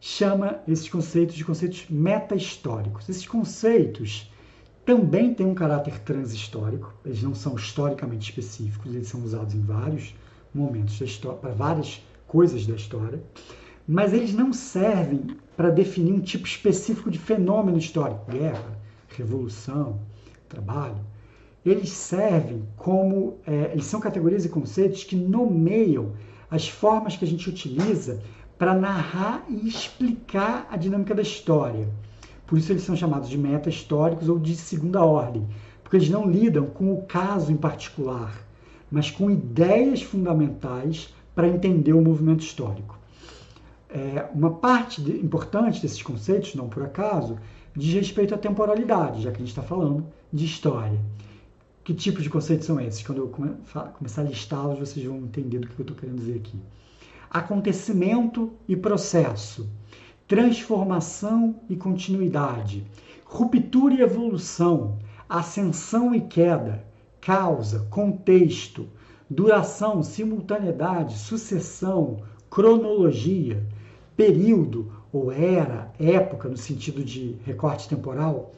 chama 0.00 0.60
esses 0.66 0.88
conceitos 0.88 1.36
de 1.36 1.44
conceitos 1.44 1.86
meta-históricos. 1.88 3.08
Esses 3.08 3.26
conceitos 3.26 4.30
também 4.88 5.34
têm 5.34 5.44
um 5.44 5.54
caráter 5.54 5.98
transhistórico, 5.98 6.94
eles 7.04 7.22
não 7.22 7.34
são 7.34 7.54
historicamente 7.56 8.30
específicos, 8.30 8.94
eles 8.94 9.06
são 9.06 9.22
usados 9.22 9.52
em 9.52 9.60
vários 9.60 10.14
momentos 10.54 10.98
da 10.98 11.04
história, 11.04 11.38
para 11.38 11.52
várias 11.52 12.02
coisas 12.26 12.66
da 12.66 12.74
história, 12.74 13.22
mas 13.86 14.14
eles 14.14 14.32
não 14.32 14.50
servem 14.50 15.36
para 15.54 15.68
definir 15.68 16.14
um 16.14 16.22
tipo 16.22 16.46
específico 16.46 17.10
de 17.10 17.18
fenômeno 17.18 17.76
histórico, 17.76 18.32
guerra, 18.32 18.78
revolução, 19.14 20.00
trabalho. 20.48 21.04
Eles 21.66 21.90
servem 21.90 22.66
como, 22.74 23.36
é, 23.46 23.72
eles 23.72 23.84
são 23.84 24.00
categorias 24.00 24.46
e 24.46 24.48
conceitos 24.48 25.04
que 25.04 25.16
nomeiam 25.16 26.14
as 26.50 26.66
formas 26.66 27.14
que 27.14 27.26
a 27.26 27.28
gente 27.28 27.46
utiliza 27.46 28.22
para 28.56 28.72
narrar 28.72 29.44
e 29.50 29.68
explicar 29.68 30.66
a 30.70 30.78
dinâmica 30.78 31.14
da 31.14 31.20
história. 31.20 31.86
Por 32.48 32.56
isso 32.56 32.72
eles 32.72 32.82
são 32.82 32.96
chamados 32.96 33.28
de 33.28 33.36
meta-históricos 33.36 34.26
ou 34.26 34.38
de 34.38 34.56
segunda 34.56 35.04
ordem, 35.04 35.46
porque 35.84 35.98
eles 35.98 36.08
não 36.08 36.26
lidam 36.26 36.64
com 36.64 36.94
o 36.94 37.02
caso 37.02 37.52
em 37.52 37.56
particular, 37.56 38.42
mas 38.90 39.10
com 39.10 39.30
ideias 39.30 40.00
fundamentais 40.00 41.14
para 41.34 41.46
entender 41.46 41.92
o 41.92 42.00
movimento 42.00 42.40
histórico. 42.40 42.98
É, 43.90 44.26
uma 44.34 44.50
parte 44.50 45.02
de, 45.02 45.12
importante 45.12 45.82
desses 45.82 46.02
conceitos, 46.02 46.54
não 46.54 46.70
por 46.70 46.82
acaso, 46.82 47.38
diz 47.76 47.92
respeito 47.92 48.34
à 48.34 48.38
temporalidade, 48.38 49.20
já 49.22 49.30
que 49.30 49.36
a 49.36 49.40
gente 49.40 49.48
está 49.48 49.62
falando 49.62 50.06
de 50.32 50.46
história. 50.46 50.98
Que 51.84 51.92
tipos 51.92 52.22
de 52.22 52.30
conceitos 52.30 52.66
são 52.66 52.80
esses? 52.80 53.02
Quando 53.02 53.18
eu 53.18 53.28
come, 53.28 53.56
começar 53.98 54.22
a 54.22 54.24
listá-los, 54.24 54.78
vocês 54.78 55.04
vão 55.04 55.18
entender 55.18 55.58
do 55.58 55.68
que 55.68 55.78
eu 55.78 55.82
estou 55.82 55.96
querendo 55.96 56.16
dizer 56.16 56.36
aqui. 56.36 56.58
Acontecimento 57.30 58.52
e 58.66 58.74
processo 58.74 59.68
transformação 60.28 61.56
e 61.70 61.74
continuidade, 61.74 62.86
ruptura 63.24 63.94
e 63.94 64.02
evolução, 64.02 64.98
ascensão 65.26 66.14
e 66.14 66.20
queda, 66.20 66.84
causa, 67.18 67.86
contexto, 67.88 68.86
duração, 69.30 70.02
simultaneidade, 70.02 71.16
sucessão, 71.16 72.18
cronologia, 72.50 73.66
período 74.14 74.92
ou 75.10 75.32
era, 75.32 75.90
época 75.98 76.46
no 76.46 76.58
sentido 76.58 77.02
de 77.02 77.36
recorte 77.46 77.88
temporal. 77.88 78.52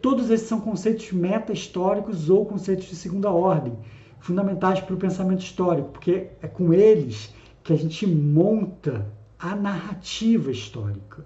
Todos 0.00 0.30
esses 0.30 0.48
são 0.48 0.58
conceitos 0.58 1.12
meta-históricos 1.12 2.30
ou 2.30 2.46
conceitos 2.46 2.86
de 2.86 2.96
segunda 2.96 3.30
ordem, 3.30 3.74
fundamentais 4.20 4.80
para 4.80 4.94
o 4.94 4.98
pensamento 4.98 5.42
histórico, 5.42 5.90
porque 5.90 6.28
é 6.40 6.48
com 6.48 6.72
eles 6.72 7.34
que 7.62 7.74
a 7.74 7.76
gente 7.76 8.06
monta 8.06 9.19
a 9.40 9.56
narrativa 9.56 10.50
histórica. 10.50 11.24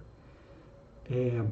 É, 1.11 1.43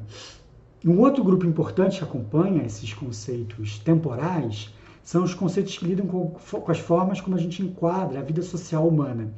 um 0.85 0.99
outro 0.99 1.23
grupo 1.23 1.45
importante 1.45 1.97
que 1.97 2.03
acompanha 2.03 2.63
esses 2.63 2.93
conceitos 2.93 3.79
temporais 3.79 4.73
são 5.03 5.23
os 5.23 5.33
conceitos 5.33 5.77
que 5.77 5.85
lidam 5.85 6.07
com, 6.07 6.29
com, 6.29 6.71
as 6.71 6.79
formas 6.79 7.19
como 7.19 7.35
a 7.35 7.39
gente 7.39 7.61
enquadra 7.61 8.19
a 8.19 8.23
vida 8.23 8.41
social 8.41 8.87
humana. 8.87 9.33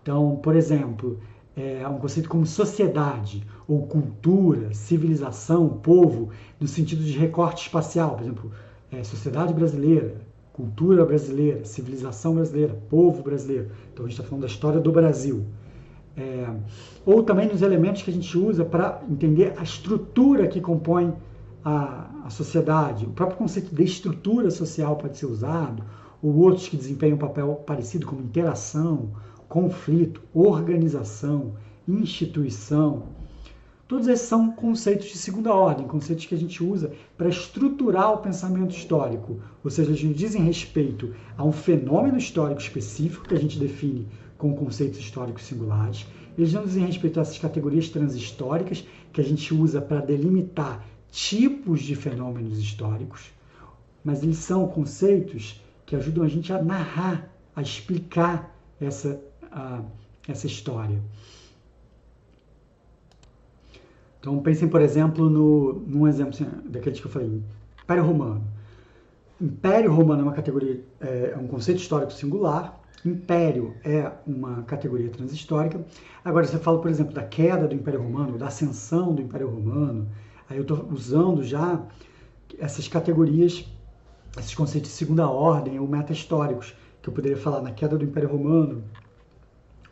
Então, 0.00 0.36
por 0.36 0.54
exemplo, 0.54 1.18
é 1.56 1.86
um 1.88 1.98
conceito 1.98 2.28
como 2.28 2.46
sociedade, 2.46 3.44
ou 3.66 3.86
cultura, 3.86 4.72
civilização, 4.72 5.68
povo, 5.68 6.30
no 6.60 6.68
sentido 6.68 7.02
de 7.02 7.18
recorte 7.18 7.62
espacial, 7.62 8.14
por 8.14 8.22
exemplo, 8.22 8.52
é, 8.92 9.02
sociedade 9.02 9.52
brasileira, 9.52 10.20
cultura 10.52 11.04
brasileira, 11.04 11.64
civilização 11.64 12.34
brasileira, 12.34 12.74
povo 12.88 13.22
brasileiro. 13.22 13.70
Então, 13.92 14.04
a 14.04 14.08
gente 14.08 14.18
está 14.18 14.28
falando 14.28 14.42
da 14.42 14.48
história 14.48 14.78
do 14.78 14.92
Brasil. 14.92 15.44
É, 16.16 16.48
ou 17.04 17.24
também 17.24 17.48
nos 17.48 17.60
elementos 17.60 18.02
que 18.02 18.10
a 18.10 18.14
gente 18.14 18.38
usa 18.38 18.64
para 18.64 19.02
entender 19.10 19.52
a 19.56 19.62
estrutura 19.64 20.46
que 20.46 20.60
compõe 20.60 21.12
a, 21.64 22.08
a, 22.24 22.30
sociedade. 22.30 23.06
O 23.06 23.10
próprio 23.10 23.38
conceito 23.38 23.74
de 23.74 23.82
estrutura 23.82 24.50
social 24.50 24.96
pode 24.96 25.18
ser 25.18 25.26
usado, 25.26 25.82
ou 26.22 26.36
outros 26.36 26.68
que 26.68 26.76
desempenham 26.76 27.16
um 27.16 27.18
papel 27.18 27.54
parecido, 27.66 28.06
como 28.06 28.22
interação, 28.22 29.10
conflito, 29.48 30.22
organização, 30.32 31.54
instituição. 31.88 33.04
Todos 33.86 34.08
esses 34.08 34.26
são 34.26 34.50
conceitos 34.50 35.08
de 35.08 35.18
segunda 35.18 35.52
ordem, 35.52 35.86
conceitos 35.86 36.24
que 36.24 36.34
a 36.34 36.38
gente 36.38 36.64
usa 36.64 36.92
para 37.18 37.28
estruturar 37.28 38.14
o 38.14 38.18
pensamento 38.18 38.74
histórico, 38.74 39.40
ou 39.62 39.70
seja, 39.70 39.90
eles 39.90 40.16
dizem 40.16 40.42
respeito 40.42 41.14
a 41.36 41.44
um 41.44 41.52
fenômeno 41.52 42.16
histórico 42.16 42.60
específico 42.60 43.28
que 43.28 43.34
a 43.34 43.38
gente 43.38 43.58
define 43.58 44.08
com 44.44 44.54
conceitos 44.54 44.98
históricos 44.98 45.44
singulares. 45.44 46.06
Eles 46.36 46.52
não 46.52 46.64
dizem 46.64 46.84
respeito 46.84 47.18
a 47.18 47.22
essas 47.22 47.38
categorias 47.38 47.88
transhistóricas 47.88 48.84
que 49.10 49.18
a 49.18 49.24
gente 49.24 49.54
usa 49.54 49.80
para 49.80 50.00
delimitar 50.00 50.84
tipos 51.10 51.80
de 51.80 51.94
fenômenos 51.94 52.58
históricos, 52.58 53.32
mas 54.04 54.22
eles 54.22 54.36
são 54.36 54.68
conceitos 54.68 55.62
que 55.86 55.96
ajudam 55.96 56.24
a 56.24 56.28
gente 56.28 56.52
a 56.52 56.62
narrar, 56.62 57.30
a 57.56 57.62
explicar 57.62 58.54
essa, 58.78 59.18
a, 59.50 59.80
essa 60.28 60.46
história. 60.46 61.00
Então 64.20 64.38
pensem, 64.40 64.68
por 64.68 64.82
exemplo, 64.82 65.30
no, 65.30 65.72
num 65.86 66.06
exemplo 66.06 66.34
assim, 66.34 66.46
daqueles 66.66 67.00
que 67.00 67.06
eu 67.06 67.10
falei, 67.10 67.42
Império 67.82 68.04
Romano. 68.04 68.44
Império 69.40 69.90
Romano 69.90 70.20
é 70.20 70.24
uma 70.24 70.32
categoria, 70.34 70.84
é, 71.00 71.32
é 71.34 71.38
um 71.38 71.46
conceito 71.46 71.80
histórico 71.80 72.12
singular, 72.12 72.83
Império 73.04 73.74
é 73.84 74.10
uma 74.26 74.62
categoria 74.62 75.10
transhistórica. 75.10 75.84
Agora, 76.24 76.46
você 76.46 76.58
fala, 76.58 76.80
por 76.80 76.90
exemplo, 76.90 77.12
da 77.12 77.22
queda 77.22 77.68
do 77.68 77.74
Império 77.74 78.02
Romano, 78.02 78.38
da 78.38 78.46
ascensão 78.46 79.14
do 79.14 79.20
Império 79.20 79.48
Romano, 79.48 80.08
aí 80.48 80.56
eu 80.56 80.62
estou 80.62 80.88
usando 80.90 81.44
já 81.44 81.82
essas 82.58 82.88
categorias, 82.88 83.66
esses 84.38 84.54
conceitos 84.54 84.90
de 84.90 84.96
segunda 84.96 85.28
ordem 85.28 85.78
ou 85.78 85.86
meta-históricos, 85.86 86.74
que 87.02 87.08
eu 87.08 87.12
poderia 87.12 87.36
falar 87.36 87.60
na 87.60 87.72
queda 87.72 87.98
do 87.98 88.04
Império 88.04 88.30
Romano, 88.30 88.82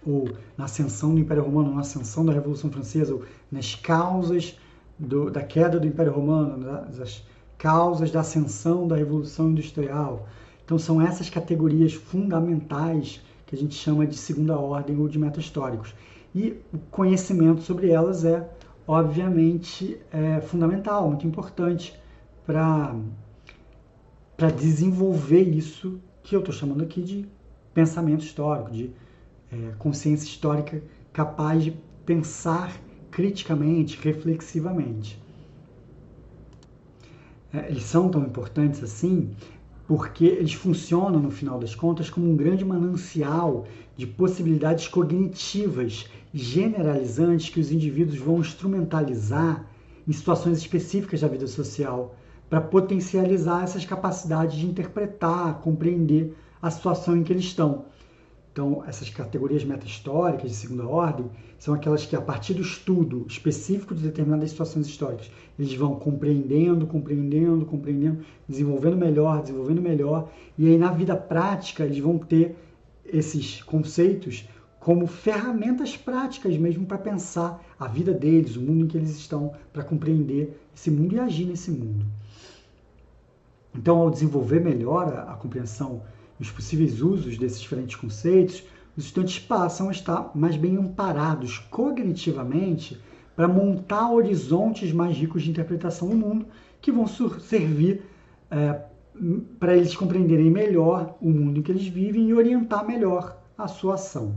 ou 0.06 0.30
na 0.56 0.64
ascensão 0.64 1.14
do 1.14 1.20
Império 1.20 1.44
Romano, 1.44 1.74
na 1.74 1.82
ascensão 1.82 2.24
da 2.24 2.32
Revolução 2.32 2.70
Francesa, 2.70 3.14
ou 3.14 3.24
nas 3.50 3.74
causas 3.74 4.58
do, 4.98 5.30
da 5.30 5.42
queda 5.42 5.78
do 5.78 5.86
Império 5.86 6.12
Romano, 6.12 6.56
nas 6.56 7.22
causas 7.58 8.10
da 8.10 8.20
ascensão 8.20 8.88
da 8.88 8.96
Revolução 8.96 9.50
Industrial, 9.50 10.26
então 10.64 10.78
são 10.78 11.00
essas 11.00 11.28
categorias 11.28 11.92
fundamentais 11.92 13.20
que 13.46 13.54
a 13.54 13.58
gente 13.58 13.74
chama 13.74 14.06
de 14.06 14.16
segunda 14.16 14.58
ordem 14.58 14.98
ou 14.98 15.08
de 15.08 15.18
meta-históricos. 15.18 15.94
E 16.34 16.56
o 16.72 16.78
conhecimento 16.90 17.60
sobre 17.60 17.90
elas 17.90 18.24
é, 18.24 18.48
obviamente, 18.86 20.00
é 20.10 20.40
fundamental, 20.40 21.08
muito 21.08 21.26
importante 21.26 21.94
para 22.46 22.94
desenvolver 24.56 25.42
isso 25.42 26.00
que 26.22 26.34
eu 26.34 26.40
estou 26.40 26.54
chamando 26.54 26.82
aqui 26.82 27.02
de 27.02 27.28
pensamento 27.74 28.24
histórico, 28.24 28.70
de 28.70 28.90
é, 29.52 29.72
consciência 29.78 30.26
histórica 30.26 30.82
capaz 31.12 31.62
de 31.64 31.76
pensar 32.06 32.72
criticamente, 33.10 33.98
reflexivamente. 34.00 35.20
É, 37.52 37.68
eles 37.68 37.82
são 37.84 38.08
tão 38.08 38.22
importantes 38.22 38.82
assim 38.82 39.30
porque 39.94 40.24
eles 40.24 40.54
funcionam, 40.54 41.20
no 41.20 41.30
final 41.30 41.58
das 41.58 41.74
contas, 41.74 42.08
como 42.08 42.26
um 42.26 42.34
grande 42.34 42.64
manancial 42.64 43.66
de 43.94 44.06
possibilidades 44.06 44.88
cognitivas 44.88 46.08
generalizantes 46.32 47.50
que 47.50 47.60
os 47.60 47.70
indivíduos 47.70 48.16
vão 48.16 48.38
instrumentalizar 48.38 49.66
em 50.08 50.12
situações 50.12 50.56
específicas 50.56 51.20
da 51.20 51.28
vida 51.28 51.46
social 51.46 52.14
para 52.48 52.58
potencializar 52.58 53.64
essas 53.64 53.84
capacidades 53.84 54.56
de 54.56 54.64
interpretar, 54.64 55.60
compreender 55.60 56.34
a 56.62 56.70
situação 56.70 57.14
em 57.14 57.22
que 57.22 57.30
eles 57.30 57.44
estão. 57.44 57.84
Então, 58.52 58.84
essas 58.86 59.08
categorias 59.08 59.64
meta-históricas 59.64 60.50
de 60.50 60.56
segunda 60.56 60.86
ordem 60.86 61.24
são 61.58 61.72
aquelas 61.72 62.04
que, 62.04 62.14
a 62.14 62.20
partir 62.20 62.52
do 62.52 62.60
estudo 62.60 63.24
específico 63.26 63.94
de 63.94 64.02
determinadas 64.02 64.50
situações 64.50 64.86
históricas, 64.86 65.30
eles 65.58 65.74
vão 65.74 65.94
compreendendo, 65.94 66.86
compreendendo, 66.86 67.64
compreendendo, 67.64 68.22
desenvolvendo 68.46 68.96
melhor, 68.96 69.40
desenvolvendo 69.40 69.80
melhor, 69.80 70.30
e 70.58 70.68
aí 70.68 70.76
na 70.76 70.92
vida 70.92 71.16
prática 71.16 71.82
eles 71.82 71.98
vão 71.98 72.18
ter 72.18 72.54
esses 73.06 73.62
conceitos 73.62 74.46
como 74.78 75.06
ferramentas 75.06 75.96
práticas 75.96 76.56
mesmo 76.58 76.84
para 76.84 76.98
pensar 76.98 77.64
a 77.78 77.88
vida 77.88 78.12
deles, 78.12 78.56
o 78.56 78.60
mundo 78.60 78.84
em 78.84 78.88
que 78.88 78.98
eles 78.98 79.16
estão, 79.16 79.54
para 79.72 79.82
compreender 79.82 80.60
esse 80.74 80.90
mundo 80.90 81.14
e 81.14 81.20
agir 81.20 81.46
nesse 81.46 81.70
mundo. 81.70 82.04
Então, 83.74 83.98
ao 83.98 84.10
desenvolver 84.10 84.60
melhor 84.60 85.10
a, 85.14 85.32
a 85.32 85.34
compreensão 85.36 86.02
os 86.42 86.50
possíveis 86.50 87.00
usos 87.00 87.38
desses 87.38 87.60
diferentes 87.60 87.94
conceitos, 87.94 88.64
os 88.96 89.04
estudantes 89.04 89.38
passam 89.38 89.88
a 89.88 89.92
estar 89.92 90.32
mais 90.34 90.56
bem 90.56 90.76
amparados 90.76 91.58
cognitivamente 91.70 93.00
para 93.36 93.46
montar 93.46 94.10
horizontes 94.10 94.92
mais 94.92 95.16
ricos 95.16 95.44
de 95.44 95.50
interpretação 95.50 96.08
do 96.08 96.16
mundo 96.16 96.46
que 96.80 96.90
vão 96.90 97.06
servir 97.06 98.02
é, 98.50 98.80
para 99.60 99.76
eles 99.76 99.94
compreenderem 99.94 100.50
melhor 100.50 101.16
o 101.20 101.30
mundo 101.30 101.60
em 101.60 101.62
que 101.62 101.70
eles 101.70 101.86
vivem 101.86 102.28
e 102.28 102.34
orientar 102.34 102.84
melhor 102.84 103.40
a 103.56 103.68
sua 103.68 103.94
ação. 103.94 104.34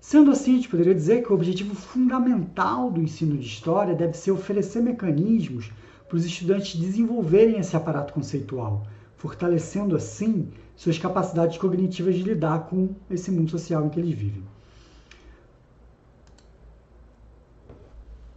Sendo 0.00 0.30
assim, 0.30 0.52
a 0.52 0.56
gente 0.56 0.68
poderia 0.70 0.94
dizer 0.94 1.22
que 1.22 1.30
o 1.30 1.34
objetivo 1.34 1.74
fundamental 1.74 2.90
do 2.90 3.02
ensino 3.02 3.36
de 3.36 3.46
história 3.46 3.94
deve 3.94 4.14
ser 4.14 4.30
oferecer 4.30 4.80
mecanismos 4.80 5.70
para 6.08 6.16
os 6.16 6.24
estudantes 6.24 6.80
desenvolverem 6.80 7.58
esse 7.58 7.76
aparato 7.76 8.14
conceitual, 8.14 8.86
fortalecendo 9.16 9.94
assim 9.94 10.48
suas 10.76 10.98
capacidades 10.98 11.56
cognitivas 11.58 12.14
de 12.14 12.22
lidar 12.22 12.66
com 12.66 12.90
esse 13.10 13.30
mundo 13.30 13.50
social 13.50 13.86
em 13.86 13.88
que 13.88 14.00
eles 14.00 14.14
vivem. 14.14 14.42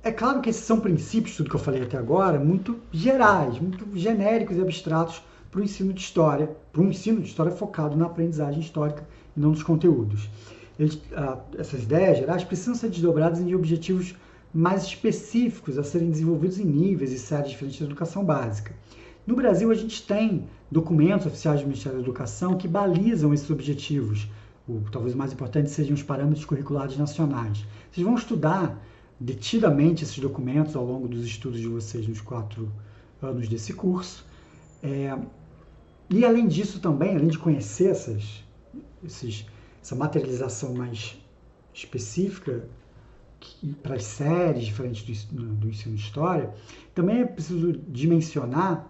É 0.04 0.12
claro 0.12 0.40
que 0.40 0.50
esses 0.50 0.64
são 0.64 0.80
princípios, 0.80 1.36
tudo 1.36 1.50
que 1.50 1.56
eu 1.58 1.60
falei 1.60 1.84
até 1.84 1.98
agora, 1.98 2.40
muito 2.40 2.80
gerais, 2.94 3.60
muito 3.60 3.86
genéricos 3.94 4.56
e 4.56 4.62
abstratos 4.62 5.22
para 5.52 5.60
o 5.60 5.64
ensino 5.64 5.92
de 5.92 6.00
história, 6.00 6.50
para 6.72 6.82
um 6.82 6.90
ensino 6.90 7.20
de 7.20 7.28
história 7.28 7.52
focado 7.52 7.98
na 7.98 8.06
aprendizagem 8.06 8.62
histórica 8.62 9.06
e 9.36 9.40
não 9.40 9.50
nos 9.50 9.64
conteúdos. 9.64 10.30
Eles, 10.80 11.02
ah, 11.14 11.40
essas 11.58 11.84
ideias 11.84 12.20
gerais 12.20 12.44
precisam 12.44 12.76
ser 12.76 12.90
desdobradas 12.90 13.40
em 13.40 13.54
objetivos 13.54 14.16
mais 14.54 14.84
específicos 14.84 15.78
a 15.78 15.84
serem 15.84 16.10
desenvolvidos 16.10 16.60
em 16.60 16.66
níveis 16.66 17.12
e 17.12 17.20
séries 17.20 17.52
diferentes 17.52 17.80
da 17.80 17.86
educação 17.86 18.24
básica. 18.24 18.74
No 19.28 19.36
Brasil, 19.36 19.70
a 19.70 19.76
gente 19.76 20.04
tem 20.04 20.48
documentos 20.72 21.28
oficiais 21.28 21.60
do 21.60 21.68
Ministério 21.68 21.98
da 21.98 22.04
Educação 22.04 22.58
que 22.58 22.66
balizam 22.66 23.34
esses 23.34 23.50
objetivos. 23.50 24.26
O, 24.66 24.80
talvez 24.90 25.14
o 25.14 25.18
mais 25.18 25.34
importante 25.34 25.70
sejam 25.70 25.96
os 25.96 26.02
parâmetros 26.02 26.46
curriculares 26.46 26.98
nacionais. 26.98 27.66
Vocês 27.92 28.06
vão 28.06 28.16
estudar 28.16 28.82
detidamente 29.20 30.06
esses 30.06 30.18
documentos 30.18 30.78
ao 30.78 30.86
longo 30.86 31.10
dos 31.10 31.26
estudos 31.26 31.60
de 31.60 31.68
vocês 31.68 32.08
nos 32.08 32.22
quatro 32.22 32.72
anos 33.22 33.50
desse 33.50 33.74
curso. 33.74 34.26
É, 34.82 35.18
e 36.10 36.24
além 36.24 36.48
disso 36.48 36.80
também, 36.80 37.18
além 37.18 37.28
de 37.28 37.38
conhecer 37.38 37.90
essas, 37.90 38.46
esses, 39.04 39.46
essa 39.84 39.94
materialização 39.94 40.74
mais 40.74 41.18
específica 41.74 42.66
para 43.84 43.96
as 43.96 44.06
séries 44.06 44.66
diferentes 44.66 45.26
do, 45.26 45.44
do 45.44 45.68
ensino 45.68 45.96
de 45.96 46.02
história, 46.02 46.54
também 46.96 47.22
é 47.22 47.26
preciso 47.26 47.74
dimensionar 47.74 48.90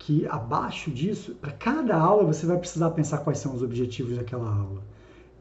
que 0.00 0.26
abaixo 0.26 0.90
disso, 0.90 1.34
para 1.34 1.52
cada 1.52 1.94
aula 1.94 2.24
você 2.24 2.46
vai 2.46 2.58
precisar 2.58 2.90
pensar 2.90 3.18
quais 3.18 3.38
são 3.38 3.54
os 3.54 3.62
objetivos 3.62 4.16
daquela 4.16 4.48
aula. 4.48 4.82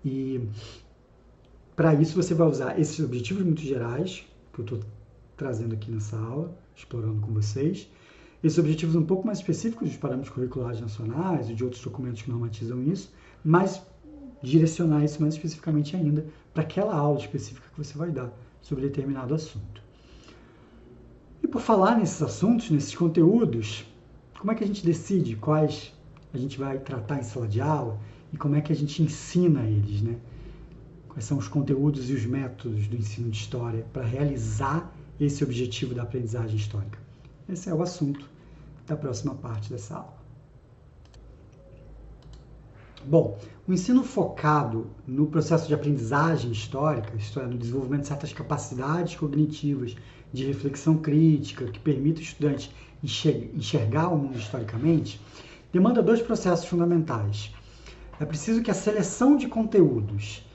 E 0.04 0.50
para 1.78 1.94
isso 1.94 2.14
você 2.14 2.34
vai 2.34 2.46
usar 2.46 2.78
esses 2.78 3.00
objetivos 3.00 3.42
muito 3.44 3.62
gerais, 3.62 4.26
que 4.54 4.60
eu 4.60 4.66
estou 4.66 4.80
trazendo 5.38 5.74
aqui 5.74 5.90
nessa 5.90 6.18
aula, 6.20 6.54
explorando 6.76 7.22
com 7.22 7.32
vocês, 7.34 7.90
esses 8.44 8.60
objetivos 8.60 8.96
um 8.96 9.06
pouco 9.06 9.26
mais 9.26 9.38
específicos 9.38 9.88
dos 9.88 9.98
parâmetros 9.98 10.34
curriculares 10.34 10.82
nacionais 10.82 11.50
e 11.50 11.56
de 11.56 11.64
outros 11.64 11.82
documentos 11.82 12.22
que 12.22 12.30
normatizam 12.30 12.84
isso, 12.84 13.14
mas 13.42 13.82
direcionar 14.44 15.06
isso 15.06 15.22
mais 15.22 15.36
especificamente 15.36 15.96
ainda 15.96 16.26
para 16.54 16.64
aquela 16.64 16.94
aula 16.94 17.18
específica 17.18 17.66
que 17.74 17.82
você 17.82 17.98
vai 17.98 18.12
dar 18.12 18.30
sobre 18.62 18.84
determinado 18.84 19.34
assunto. 19.34 19.82
E 21.42 21.48
por 21.48 21.62
falar 21.62 21.98
nesses 21.98 22.22
assuntos, 22.22 22.70
nesses 22.70 22.94
conteúdos, 22.94 23.86
como 24.40 24.54
é 24.54 24.56
que 24.56 24.64
a 24.64 24.68
gente 24.68 24.86
decide 24.86 25.36
quais 25.36 25.94
a 26.34 26.38
gente 26.38 26.58
vai 26.58 26.80
tratar 26.80 27.20
em 27.20 27.24
sala 27.24 27.46
de 27.46 27.60
aula 27.60 28.00
e 28.32 28.38
como 28.38 28.56
é 28.56 28.62
que 28.62 28.72
a 28.72 28.76
gente 28.76 29.04
ensina 29.04 29.64
eles, 29.64 30.02
né? 30.02 30.16
Quais 31.10 31.26
são 31.26 31.38
os 31.38 31.50
conteúdos 31.50 32.10
e 32.10 32.14
os 32.14 32.26
métodos 32.26 32.88
do 32.88 32.96
ensino 32.96 33.30
de 33.30 33.38
história 33.38 33.86
para 33.92 34.06
realizar 34.06 34.96
esse 35.20 35.44
objetivo 35.44 35.94
da 35.94 36.04
aprendizagem 36.04 36.56
histórica? 36.56 36.98
Esse 37.50 37.70
é 37.70 37.74
o 37.74 37.82
assunto 37.82 38.30
da 38.88 38.96
próxima 38.96 39.36
parte 39.36 39.70
dessa 39.70 39.98
aula. 39.98 40.18
Bom, 43.06 43.38
o 43.68 43.74
ensino 43.74 44.04
focado 44.04 44.88
no 45.06 45.28
processo 45.28 45.68
de 45.68 45.74
aprendizagem 45.74 46.52
histórica, 46.52 47.14
isto 47.18 47.42
é, 47.42 47.46
no 47.46 47.58
desenvolvimento 47.58 48.02
de 48.04 48.08
certas 48.08 48.32
capacidades 48.32 49.18
cognitivas 49.18 49.98
de 50.32 50.46
reflexão 50.46 50.98
crítica 50.98 51.66
que 51.66 51.80
permita 51.80 52.20
o 52.20 52.24
estudante 52.24 52.72
enxergar 53.04 54.10
o 54.10 54.18
mundo 54.18 54.38
historicamente, 54.38 55.20
demanda 55.72 56.02
dois 56.02 56.22
processos 56.22 56.66
fundamentais. 56.66 57.54
É 58.20 58.26
preciso 58.26 58.62
que 58.62 58.72
a 58.72 58.74
seleção 58.74 59.38
de 59.38 59.48
conteúdos 59.48 60.46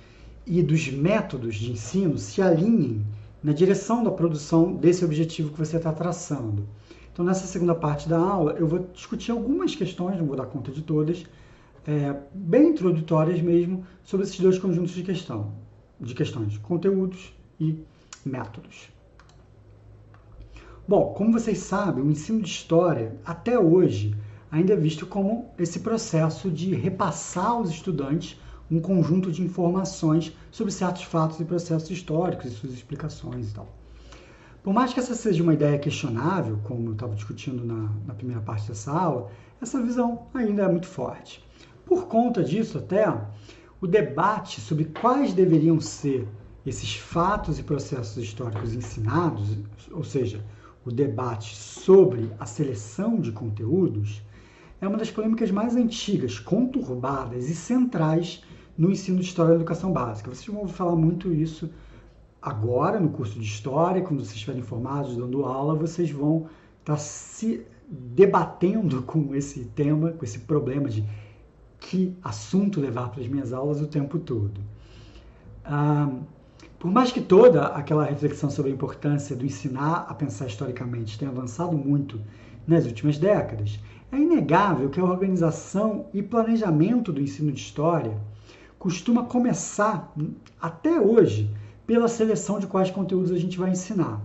e 0.46 0.62
dos 0.62 0.88
métodos 0.88 1.56
de 1.56 1.72
ensino 1.72 2.18
se 2.18 2.42
alinhem 2.42 3.04
na 3.42 3.52
direção 3.52 4.04
da 4.04 4.10
produção 4.10 4.74
desse 4.74 5.04
objetivo 5.04 5.52
que 5.52 5.58
você 5.58 5.76
está 5.76 5.92
traçando. 5.92 6.66
Então, 7.12 7.24
nessa 7.24 7.46
segunda 7.46 7.74
parte 7.74 8.08
da 8.08 8.18
aula, 8.18 8.52
eu 8.58 8.66
vou 8.66 8.80
discutir 8.92 9.30
algumas 9.30 9.74
questões, 9.74 10.18
não 10.18 10.26
vou 10.26 10.36
dar 10.36 10.46
conta 10.46 10.72
de 10.72 10.82
todas, 10.82 11.24
é, 11.86 12.16
bem 12.34 12.70
introdutórias 12.70 13.40
mesmo, 13.40 13.86
sobre 14.02 14.26
esses 14.26 14.40
dois 14.40 14.58
conjuntos 14.58 14.92
de 14.92 15.02
questão, 15.02 15.52
de 16.00 16.14
questões, 16.14 16.58
conteúdos 16.58 17.32
e 17.60 17.78
métodos. 18.24 18.93
Bom, 20.86 21.14
como 21.14 21.32
vocês 21.32 21.58
sabem, 21.60 22.04
o 22.04 22.10
ensino 22.10 22.42
de 22.42 22.48
história, 22.48 23.16
até 23.24 23.58
hoje, 23.58 24.14
ainda 24.50 24.74
é 24.74 24.76
visto 24.76 25.06
como 25.06 25.50
esse 25.58 25.80
processo 25.80 26.50
de 26.50 26.74
repassar 26.74 27.52
aos 27.52 27.70
estudantes 27.70 28.38
um 28.70 28.78
conjunto 28.78 29.32
de 29.32 29.42
informações 29.42 30.36
sobre 30.50 30.70
certos 30.70 31.04
fatos 31.04 31.40
e 31.40 31.44
processos 31.46 31.90
históricos 31.90 32.52
e 32.52 32.54
suas 32.54 32.74
explicações 32.74 33.50
e 33.50 33.54
tal. 33.54 33.74
Por 34.62 34.74
mais 34.74 34.92
que 34.92 35.00
essa 35.00 35.14
seja 35.14 35.42
uma 35.42 35.54
ideia 35.54 35.78
questionável, 35.78 36.58
como 36.64 36.90
eu 36.90 36.92
estava 36.92 37.14
discutindo 37.14 37.64
na, 37.64 37.90
na 38.06 38.12
primeira 38.12 38.42
parte 38.42 38.68
dessa 38.68 38.92
aula, 38.92 39.30
essa 39.62 39.80
visão 39.80 40.26
ainda 40.34 40.64
é 40.64 40.68
muito 40.68 40.86
forte. 40.86 41.42
Por 41.86 42.08
conta 42.08 42.44
disso, 42.44 42.76
até, 42.76 43.06
o 43.80 43.86
debate 43.86 44.60
sobre 44.60 44.84
quais 44.84 45.32
deveriam 45.32 45.80
ser 45.80 46.28
esses 46.66 46.94
fatos 46.94 47.58
e 47.58 47.62
processos 47.62 48.22
históricos 48.22 48.74
ensinados, 48.74 49.56
ou 49.90 50.04
seja, 50.04 50.44
o 50.84 50.90
debate 50.90 51.56
sobre 51.56 52.30
a 52.38 52.46
seleção 52.46 53.18
de 53.18 53.32
conteúdos 53.32 54.22
é 54.80 54.86
uma 54.86 54.98
das 54.98 55.10
polêmicas 55.10 55.50
mais 55.50 55.76
antigas, 55.76 56.38
conturbadas 56.38 57.48
e 57.48 57.54
centrais 57.54 58.42
no 58.76 58.90
ensino 58.90 59.18
de 59.18 59.24
História 59.24 59.50
da 59.50 59.56
Educação 59.56 59.92
Básica. 59.92 60.28
Vocês 60.28 60.46
vão 60.46 60.68
falar 60.68 60.96
muito 60.96 61.32
isso 61.32 61.70
agora 62.42 63.00
no 63.00 63.08
curso 63.08 63.38
de 63.38 63.44
História, 63.46 64.02
quando 64.02 64.20
vocês 64.20 64.34
estiverem 64.34 64.62
formados, 64.62 65.16
dando 65.16 65.44
aula, 65.44 65.74
vocês 65.74 66.10
vão 66.10 66.48
estar 66.80 66.98
se 66.98 67.64
debatendo 67.88 69.02
com 69.08 69.34
esse 69.34 69.64
tema, 69.66 70.12
com 70.12 70.24
esse 70.24 70.40
problema 70.40 70.88
de 70.88 71.04
que 71.80 72.14
assunto 72.22 72.80
levar 72.80 73.10
para 73.10 73.20
as 73.20 73.28
minhas 73.28 73.52
aulas 73.52 73.80
o 73.80 73.86
tempo 73.86 74.18
todo. 74.18 74.60
Ah, 75.64 76.10
por 76.84 76.92
mais 76.92 77.10
que 77.10 77.22
toda 77.22 77.68
aquela 77.68 78.04
reflexão 78.04 78.50
sobre 78.50 78.70
a 78.70 78.74
importância 78.74 79.34
do 79.34 79.46
ensinar 79.46 80.04
a 80.06 80.12
pensar 80.12 80.48
historicamente 80.48 81.18
tenha 81.18 81.30
avançado 81.30 81.74
muito 81.78 82.20
nas 82.66 82.84
últimas 82.84 83.16
décadas, 83.16 83.80
é 84.12 84.18
inegável 84.18 84.90
que 84.90 85.00
a 85.00 85.04
organização 85.04 86.04
e 86.12 86.22
planejamento 86.22 87.10
do 87.10 87.22
ensino 87.22 87.50
de 87.50 87.58
história 87.58 88.14
costuma 88.78 89.24
começar, 89.24 90.14
até 90.60 91.00
hoje, 91.00 91.48
pela 91.86 92.06
seleção 92.06 92.58
de 92.58 92.66
quais 92.66 92.90
conteúdos 92.90 93.32
a 93.32 93.38
gente 93.38 93.56
vai 93.56 93.70
ensinar. 93.70 94.20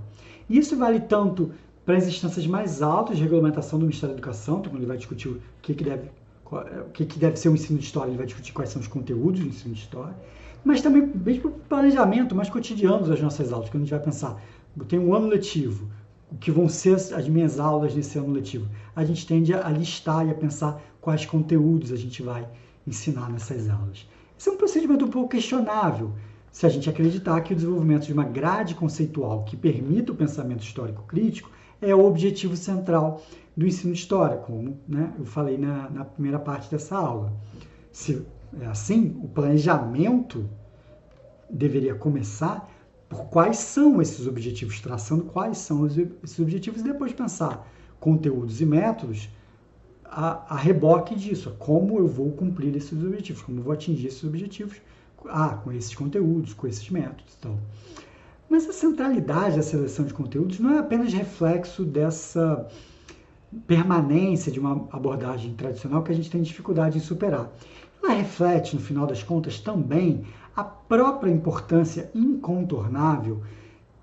Isso 0.49 0.75
vale 0.75 0.99
tanto 0.99 1.53
para 1.85 1.95
as 1.95 2.07
instâncias 2.09 2.45
mais 2.45 2.81
altas 2.81 3.15
de 3.15 3.23
regulamentação 3.23 3.79
do 3.79 3.85
Ministério 3.85 4.13
da 4.13 4.19
Educação, 4.19 4.59
então 4.59 4.69
quando 4.69 4.81
ele 4.81 4.85
vai 4.85 4.97
discutir 4.97 5.29
o 5.29 5.39
que, 5.61 5.73
que 5.73 5.85
deve 5.85 6.09
é, 6.51 6.81
o 6.81 6.89
que, 6.91 7.05
que 7.05 7.19
deve 7.19 7.37
ser 7.37 7.47
o 7.47 7.53
ensino 7.53 7.79
de 7.79 7.85
história, 7.85 8.09
ele 8.09 8.17
vai 8.17 8.25
discutir 8.25 8.51
quais 8.51 8.69
são 8.69 8.81
os 8.81 8.87
conteúdos 8.89 9.39
do 9.39 9.47
ensino 9.47 9.73
de 9.73 9.79
história, 9.79 10.15
mas 10.63 10.81
também 10.81 11.01
mesmo 11.01 11.41
para 11.41 11.49
o 11.49 11.53
planejamento 11.53 12.35
mais 12.35 12.49
cotidiano 12.49 13.07
das 13.07 13.21
nossas 13.21 13.51
aulas, 13.51 13.69
quando 13.69 13.83
a 13.83 13.85
gente 13.85 13.95
vai 13.95 14.03
pensar, 14.03 14.41
tem 14.87 14.99
um 14.99 15.13
ano 15.13 15.27
letivo, 15.27 15.89
o 16.31 16.35
que 16.35 16.51
vão 16.51 16.69
ser 16.69 16.95
as 16.95 17.27
minhas 17.27 17.59
aulas 17.59 17.95
nesse 17.95 18.17
ano 18.17 18.31
letivo, 18.31 18.67
a 18.95 19.03
gente 19.03 19.25
tende 19.25 19.53
a 19.53 19.69
listar 19.69 20.27
e 20.27 20.31
a 20.31 20.35
pensar 20.35 20.81
quais 21.01 21.25
conteúdos 21.25 21.91
a 21.91 21.95
gente 21.95 22.21
vai 22.21 22.47
ensinar 22.85 23.29
nessas 23.29 23.69
aulas. 23.69 24.07
Esse 24.37 24.49
é 24.49 24.51
um 24.51 24.57
procedimento 24.57 25.05
um 25.05 25.09
pouco 25.09 25.29
questionável, 25.29 26.13
se 26.51 26.65
a 26.65 26.69
gente 26.69 26.89
acreditar 26.89 27.39
que 27.41 27.53
o 27.53 27.55
desenvolvimento 27.55 28.05
de 28.05 28.13
uma 28.13 28.23
grade 28.23 28.73
conceitual 28.75 29.43
que 29.43 29.55
permita 29.55 30.11
o 30.11 30.15
pensamento 30.15 30.63
histórico 30.63 31.03
crítico 31.03 31.51
é 31.81 31.93
o 31.93 32.05
objetivo 32.05 32.55
central 32.55 33.21
do 33.55 33.65
ensino 33.65 33.93
de 33.93 33.99
história, 33.99 34.37
como 34.37 34.79
né, 34.87 35.13
eu 35.17 35.25
falei 35.25 35.57
na, 35.57 35.89
na 35.89 36.05
primeira 36.05 36.39
parte 36.39 36.69
dessa 36.69 36.97
aula. 36.97 37.33
Se 37.91 38.25
assim, 38.69 39.19
o 39.23 39.27
planejamento 39.27 40.49
deveria 41.49 41.95
começar 41.95 42.69
por 43.07 43.25
quais 43.25 43.57
são 43.57 44.01
esses 44.01 44.27
objetivos, 44.27 44.79
traçando 44.79 45.23
quais 45.25 45.57
são 45.57 45.87
esses 45.87 46.39
objetivos 46.39 46.81
e 46.81 46.83
depois 46.83 47.11
pensar 47.11 47.67
conteúdos 47.99 48.61
e 48.61 48.65
métodos 48.65 49.29
a, 50.05 50.55
a 50.55 50.57
reboque 50.57 51.15
disso, 51.15 51.55
como 51.59 51.99
eu 51.99 52.07
vou 52.07 52.31
cumprir 52.31 52.75
esses 52.75 53.03
objetivos, 53.03 53.41
como 53.41 53.59
eu 53.59 53.63
vou 53.63 53.73
atingir 53.73 54.07
esses 54.07 54.23
objetivos, 54.23 54.77
ah, 55.27 55.59
com 55.63 55.71
esses 55.71 55.93
conteúdos, 55.93 56.53
com 56.53 56.67
esses 56.67 56.89
métodos. 56.89 57.35
Então. 57.37 57.59
Mas 58.49 58.67
a 58.67 58.73
centralidade 58.73 59.57
da 59.57 59.61
seleção 59.61 60.05
de 60.05 60.13
conteúdos 60.13 60.59
não 60.59 60.73
é 60.73 60.79
apenas 60.79 61.13
reflexo 61.13 61.83
dessa 61.83 62.67
permanência 63.67 64.51
de 64.51 64.59
uma 64.59 64.87
abordagem 64.91 65.53
tradicional 65.53 66.03
que 66.03 66.11
a 66.11 66.15
gente 66.15 66.29
tem 66.29 66.41
dificuldade 66.41 66.97
em 66.97 67.01
superar. 67.01 67.51
Ela 68.01 68.13
reflete, 68.13 68.75
no 68.75 68.81
final 68.81 69.05
das 69.05 69.23
contas, 69.23 69.59
também 69.59 70.25
a 70.55 70.63
própria 70.63 71.31
importância 71.31 72.09
incontornável 72.13 73.41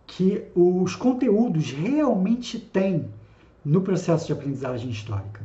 que 0.07 0.44
os 0.55 0.94
conteúdos 0.94 1.72
realmente 1.72 2.59
têm 2.59 3.09
no 3.64 3.80
processo 3.80 4.26
de 4.26 4.32
aprendizagem 4.32 4.90
histórica. 4.90 5.42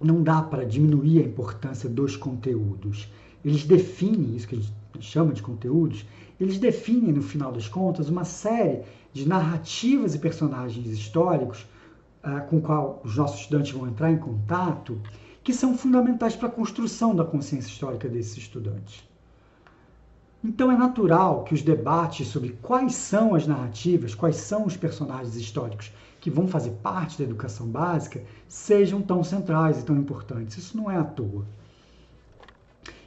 Não 0.00 0.22
dá 0.22 0.42
para 0.42 0.64
diminuir 0.64 1.20
a 1.20 1.26
importância 1.26 1.88
dos 1.88 2.16
conteúdos. 2.16 3.08
Eles 3.44 3.64
definem 3.64 4.34
isso 4.34 4.48
que 4.48 4.56
a 4.56 4.58
gente 4.58 4.74
chama 5.00 5.32
de 5.32 5.42
conteúdos, 5.42 6.04
eles 6.40 6.58
definem, 6.58 7.12
no 7.12 7.22
final 7.22 7.52
das 7.52 7.68
contas, 7.68 8.08
uma 8.08 8.24
série 8.24 8.80
de 9.12 9.28
narrativas 9.28 10.14
e 10.14 10.18
personagens 10.18 10.86
históricos 10.86 11.66
uh, 12.24 12.48
com 12.48 12.60
qual 12.60 13.00
os 13.04 13.16
nossos 13.16 13.40
estudantes 13.40 13.72
vão 13.72 13.86
entrar 13.86 14.10
em 14.10 14.16
contato, 14.16 14.98
que 15.42 15.54
são 15.54 15.76
fundamentais 15.76 16.36
para 16.36 16.48
a 16.48 16.52
construção 16.52 17.14
da 17.14 17.24
consciência 17.24 17.68
histórica 17.70 18.08
desses 18.08 18.36
estudantes. 18.36 19.08
Então 20.42 20.72
é 20.72 20.76
natural 20.76 21.44
que 21.44 21.52
os 21.52 21.62
debates 21.62 22.28
sobre 22.28 22.58
quais 22.62 22.94
são 22.94 23.34
as 23.34 23.46
narrativas, 23.46 24.14
quais 24.14 24.36
são 24.36 24.64
os 24.64 24.76
personagens 24.76 25.36
históricos 25.36 25.92
que 26.20 26.30
vão 26.30 26.46
fazer 26.46 26.70
parte 26.82 27.18
da 27.18 27.24
educação 27.24 27.66
básica 27.66 28.22
sejam 28.48 29.02
tão 29.02 29.22
centrais 29.24 29.80
e 29.80 29.84
tão 29.84 29.96
importantes. 29.96 30.56
Isso 30.56 30.76
não 30.76 30.90
é 30.90 30.96
à 30.96 31.04
toa. 31.04 31.44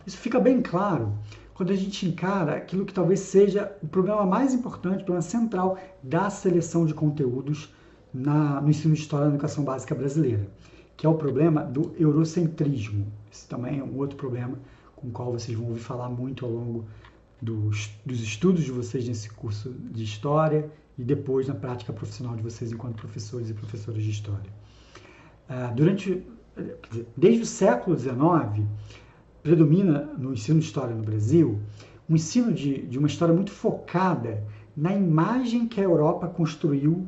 Isso 0.05 0.17
fica 0.17 0.39
bem 0.39 0.61
claro 0.61 1.13
quando 1.53 1.71
a 1.71 1.75
gente 1.75 2.07
encara 2.07 2.55
aquilo 2.55 2.85
que 2.85 2.93
talvez 2.93 3.19
seja 3.19 3.75
o 3.81 3.87
problema 3.87 4.25
mais 4.25 4.53
importante, 4.53 5.01
o 5.01 5.05
problema 5.05 5.21
central 5.21 5.77
da 6.01 6.29
seleção 6.29 6.85
de 6.85 6.93
conteúdos 6.93 7.73
na, 8.13 8.59
no 8.59 8.69
ensino 8.69 8.93
de 8.93 9.01
história 9.01 9.27
da 9.27 9.33
educação 9.33 9.63
básica 9.63 9.95
brasileira, 9.95 10.47
que 10.95 11.05
é 11.05 11.09
o 11.09 11.15
problema 11.15 11.63
do 11.63 11.93
eurocentrismo. 11.97 13.07
Esse 13.31 13.47
também 13.47 13.79
é 13.79 13.83
um 13.83 13.97
outro 13.97 14.15
problema 14.15 14.57
com 14.95 15.07
o 15.07 15.11
qual 15.11 15.31
vocês 15.31 15.57
vão 15.57 15.67
ouvir 15.67 15.81
falar 15.81 16.09
muito 16.09 16.45
ao 16.45 16.51
longo 16.51 16.85
dos, 17.41 17.91
dos 18.05 18.21
estudos 18.21 18.63
de 18.63 18.71
vocês 18.71 19.07
nesse 19.07 19.29
curso 19.29 19.69
de 19.71 20.03
história 20.03 20.69
e 20.97 21.03
depois 21.03 21.47
na 21.47 21.55
prática 21.55 21.91
profissional 21.91 22.35
de 22.35 22.43
vocês 22.43 22.71
enquanto 22.71 22.95
professores 22.95 23.49
e 23.49 23.53
professoras 23.53 24.03
de 24.03 24.09
história. 24.09 24.51
Uh, 25.49 25.75
durante, 25.75 26.25
desde 27.17 27.41
o 27.41 27.45
século 27.45 27.97
XIX, 27.97 28.65
predomina 29.41 30.03
no 30.17 30.33
ensino 30.33 30.59
de 30.59 30.65
história 30.65 30.95
no 30.95 31.03
Brasil 31.03 31.59
um 32.09 32.15
ensino 32.15 32.53
de, 32.53 32.85
de 32.85 32.97
uma 32.97 33.07
história 33.07 33.33
muito 33.33 33.51
focada 33.51 34.43
na 34.75 34.93
imagem 34.93 35.67
que 35.67 35.79
a 35.79 35.83
Europa 35.83 36.27
construiu 36.27 37.07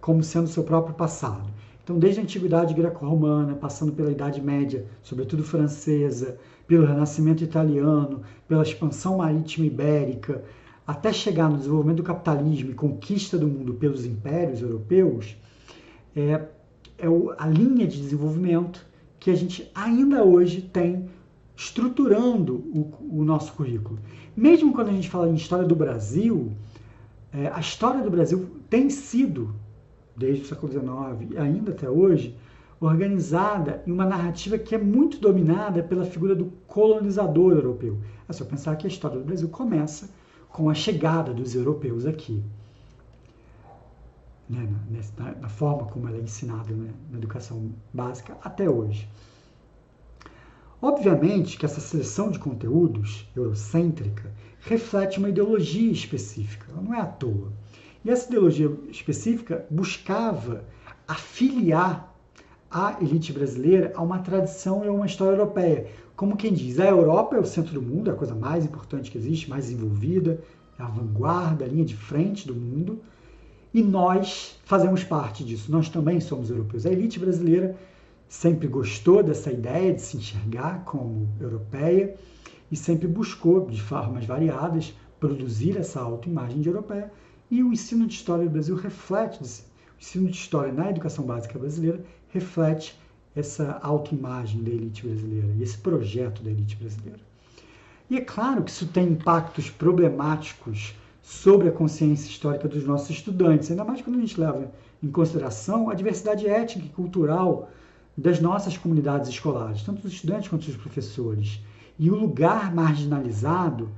como 0.00 0.22
sendo 0.22 0.48
seu 0.48 0.64
próprio 0.64 0.94
passado. 0.94 1.48
Então, 1.92 2.00
desde 2.00 2.20
a 2.20 2.22
antiguidade 2.22 2.72
greco-romana, 2.72 3.54
passando 3.54 3.92
pela 3.92 4.10
Idade 4.10 4.40
Média, 4.40 4.86
sobretudo 5.02 5.44
francesa, 5.44 6.38
pelo 6.66 6.86
Renascimento 6.86 7.44
italiano, 7.44 8.22
pela 8.48 8.62
expansão 8.62 9.18
marítima 9.18 9.66
ibérica, 9.66 10.42
até 10.86 11.12
chegar 11.12 11.50
no 11.50 11.58
desenvolvimento 11.58 11.98
do 11.98 12.02
capitalismo 12.02 12.70
e 12.70 12.74
conquista 12.74 13.36
do 13.36 13.46
mundo 13.46 13.74
pelos 13.74 14.06
impérios 14.06 14.62
europeus, 14.62 15.36
é, 16.16 16.40
é 16.98 17.06
a 17.36 17.46
linha 17.46 17.86
de 17.86 18.00
desenvolvimento 18.00 18.86
que 19.20 19.30
a 19.30 19.34
gente 19.34 19.70
ainda 19.74 20.24
hoje 20.24 20.62
tem 20.62 21.10
estruturando 21.54 22.54
o, 22.74 23.18
o 23.20 23.22
nosso 23.22 23.52
currículo. 23.52 23.98
Mesmo 24.34 24.72
quando 24.72 24.88
a 24.88 24.92
gente 24.92 25.10
fala 25.10 25.28
em 25.28 25.34
história 25.34 25.66
do 25.66 25.76
Brasil, 25.76 26.52
é, 27.34 27.48
a 27.48 27.60
história 27.60 28.00
do 28.00 28.10
Brasil 28.10 28.48
tem 28.70 28.88
sido 28.88 29.54
desde 30.16 30.44
o 30.44 30.46
século 30.46 30.72
XIX 30.72 31.32
e 31.32 31.38
ainda 31.38 31.72
até 31.72 31.88
hoje, 31.88 32.36
organizada 32.80 33.82
em 33.86 33.92
uma 33.92 34.04
narrativa 34.04 34.58
que 34.58 34.74
é 34.74 34.78
muito 34.78 35.18
dominada 35.18 35.82
pela 35.82 36.04
figura 36.04 36.34
do 36.34 36.46
colonizador 36.66 37.52
europeu. 37.52 37.98
É 38.28 38.32
só 38.32 38.44
pensar 38.44 38.76
que 38.76 38.86
a 38.86 38.90
história 38.90 39.18
do 39.18 39.24
Brasil 39.24 39.48
começa 39.48 40.10
com 40.48 40.68
a 40.68 40.74
chegada 40.74 41.32
dos 41.32 41.54
europeus 41.54 42.04
aqui. 42.06 42.42
Né, 44.50 44.68
na, 45.16 45.32
na, 45.36 45.48
forma 45.48 45.86
como 45.86 46.08
ela 46.08 46.18
é 46.18 46.20
ensinada 46.20 46.74
né, 46.74 46.92
na 47.10 47.16
educação 47.16 47.72
básica 47.94 48.36
até 48.42 48.68
hoje. 48.68 49.08
Obviamente 50.80 51.56
que 51.56 51.64
essa 51.64 51.80
seleção 51.80 52.30
de 52.30 52.40
conteúdos 52.40 53.30
eurocêntrica 53.36 54.30
reflete 54.60 55.18
uma 55.18 55.28
ideologia 55.28 55.92
específica, 55.92 56.66
ela 56.70 56.82
não 56.82 56.92
é 56.92 57.00
à 57.00 57.06
toa. 57.06 57.52
E 58.04 58.10
essa 58.10 58.26
ideologia 58.26 58.70
específica 58.90 59.64
buscava 59.70 60.64
afiliar 61.06 62.12
a 62.70 62.96
elite 63.00 63.32
brasileira 63.32 63.92
a 63.94 64.02
uma 64.02 64.18
tradição 64.18 64.84
e 64.84 64.88
a 64.88 64.92
uma 64.92 65.06
história 65.06 65.36
europeia. 65.36 65.86
Como 66.16 66.36
quem 66.36 66.52
diz, 66.52 66.80
a 66.80 66.86
Europa 66.86 67.36
é 67.36 67.40
o 67.40 67.44
centro 67.44 67.74
do 67.74 67.82
mundo, 67.82 68.10
é 68.10 68.12
a 68.12 68.16
coisa 68.16 68.34
mais 68.34 68.64
importante 68.64 69.10
que 69.10 69.18
existe, 69.18 69.48
mais 69.48 69.66
desenvolvida, 69.66 70.40
é 70.78 70.82
a 70.82 70.86
vanguarda, 70.86 71.64
a 71.64 71.68
linha 71.68 71.84
de 71.84 71.96
frente 71.96 72.46
do 72.46 72.54
mundo, 72.54 73.00
e 73.74 73.82
nós 73.82 74.58
fazemos 74.64 75.04
parte 75.04 75.44
disso. 75.44 75.70
Nós 75.70 75.88
também 75.88 76.20
somos 76.20 76.50
europeus. 76.50 76.86
A 76.86 76.90
elite 76.90 77.18
brasileira 77.18 77.76
sempre 78.28 78.66
gostou 78.66 79.22
dessa 79.22 79.50
ideia 79.50 79.92
de 79.92 80.02
se 80.02 80.16
enxergar 80.16 80.82
como 80.84 81.28
europeia 81.40 82.14
e 82.70 82.76
sempre 82.76 83.06
buscou, 83.06 83.66
de 83.66 83.80
formas 83.80 84.24
variadas, 84.24 84.94
produzir 85.20 85.76
essa 85.76 86.00
autoimagem 86.00 86.60
de 86.60 86.68
europeia 86.68 87.10
e 87.52 87.62
o 87.62 87.70
ensino 87.70 88.06
de 88.06 88.14
história 88.14 88.46
do 88.46 88.50
Brasil 88.50 88.74
reflete, 88.74 89.42
o 89.42 89.44
ensino 90.00 90.30
de 90.30 90.36
história 90.38 90.72
na 90.72 90.88
educação 90.88 91.22
básica 91.22 91.58
brasileira 91.58 92.02
reflete 92.30 92.98
essa 93.36 93.78
autoimagem 93.82 94.62
da 94.62 94.70
elite 94.70 95.06
brasileira 95.06 95.48
e 95.58 95.62
esse 95.62 95.76
projeto 95.76 96.42
da 96.42 96.50
elite 96.50 96.76
brasileira. 96.76 97.20
E 98.08 98.16
é 98.16 98.22
claro 98.22 98.64
que 98.64 98.70
isso 98.70 98.86
tem 98.86 99.08
impactos 99.08 99.68
problemáticos 99.68 100.94
sobre 101.22 101.68
a 101.68 101.72
consciência 101.72 102.26
histórica 102.26 102.66
dos 102.66 102.86
nossos 102.86 103.10
estudantes, 103.10 103.70
ainda 103.70 103.84
mais 103.84 104.00
quando 104.00 104.16
a 104.16 104.20
gente 104.20 104.40
leva 104.40 104.72
em 105.02 105.10
consideração 105.10 105.90
a 105.90 105.94
diversidade 105.94 106.48
étnica 106.48 106.86
e 106.86 106.88
cultural 106.88 107.68
das 108.16 108.40
nossas 108.40 108.78
comunidades 108.78 109.28
escolares, 109.28 109.82
tanto 109.82 110.06
os 110.06 110.12
estudantes 110.14 110.48
quanto 110.48 110.66
os 110.66 110.76
professores, 110.76 111.60
e 111.98 112.10
o 112.10 112.14
lugar 112.14 112.74
marginalizado 112.74 113.90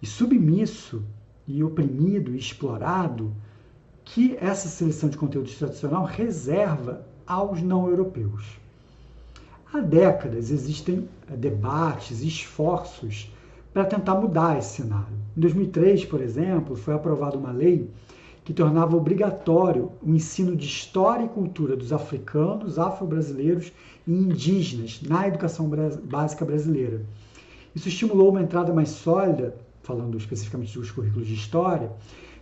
e 0.00 0.06
submisso 0.06 1.04
e 1.46 1.62
oprimido 1.62 2.34
e 2.34 2.38
explorado 2.38 3.32
que 4.04 4.36
essa 4.40 4.68
seleção 4.68 5.08
de 5.08 5.16
conteúdos 5.16 5.56
tradicional 5.56 6.04
reserva 6.04 7.06
aos 7.26 7.62
não 7.62 7.88
europeus. 7.88 8.60
Há 9.72 9.80
décadas 9.80 10.50
existem 10.50 11.08
eh, 11.30 11.36
debates 11.36 12.22
e 12.22 12.28
esforços 12.28 13.32
para 13.72 13.84
tentar 13.84 14.16
mudar 14.16 14.58
esse 14.58 14.82
cenário. 14.82 15.14
Em 15.36 15.40
2003, 15.40 16.04
por 16.04 16.20
exemplo, 16.20 16.76
foi 16.76 16.94
aprovada 16.94 17.38
uma 17.38 17.52
lei 17.52 17.88
que 18.44 18.52
tornava 18.52 18.96
obrigatório 18.96 19.92
o 20.02 20.14
ensino 20.14 20.56
de 20.56 20.66
história 20.66 21.24
e 21.24 21.28
cultura 21.28 21.76
dos 21.76 21.92
africanos, 21.92 22.78
afro-brasileiros 22.78 23.72
e 24.06 24.12
indígenas 24.12 25.00
na 25.02 25.26
educação 25.26 25.70
básica 26.04 26.44
brasileira. 26.44 27.02
Isso 27.74 27.88
estimulou 27.88 28.30
uma 28.30 28.42
entrada 28.42 28.72
mais 28.72 28.90
sólida, 28.90 29.56
falando 29.82 30.16
especificamente 30.16 30.78
dos 30.78 30.90
currículos 30.90 31.26
de 31.26 31.34
história, 31.34 31.92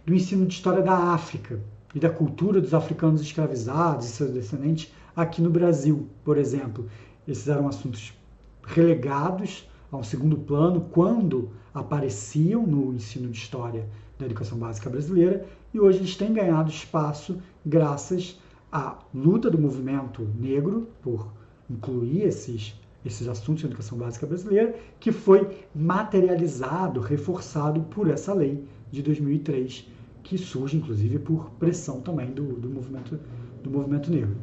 do 0.04 0.14
ensino 0.14 0.46
de 0.46 0.54
história 0.54 0.82
da 0.82 0.94
África 0.94 1.60
e 1.94 1.98
da 1.98 2.10
cultura 2.10 2.60
dos 2.60 2.74
africanos 2.74 3.20
escravizados 3.20 4.06
e 4.06 4.10
seus 4.10 4.30
descendentes 4.30 4.92
aqui 5.14 5.42
no 5.42 5.50
Brasil, 5.50 6.08
por 6.24 6.38
exemplo. 6.38 6.88
Esses 7.26 7.48
eram 7.48 7.68
assuntos 7.68 8.12
relegados 8.62 9.68
a 9.90 9.96
um 9.96 10.02
segundo 10.02 10.36
plano 10.36 10.88
quando 10.92 11.50
apareciam 11.74 12.66
no 12.66 12.94
ensino 12.94 13.28
de 13.28 13.38
história 13.38 13.88
da 14.18 14.26
educação 14.26 14.58
básica 14.58 14.90
brasileira 14.90 15.46
e 15.72 15.80
hoje 15.80 15.98
eles 15.98 16.16
têm 16.16 16.32
ganhado 16.32 16.70
espaço 16.70 17.40
graças 17.64 18.38
à 18.70 18.98
luta 19.14 19.50
do 19.50 19.58
movimento 19.58 20.22
negro 20.38 20.88
por 21.02 21.32
incluir 21.68 22.22
esses, 22.22 22.74
esses 23.04 23.26
assuntos 23.28 23.62
na 23.62 23.70
educação 23.70 23.96
básica 23.96 24.26
brasileira, 24.26 24.74
que 24.98 25.10
foi 25.10 25.64
materializado, 25.74 27.00
reforçado 27.00 27.80
por 27.82 28.08
essa 28.08 28.34
lei 28.34 28.62
de 28.90 29.02
2003, 29.02 29.88
que 30.22 30.36
surge 30.36 30.76
inclusive 30.76 31.18
por 31.18 31.50
pressão 31.52 32.00
também 32.00 32.30
do, 32.30 32.44
do, 32.54 32.68
movimento, 32.68 33.18
do 33.62 33.70
movimento 33.70 34.10
negro. 34.10 34.36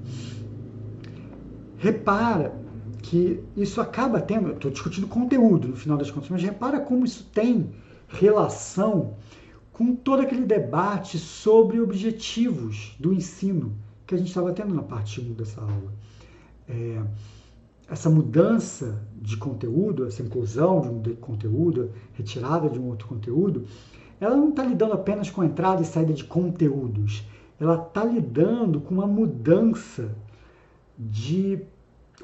Repara 1.78 2.60
que 3.04 3.40
isso 3.56 3.80
acaba 3.80 4.20
tendo, 4.20 4.52
estou 4.52 4.72
discutindo 4.72 5.08
conteúdo 5.08 5.68
no 5.68 5.76
final 5.76 5.98
das 5.98 6.10
contas, 6.10 6.30
mas 6.30 6.42
repara 6.42 6.80
como 6.80 7.06
isso 7.06 7.30
tem 7.34 7.70
relação 8.08 9.16
com 9.72 9.96
todo 9.96 10.24
aquele 10.24 10.46
debate 10.46 11.20
sobre 11.20 11.80
objetivos 11.80 12.96
do 13.00 13.14
ensino 13.14 13.76
que 14.08 14.16
a 14.16 14.18
gente 14.18 14.30
estava 14.30 14.52
tendo 14.52 14.74
na 14.74 14.82
parte 14.82 15.22
1 15.22 15.34
dessa 15.34 15.62
aula. 15.62 15.94
É, 16.68 17.02
essa 17.90 18.10
mudança 18.10 19.02
de 19.16 19.38
conteúdo, 19.38 20.06
essa 20.06 20.22
inclusão 20.22 20.82
de 20.82 20.90
um 21.12 21.16
conteúdo, 21.16 21.92
retirada 22.14 22.70
de 22.70 22.80
um 22.80 22.88
outro 22.88 23.08
conteúdo, 23.08 23.66
ela 24.20 24.36
não 24.36 24.50
está 24.50 24.64
lidando 24.64 24.94
apenas 24.94 25.30
com 25.30 25.42
a 25.42 25.46
entrada 25.46 25.82
e 25.82 25.86
saída 25.86 26.14
de 26.14 26.24
conteúdos, 26.24 27.24
ela 27.60 27.76
está 27.76 28.04
lidando 28.04 28.82
com 28.82 28.94
uma 28.94 29.08
mudança 29.08 30.16
de 30.98 31.60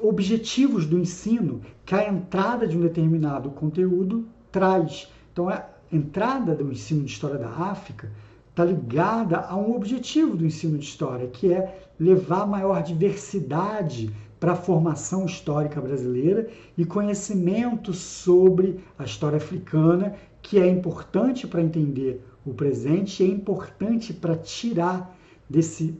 objetivos 0.00 0.86
do 0.86 0.98
ensino 0.98 1.60
que 1.84 1.94
a 1.94 2.08
entrada 2.08 2.66
de 2.66 2.76
um 2.76 2.80
determinado 2.80 3.50
conteúdo 3.50 4.26
traz. 4.50 5.08
Então, 5.32 5.48
a 5.48 5.64
entrada 5.90 6.54
do 6.54 6.70
ensino 6.70 7.04
de 7.04 7.12
história 7.12 7.38
da 7.38 7.48
África 7.48 8.10
está 8.50 8.64
ligada 8.64 9.40
a 9.40 9.56
um 9.56 9.74
objetivo 9.74 10.36
do 10.36 10.46
ensino 10.46 10.78
de 10.78 10.84
história, 10.84 11.26
que 11.26 11.52
é 11.52 11.88
levar 11.98 12.46
maior 12.46 12.82
diversidade 12.82 14.14
para 14.44 14.52
a 14.52 14.56
formação 14.56 15.24
histórica 15.24 15.80
brasileira 15.80 16.50
e 16.76 16.84
conhecimento 16.84 17.94
sobre 17.94 18.78
a 18.98 19.04
história 19.04 19.38
africana, 19.38 20.16
que 20.42 20.58
é 20.58 20.68
importante 20.68 21.46
para 21.46 21.62
entender 21.62 22.22
o 22.44 22.52
presente 22.52 23.22
é 23.22 23.26
importante 23.26 24.12
para 24.12 24.36
tirar 24.36 25.16
desse, 25.48 25.98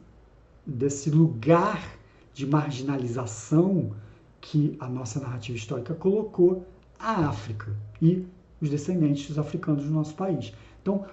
desse 0.67 1.09
lugar 1.09 1.97
de 2.35 2.47
marginalização 2.47 3.93
que 4.43 4.77
a 4.79 4.91
nossa 4.91 5.21
narrativa 5.21 5.57
histórica 5.57 5.95
colocou 5.95 6.67
a 6.99 7.27
África 7.27 7.75
e 8.03 8.27
os 8.61 8.69
descendentes 8.69 9.27
dos 9.27 9.39
africanos 9.39 9.85
do 9.87 9.91
nosso 9.91 10.15
país. 10.15 10.53
Então, 10.83 11.07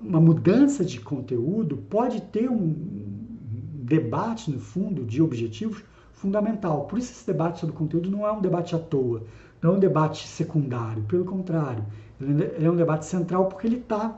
uma 0.00 0.20
mudança 0.20 0.84
de 0.84 1.00
conteúdo 1.00 1.76
pode 1.76 2.22
ter 2.22 2.50
um 2.50 2.74
debate, 3.84 4.50
no 4.50 4.58
fundo, 4.58 5.04
de 5.04 5.22
objetivos 5.22 5.84
fundamental. 6.22 6.84
Por 6.84 7.00
isso, 7.00 7.10
esse 7.10 7.26
debate 7.26 7.58
sobre 7.58 7.74
conteúdo 7.74 8.08
não 8.08 8.24
é 8.24 8.30
um 8.30 8.40
debate 8.40 8.76
à 8.76 8.78
toa, 8.78 9.24
não 9.60 9.72
é 9.72 9.76
um 9.76 9.80
debate 9.80 10.26
secundário, 10.28 11.02
pelo 11.02 11.24
contrário, 11.24 11.84
ele 12.20 12.64
é 12.64 12.70
um 12.70 12.76
debate 12.76 13.04
central 13.04 13.46
porque 13.46 13.66
ele 13.66 13.78
está 13.78 14.16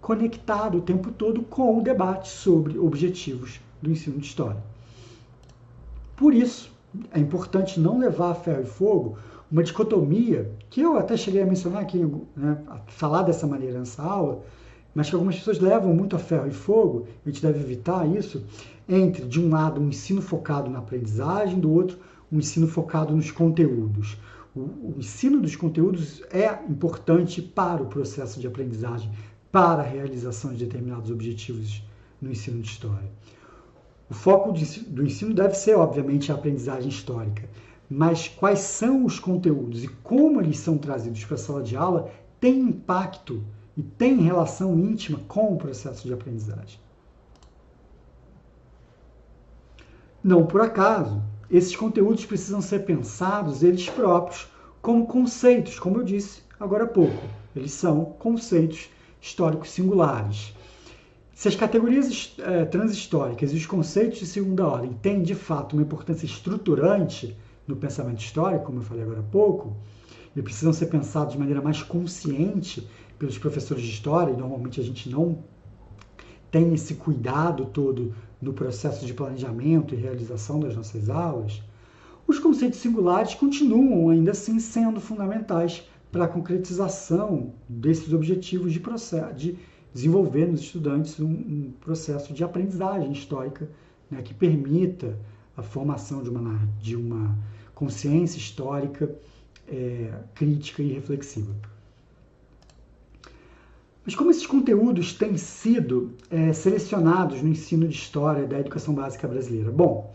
conectado 0.00 0.78
o 0.78 0.80
tempo 0.80 1.12
todo 1.12 1.42
com 1.42 1.78
o 1.78 1.82
debate 1.82 2.28
sobre 2.28 2.76
objetivos 2.76 3.60
do 3.80 3.90
ensino 3.90 4.18
de 4.18 4.26
história. 4.26 4.60
Por 6.16 6.34
isso, 6.34 6.72
é 7.12 7.20
importante 7.20 7.78
não 7.78 7.98
levar 7.98 8.30
a 8.30 8.34
ferro 8.34 8.62
e 8.62 8.66
fogo 8.66 9.18
uma 9.50 9.62
dicotomia, 9.62 10.50
que 10.68 10.80
eu 10.80 10.96
até 10.96 11.16
cheguei 11.16 11.42
a 11.42 11.46
mencionar 11.46 11.82
aqui, 11.82 11.98
né, 12.36 12.58
a 12.66 12.78
falar 12.88 13.22
dessa 13.22 13.46
maneira 13.46 13.78
nessa 13.78 14.02
aula, 14.02 14.42
mas 14.92 15.08
que 15.08 15.14
algumas 15.14 15.36
pessoas 15.36 15.60
levam 15.60 15.94
muito 15.94 16.16
a 16.16 16.18
ferro 16.18 16.48
e 16.48 16.50
fogo, 16.50 17.06
a 17.24 17.28
gente 17.28 17.40
deve 17.42 17.60
evitar 17.60 18.08
isso, 18.08 18.42
entre, 18.88 19.26
de 19.26 19.40
um 19.40 19.50
lado, 19.50 19.80
um 19.80 19.88
ensino 19.88 20.22
focado 20.22 20.70
na 20.70 20.78
aprendizagem, 20.78 21.58
do 21.58 21.70
outro, 21.70 21.98
um 22.30 22.38
ensino 22.38 22.66
focado 22.68 23.14
nos 23.14 23.30
conteúdos. 23.30 24.16
O, 24.54 24.60
o 24.60 24.94
ensino 24.98 25.40
dos 25.40 25.56
conteúdos 25.56 26.22
é 26.30 26.46
importante 26.68 27.42
para 27.42 27.82
o 27.82 27.86
processo 27.86 28.40
de 28.40 28.46
aprendizagem, 28.46 29.10
para 29.50 29.82
a 29.82 29.86
realização 29.86 30.52
de 30.52 30.64
determinados 30.64 31.10
objetivos 31.10 31.82
no 32.20 32.30
ensino 32.30 32.60
de 32.60 32.68
história. 32.68 33.10
O 34.08 34.14
foco 34.14 34.52
do 34.52 35.04
ensino 35.04 35.34
deve 35.34 35.54
ser, 35.54 35.76
obviamente, 35.76 36.30
a 36.30 36.36
aprendizagem 36.36 36.88
histórica, 36.88 37.48
mas 37.90 38.28
quais 38.28 38.60
são 38.60 39.04
os 39.04 39.18
conteúdos 39.18 39.82
e 39.84 39.88
como 39.88 40.40
eles 40.40 40.58
são 40.58 40.78
trazidos 40.78 41.24
para 41.24 41.34
a 41.34 41.38
sala 41.38 41.62
de 41.62 41.76
aula 41.76 42.10
tem 42.40 42.60
impacto 42.60 43.42
e 43.76 43.82
tem 43.82 44.20
relação 44.20 44.78
íntima 44.78 45.20
com 45.26 45.52
o 45.52 45.56
processo 45.56 46.06
de 46.06 46.12
aprendizagem. 46.12 46.78
Não 50.26 50.44
por 50.44 50.60
acaso, 50.60 51.22
esses 51.48 51.76
conteúdos 51.76 52.26
precisam 52.26 52.60
ser 52.60 52.80
pensados 52.80 53.62
eles 53.62 53.88
próprios 53.88 54.48
como 54.82 55.06
conceitos, 55.06 55.78
como 55.78 55.98
eu 55.98 56.02
disse 56.02 56.42
agora 56.58 56.82
há 56.82 56.88
pouco. 56.88 57.22
Eles 57.54 57.70
são 57.70 58.06
conceitos 58.18 58.90
históricos 59.22 59.70
singulares. 59.70 60.52
Se 61.32 61.46
as 61.46 61.54
categorias 61.54 62.34
é, 62.40 62.64
transhistóricas 62.64 63.52
e 63.52 63.56
os 63.56 63.66
conceitos 63.66 64.18
de 64.18 64.26
segunda 64.26 64.66
ordem 64.66 64.94
têm, 64.94 65.22
de 65.22 65.36
fato, 65.36 65.74
uma 65.74 65.82
importância 65.82 66.26
estruturante 66.26 67.36
no 67.64 67.76
pensamento 67.76 68.18
histórico, 68.18 68.64
como 68.64 68.80
eu 68.80 68.82
falei 68.82 69.04
agora 69.04 69.20
há 69.20 69.30
pouco, 69.30 69.76
e 70.34 70.42
precisam 70.42 70.72
ser 70.72 70.86
pensados 70.86 71.34
de 71.34 71.38
maneira 71.38 71.62
mais 71.62 71.84
consciente 71.84 72.84
pelos 73.16 73.38
professores 73.38 73.84
de 73.84 73.90
história, 73.90 74.32
e 74.32 74.36
normalmente 74.36 74.80
a 74.80 74.82
gente 74.82 75.08
não 75.08 75.38
tem 76.56 76.72
esse 76.72 76.94
cuidado 76.94 77.66
todo 77.66 78.14
no 78.40 78.54
processo 78.54 79.04
de 79.04 79.12
planejamento 79.12 79.94
e 79.94 79.98
realização 79.98 80.58
das 80.58 80.74
nossas 80.74 81.10
aulas, 81.10 81.62
os 82.26 82.38
conceitos 82.38 82.78
singulares 82.78 83.34
continuam 83.34 84.08
ainda 84.08 84.30
assim 84.30 84.58
sendo 84.58 84.98
fundamentais 84.98 85.86
para 86.10 86.24
a 86.24 86.28
concretização 86.28 87.52
desses 87.68 88.10
objetivos 88.14 88.72
de 88.72 88.80
processo, 88.80 89.34
de 89.34 89.58
desenvolver 89.92 90.46
nos 90.46 90.60
estudantes 90.60 91.20
um, 91.20 91.28
um 91.28 91.72
processo 91.78 92.32
de 92.32 92.42
aprendizagem 92.42 93.12
histórica 93.12 93.68
né, 94.10 94.22
que 94.22 94.32
permita 94.32 95.14
a 95.58 95.62
formação 95.62 96.22
de 96.22 96.30
uma, 96.30 96.58
de 96.80 96.96
uma 96.96 97.36
consciência 97.74 98.38
histórica 98.38 99.14
é, 99.68 100.10
crítica 100.34 100.82
e 100.82 100.90
reflexiva. 100.90 101.54
Mas 104.06 104.14
como 104.14 104.30
esses 104.30 104.46
conteúdos 104.46 105.12
têm 105.12 105.36
sido 105.36 106.12
é, 106.30 106.52
selecionados 106.52 107.42
no 107.42 107.48
ensino 107.48 107.88
de 107.88 107.94
história 107.96 108.46
da 108.46 108.60
educação 108.60 108.94
básica 108.94 109.26
brasileira? 109.26 109.72
Bom, 109.72 110.14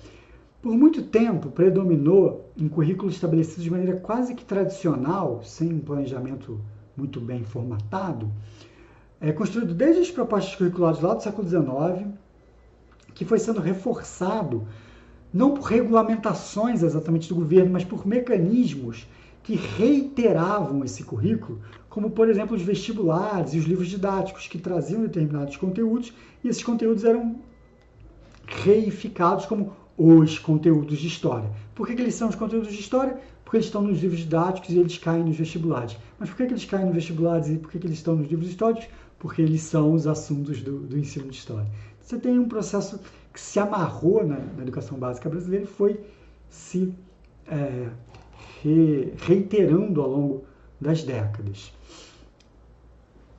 por 0.62 0.72
muito 0.78 1.04
tempo 1.04 1.52
predominou 1.52 2.50
em 2.56 2.70
currículos 2.70 3.16
estabelecidos 3.16 3.66
de 3.66 3.70
maneira 3.70 4.00
quase 4.00 4.34
que 4.34 4.46
tradicional, 4.46 5.42
sem 5.44 5.74
um 5.74 5.80
planejamento 5.80 6.62
muito 6.96 7.20
bem 7.20 7.44
formatado, 7.44 8.32
é, 9.20 9.34
construído 9.34 9.74
desde 9.74 10.04
as 10.04 10.10
propostas 10.10 10.56
curriculares 10.56 11.02
lá 11.02 11.14
do 11.14 11.22
século 11.22 11.50
XIX, 11.50 12.14
que 13.14 13.26
foi 13.26 13.40
sendo 13.40 13.60
reforçado 13.60 14.66
não 15.34 15.54
por 15.54 15.64
regulamentações 15.64 16.82
exatamente 16.82 17.28
do 17.28 17.36
governo, 17.36 17.72
mas 17.72 17.84
por 17.84 18.08
mecanismos 18.08 19.06
que 19.44 19.56
reiteravam 19.56 20.84
esse 20.86 21.04
currículo, 21.04 21.60
como 21.92 22.10
por 22.10 22.28
exemplo 22.28 22.56
os 22.56 22.64
vestibulares 22.64 23.54
e 23.54 23.60
os 23.60 23.66
livros 23.66 23.88
didáticos 23.88 24.48
que 24.48 24.58
traziam 24.58 25.04
determinados 25.04 25.56
conteúdos 25.58 26.12
e 26.44 26.48
esses 26.48 26.64
conteúdos 26.64 27.04
eram 27.04 27.36
reificados 28.48 29.46
como 29.46 29.74
os 29.96 30.40
conteúdos 30.40 30.98
de 30.98 31.06
história. 31.06 31.52
Por 31.76 31.86
que, 31.86 31.94
que 31.94 32.02
eles 32.02 32.16
são 32.16 32.30
os 32.30 32.36
conteúdos 32.36 32.74
de 32.74 32.80
história? 32.80 33.20
Porque 33.44 33.58
eles 33.58 33.68
estão 33.68 33.84
nos 33.84 34.02
livros 34.02 34.22
didáticos 34.22 34.72
e 34.72 34.80
eles 34.80 34.98
caem 34.98 35.24
nos 35.24 35.38
vestibulares. 35.38 35.96
Mas 36.18 36.30
por 36.30 36.38
que, 36.38 36.48
que 36.48 36.54
eles 36.54 36.66
caem 36.66 36.86
nos 36.86 36.96
vestibulares 36.96 37.50
e 37.50 37.58
por 37.58 37.70
que, 37.70 37.78
que 37.78 37.86
eles 37.86 38.00
estão 38.00 38.16
nos 38.16 38.28
livros 38.28 38.50
históricos? 38.50 38.88
porque 39.22 39.40
eles 39.40 39.62
são 39.62 39.94
os 39.94 40.08
assuntos 40.08 40.64
do, 40.64 40.80
do 40.80 40.98
ensino 40.98 41.30
de 41.30 41.38
história. 41.38 41.68
Você 42.00 42.18
tem 42.18 42.40
um 42.40 42.48
processo 42.48 43.00
que 43.32 43.40
se 43.40 43.60
amarrou 43.60 44.26
na, 44.26 44.40
na 44.40 44.64
educação 44.64 44.98
básica 44.98 45.30
brasileira 45.30 45.66
e 45.66 45.68
foi 45.68 46.00
se 46.50 46.92
é, 47.48 47.88
re, 48.64 49.14
reiterando 49.18 50.02
ao 50.02 50.10
longo 50.10 50.46
das 50.82 51.04
décadas. 51.04 51.72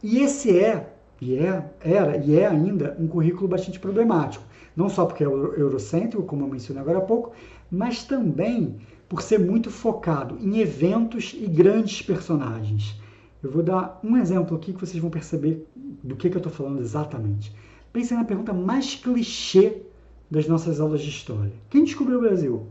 E 0.02 0.20
esse 0.20 0.56
é, 0.56 0.94
e 1.20 1.36
é, 1.36 1.70
era 1.80 2.16
e 2.16 2.38
é 2.38 2.46
ainda 2.46 2.96
um 2.98 3.08
currículo 3.08 3.48
bastante 3.48 3.80
problemático. 3.80 4.44
Não 4.76 4.88
só 4.88 5.04
porque 5.04 5.22
é 5.22 5.26
eurocêntrico, 5.26 6.22
como 6.22 6.44
eu 6.44 6.48
mencionei 6.48 6.82
agora 6.82 6.98
há 6.98 7.02
pouco, 7.02 7.32
mas 7.70 8.04
também 8.04 8.78
por 9.08 9.20
ser 9.20 9.38
muito 9.38 9.70
focado 9.70 10.38
em 10.40 10.60
eventos 10.60 11.34
e 11.38 11.46
grandes 11.46 12.00
personagens. 12.00 12.98
Eu 13.42 13.50
vou 13.50 13.62
dar 13.62 14.00
um 14.02 14.16
exemplo 14.16 14.56
aqui 14.56 14.72
que 14.72 14.80
vocês 14.80 15.00
vão 15.00 15.10
perceber 15.10 15.66
do 16.02 16.16
que, 16.16 16.30
que 16.30 16.36
eu 16.36 16.38
estou 16.38 16.52
falando 16.52 16.80
exatamente. 16.80 17.54
Pensem 17.92 18.16
na 18.16 18.24
pergunta 18.24 18.52
mais 18.52 18.94
clichê 18.94 19.82
das 20.30 20.48
nossas 20.48 20.80
aulas 20.80 21.02
de 21.02 21.10
história. 21.10 21.52
Quem 21.68 21.84
descobriu 21.84 22.18
o 22.18 22.22
Brasil? 22.22 22.66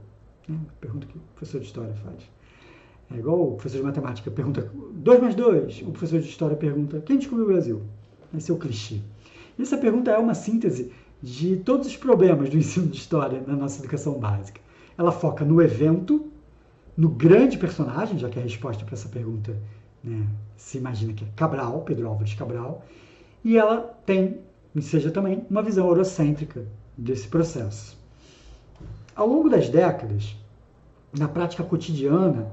É, 0.49 0.53
pergunta 0.79 1.05
que 1.05 1.17
o 1.17 1.21
professor 1.35 1.59
de 1.59 1.67
história 1.67 1.93
faz. 1.93 2.23
É 3.13 3.17
igual 3.17 3.41
o 3.41 3.51
professor 3.55 3.77
de 3.77 3.83
matemática 3.83 4.31
pergunta 4.31 4.71
2 4.93 5.21
mais 5.21 5.35
2. 5.35 5.81
O 5.81 5.91
professor 5.91 6.19
de 6.19 6.29
história 6.29 6.55
pergunta 6.55 7.01
quem 7.01 7.17
descobriu 7.17 7.45
o 7.45 7.49
Brasil? 7.49 7.81
Esse 8.35 8.51
é 8.51 8.53
o 8.53 8.57
clichê. 8.57 8.99
Essa 9.59 9.77
pergunta 9.77 10.11
é 10.11 10.17
uma 10.17 10.33
síntese 10.33 10.91
de 11.21 11.57
todos 11.57 11.87
os 11.87 11.97
problemas 11.97 12.49
do 12.49 12.57
ensino 12.57 12.87
de 12.87 12.97
história 12.97 13.43
na 13.45 13.55
nossa 13.55 13.79
educação 13.79 14.17
básica. 14.17 14.61
Ela 14.97 15.11
foca 15.11 15.45
no 15.45 15.61
evento, 15.61 16.31
no 16.95 17.09
grande 17.09 17.57
personagem, 17.57 18.17
já 18.17 18.29
que 18.29 18.39
a 18.39 18.41
resposta 18.41 18.85
para 18.85 18.95
essa 18.95 19.09
pergunta 19.09 19.55
né, 20.03 20.25
se 20.55 20.77
imagina 20.77 21.13
que 21.13 21.23
é 21.23 21.27
Cabral, 21.35 21.81
Pedro 21.81 22.07
Álvares 22.07 22.33
Cabral, 22.33 22.85
e 23.43 23.57
ela 23.57 23.81
tem, 24.05 24.39
seja 24.81 25.11
também, 25.11 25.45
uma 25.49 25.61
visão 25.61 25.87
eurocêntrica 25.87 26.65
desse 26.97 27.27
processo. 27.27 27.97
Ao 29.15 29.27
longo 29.27 29.49
das 29.49 29.69
décadas, 29.69 30.35
na 31.17 31.27
prática 31.27 31.63
cotidiana 31.63 32.51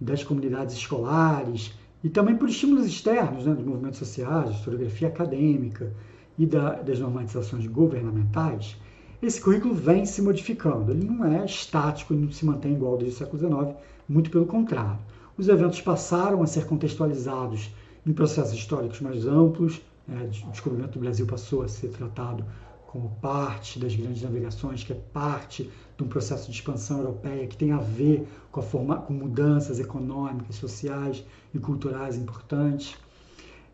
das 0.00 0.22
comunidades 0.22 0.76
escolares 0.76 1.72
e 2.02 2.08
também 2.08 2.36
por 2.36 2.48
estímulos 2.48 2.86
externos, 2.86 3.44
né, 3.44 3.54
dos 3.54 3.64
movimentos 3.64 3.98
sociais, 3.98 4.50
historiografia 4.50 5.08
acadêmica 5.08 5.92
e 6.38 6.46
da, 6.46 6.74
das 6.74 7.00
normatizações 7.00 7.66
governamentais, 7.66 8.76
esse 9.20 9.40
currículo 9.40 9.74
vem 9.74 10.06
se 10.06 10.22
modificando. 10.22 10.92
Ele 10.92 11.04
não 11.04 11.24
é 11.24 11.44
estático, 11.44 12.14
ele 12.14 12.24
não 12.24 12.30
se 12.30 12.46
mantém 12.46 12.74
igual 12.74 12.96
desde 12.96 13.16
o 13.16 13.18
século 13.18 13.38
XIX, 13.38 13.76
muito 14.08 14.30
pelo 14.30 14.46
contrário. 14.46 15.00
Os 15.36 15.48
eventos 15.48 15.80
passaram 15.80 16.42
a 16.42 16.46
ser 16.46 16.66
contextualizados 16.66 17.70
em 18.06 18.12
processos 18.12 18.54
históricos 18.54 19.00
mais 19.00 19.26
amplos, 19.26 19.80
né, 20.06 20.30
o 20.46 20.50
descobrimento 20.50 20.92
do 20.92 21.00
Brasil 21.00 21.26
passou 21.26 21.62
a 21.62 21.68
ser 21.68 21.88
tratado 21.88 22.44
como 22.88 23.10
parte 23.20 23.78
das 23.78 23.94
grandes 23.94 24.22
navegações, 24.22 24.82
que 24.82 24.94
é 24.94 24.96
parte 25.12 25.70
de 25.96 26.02
um 26.02 26.08
processo 26.08 26.50
de 26.50 26.56
expansão 26.56 26.98
europeia 26.98 27.46
que 27.46 27.56
tem 27.56 27.70
a 27.70 27.76
ver 27.76 28.26
com, 28.50 28.60
a 28.60 28.62
forma, 28.62 28.96
com 28.96 29.12
mudanças 29.12 29.78
econômicas, 29.78 30.56
sociais 30.56 31.22
e 31.52 31.58
culturais 31.58 32.16
importantes. 32.16 32.96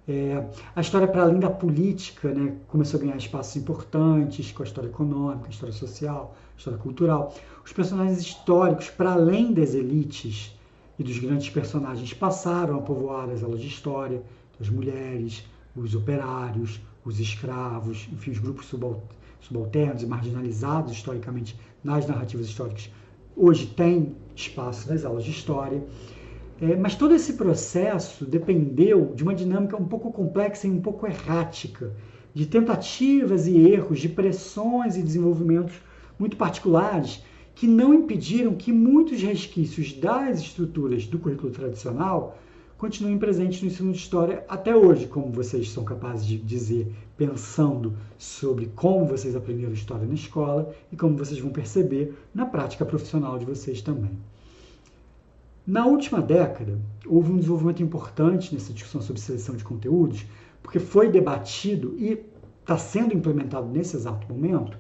É, 0.08 0.44
a 0.74 0.80
história 0.80 1.06
para 1.06 1.22
além 1.22 1.38
da 1.38 1.48
política 1.48 2.34
né, 2.34 2.56
começou 2.66 2.98
a 2.98 3.04
ganhar 3.04 3.16
espaços 3.16 3.54
importantes 3.54 4.50
com 4.50 4.64
a 4.64 4.66
história 4.66 4.88
econômica, 4.88 5.46
a 5.46 5.50
história 5.50 5.72
social, 5.72 6.34
a 6.52 6.58
história 6.58 6.78
cultural. 6.80 7.32
Os 7.64 7.72
personagens 7.72 8.18
históricos, 8.18 8.90
para 8.90 9.12
além 9.12 9.52
das 9.52 9.74
elites 9.74 10.58
e 10.98 11.04
dos 11.04 11.18
grandes 11.18 11.48
personagens, 11.50 12.12
passaram 12.12 12.78
a 12.78 12.82
povoar 12.82 13.30
as 13.30 13.44
aulas 13.44 13.60
de 13.60 13.68
história, 13.68 14.20
as 14.60 14.68
mulheres, 14.68 15.44
os 15.76 15.94
operários, 15.94 16.80
os 17.05 17.20
escravos, 17.20 18.09
enfim, 18.12 18.30
os 18.30 18.38
grupos 18.38 18.72
subalternos 19.40 20.02
e 20.02 20.07
marginalizados 20.07 20.92
historicamente 20.92 21.59
nas 21.82 22.07
narrativas 22.07 22.46
históricas, 22.46 22.90
hoje 23.36 23.66
têm 23.66 24.16
espaço 24.34 24.88
nas 24.90 25.05
aulas 25.05 25.24
de 25.24 25.30
história. 25.30 25.82
É, 26.61 26.76
mas 26.76 26.94
todo 26.94 27.14
esse 27.14 27.34
processo 27.34 28.24
dependeu 28.24 29.12
de 29.14 29.22
uma 29.22 29.34
dinâmica 29.34 29.76
um 29.76 29.86
pouco 29.86 30.12
complexa 30.12 30.66
e 30.66 30.70
um 30.70 30.80
pouco 30.80 31.07
errática, 31.07 31.92
de 32.32 32.46
tentativas 32.46 33.46
e 33.46 33.57
erros, 33.59 34.00
de 34.00 34.09
pressões 34.09 34.96
e 34.96 35.02
desenvolvimentos 35.02 35.74
muito 36.18 36.36
particulares 36.36 37.22
que 37.55 37.66
não 37.66 37.94
impediram 37.94 38.55
que 38.55 38.72
muitos 38.72 39.22
resquícios 39.22 39.92
das 39.92 40.40
estruturas 40.40 41.07
do 41.07 41.18
currículo 41.18 41.52
tradicional 41.52 42.36
continuem 42.85 43.16
presentes 43.16 43.62
no 43.62 43.68
ensino 43.68 43.93
de 43.93 43.97
história 43.97 44.45
até 44.47 44.76
hoje, 44.76 45.07
como 45.07 45.32
vocês 45.32 45.70
são 45.70 45.85
capazes 45.85 46.26
de 46.26 46.37
dizer, 46.37 46.95
pensando 47.16 47.95
sobre 48.18 48.66
como 48.76 49.07
vocês 49.07 49.35
aprenderam 49.35 49.72
história 49.72 50.07
na 50.07 50.12
escola 50.12 50.70
e 50.93 50.97
como 50.97 51.16
vocês 51.16 51.41
vão 51.41 51.51
perceber 51.51 52.14
na 52.35 52.45
prática 52.45 52.85
profissional 52.85 53.39
de 53.39 53.47
vocês 53.47 53.80
também. 53.80 54.11
Na 55.66 55.87
última 55.87 56.20
década, 56.20 56.78
houve 57.07 57.32
um 57.32 57.39
desenvolvimento 57.39 57.82
importante 57.82 58.53
nessa 58.53 58.74
discussão 58.74 59.01
sobre 59.01 59.22
seleção 59.22 59.57
de 59.57 59.64
conteúdos, 59.64 60.26
porque 60.62 60.78
foi 60.78 61.09
debatido 61.09 61.95
e 61.97 62.22
está 62.61 62.76
sendo 62.76 63.14
implementado 63.14 63.66
nesse 63.66 63.97
exato 63.97 64.30
momento 64.30 64.76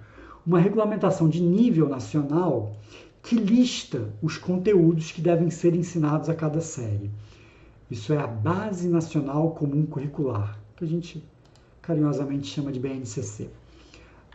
uma 0.46 0.60
regulamentação 0.60 1.26
de 1.26 1.40
nível 1.40 1.88
nacional 1.88 2.76
que 3.22 3.34
lista 3.34 4.12
os 4.20 4.36
conteúdos 4.36 5.10
que 5.10 5.22
devem 5.22 5.48
ser 5.48 5.74
ensinados 5.74 6.28
a 6.28 6.34
cada 6.34 6.60
série. 6.60 7.10
Isso 7.90 8.12
é 8.12 8.16
a 8.16 8.26
Base 8.26 8.88
Nacional 8.88 9.50
Comum 9.50 9.84
Curricular, 9.86 10.58
que 10.76 10.84
a 10.84 10.86
gente 10.86 11.22
carinhosamente 11.82 12.46
chama 12.46 12.72
de 12.72 12.80
BNCC. 12.80 13.50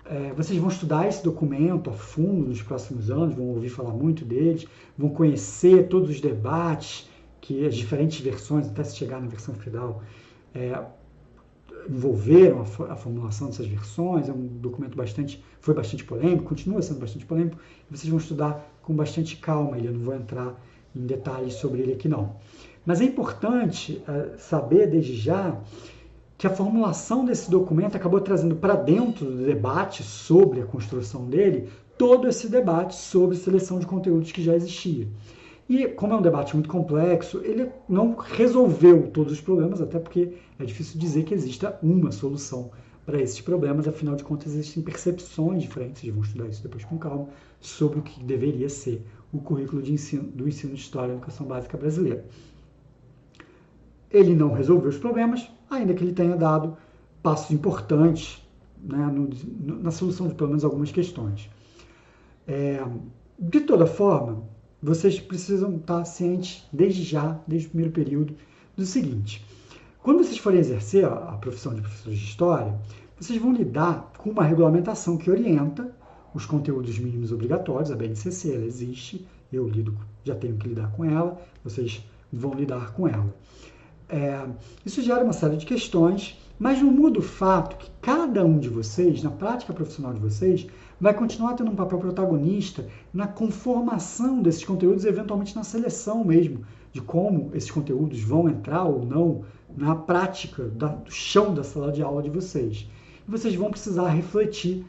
É, 0.05 0.33
vocês 0.33 0.57
vão 0.59 0.69
estudar 0.69 1.07
esse 1.07 1.23
documento 1.23 1.89
a 1.89 1.93
fundo 1.93 2.47
nos 2.47 2.61
próximos 2.61 3.11
anos, 3.11 3.35
vão 3.35 3.47
ouvir 3.47 3.69
falar 3.69 3.91
muito 3.91 4.23
deles, 4.23 4.65
vão 4.97 5.09
conhecer 5.09 5.87
todos 5.87 6.09
os 6.09 6.21
debates 6.21 7.09
que 7.41 7.65
as 7.65 7.75
diferentes 7.75 8.19
versões, 8.19 8.67
até 8.67 8.83
se 8.83 8.95
chegar 8.95 9.19
na 9.21 9.27
versão 9.27 9.53
final, 9.55 10.03
é, 10.53 10.83
envolveram 11.89 12.59
a, 12.61 12.93
a, 12.93 12.95
formulação 12.95 13.47
dessas 13.47 13.67
versões. 13.67 14.29
É 14.29 14.31
um 14.31 14.45
documento 14.45 14.95
bastante, 14.95 15.43
foi 15.59 15.73
bastante 15.73 16.03
polêmico, 16.03 16.43
continua 16.43 16.81
sendo 16.81 16.99
bastante 16.99 17.25
polêmico. 17.25 17.57
Vocês 17.89 18.09
vão 18.09 18.19
estudar 18.19 18.67
com 18.81 18.95
bastante 18.95 19.37
calma. 19.37 19.77
Ele, 19.77 19.87
eu 19.87 19.93
não 19.93 20.01
vou 20.01 20.15
entrar 20.15 20.59
em 20.95 21.05
detalhes 21.05 21.53
sobre 21.55 21.81
ele 21.81 21.93
aqui 21.93 22.07
não. 22.07 22.35
Mas 22.89 23.01
é 23.01 23.03
importante 23.03 24.01
uh, 24.07 24.35
saber 24.39 24.87
desde 24.87 25.13
já 25.13 25.55
que 26.35 26.47
a 26.47 26.49
formulação 26.49 27.23
desse 27.23 27.47
documento 27.47 27.95
acabou 27.95 28.19
trazendo 28.19 28.55
para 28.55 28.73
dentro 28.73 29.27
do 29.27 29.45
debate 29.45 30.01
sobre 30.01 30.59
a 30.59 30.65
construção 30.65 31.25
dele 31.25 31.69
todo 31.99 32.27
esse 32.27 32.49
debate 32.49 32.95
sobre 32.95 33.37
seleção 33.37 33.77
de 33.77 33.85
conteúdos 33.85 34.31
que 34.31 34.41
já 34.41 34.55
existia. 34.55 35.07
E 35.69 35.85
como 35.85 36.13
é 36.13 36.17
um 36.17 36.21
debate 36.23 36.55
muito 36.55 36.67
complexo, 36.67 37.41
ele 37.43 37.69
não 37.87 38.15
resolveu 38.15 39.11
todos 39.11 39.33
os 39.33 39.39
problemas, 39.39 39.79
até 39.79 39.99
porque 39.99 40.33
é 40.57 40.65
difícil 40.65 40.99
dizer 40.99 41.25
que 41.25 41.35
exista 41.35 41.77
uma 41.83 42.11
solução 42.11 42.71
para 43.05 43.21
esses 43.21 43.39
problemas, 43.39 43.87
afinal 43.87 44.15
de 44.15 44.23
contas 44.23 44.53
existem 44.53 44.81
percepções 44.81 45.61
diferentes, 45.61 46.09
vamos 46.09 46.25
estudar 46.25 46.47
isso 46.47 46.63
depois 46.63 46.83
com 46.83 46.97
calma, 46.97 47.27
sobre 47.61 47.99
o 47.99 48.01
que 48.01 48.23
deveria 48.23 48.67
ser 48.67 49.05
o 49.31 49.37
currículo 49.37 49.87
ensino, 49.87 50.23
do 50.23 50.47
ensino 50.47 50.73
de 50.73 50.79
História 50.79 51.11
e 51.11 51.15
Educação 51.15 51.45
Básica 51.45 51.77
Brasileira. 51.77 52.25
Ele 54.11 54.35
não 54.35 54.53
resolveu 54.53 54.89
os 54.89 54.97
problemas, 54.97 55.49
ainda 55.69 55.93
que 55.93 56.03
ele 56.03 56.13
tenha 56.13 56.35
dado 56.35 56.77
passos 57.21 57.51
importantes 57.51 58.41
né, 58.81 59.05
no, 59.07 59.29
na 59.81 59.91
solução 59.91 60.27
de 60.27 60.35
pelo 60.35 60.49
menos 60.49 60.63
algumas 60.63 60.91
questões. 60.91 61.49
É, 62.47 62.83
de 63.37 63.61
toda 63.61 63.85
forma, 63.85 64.43
vocês 64.81 65.19
precisam 65.19 65.75
estar 65.75 66.03
cientes 66.05 66.67
desde 66.71 67.03
já, 67.03 67.39
desde 67.47 67.67
o 67.67 67.69
primeiro 67.71 67.93
período, 67.93 68.35
do 68.75 68.85
seguinte: 68.85 69.45
quando 70.01 70.23
vocês 70.23 70.37
forem 70.37 70.59
exercer 70.59 71.05
a 71.05 71.37
profissão 71.37 71.73
de 71.73 71.81
professor 71.81 72.11
de 72.11 72.23
história, 72.23 72.79
vocês 73.19 73.39
vão 73.39 73.53
lidar 73.53 74.11
com 74.17 74.29
uma 74.29 74.43
regulamentação 74.43 75.17
que 75.17 75.29
orienta 75.29 75.93
os 76.33 76.45
conteúdos 76.45 76.97
mínimos 76.97 77.31
obrigatórios, 77.31 77.91
a 77.91 77.95
BNCC, 77.95 78.53
ela 78.53 78.65
existe, 78.65 79.27
eu 79.51 79.67
lido, 79.67 79.97
já 80.23 80.35
tenho 80.35 80.55
que 80.57 80.69
lidar 80.69 80.91
com 80.91 81.03
ela, 81.03 81.41
vocês 81.63 82.05
vão 82.31 82.53
lidar 82.53 82.93
com 82.93 83.07
ela. 83.07 83.33
É, 84.09 84.43
isso 84.83 85.03
gera 85.03 85.23
uma 85.23 85.33
série 85.33 85.55
de 85.55 85.67
questões, 85.67 86.35
mas 86.57 86.81
não 86.81 86.91
muda 86.91 87.19
o 87.19 87.21
fato 87.21 87.77
que 87.77 87.91
cada 88.01 88.43
um 88.43 88.57
de 88.57 88.67
vocês, 88.67 89.21
na 89.21 89.29
prática 89.29 89.71
profissional 89.71 90.13
de 90.13 90.19
vocês, 90.19 90.65
vai 90.99 91.13
continuar 91.13 91.53
tendo 91.53 91.69
um 91.69 91.75
papel 91.75 91.99
protagonista 91.99 92.87
na 93.13 93.27
conformação 93.27 94.41
desses 94.41 94.65
conteúdos, 94.65 95.05
eventualmente 95.05 95.55
na 95.55 95.63
seleção 95.63 96.25
mesmo, 96.25 96.65
de 96.91 97.01
como 97.01 97.51
esses 97.53 97.69
conteúdos 97.69 98.19
vão 98.19 98.49
entrar 98.49 98.83
ou 98.83 99.05
não 99.05 99.43
na 99.77 99.95
prática 99.95 100.63
da, 100.69 100.87
do 100.87 101.11
chão 101.11 101.53
da 101.53 101.63
sala 101.63 101.91
de 101.91 102.01
aula 102.01 102.23
de 102.23 102.31
vocês. 102.31 102.89
E 103.27 103.31
vocês 103.31 103.53
vão 103.53 103.69
precisar 103.69 104.09
refletir 104.09 104.83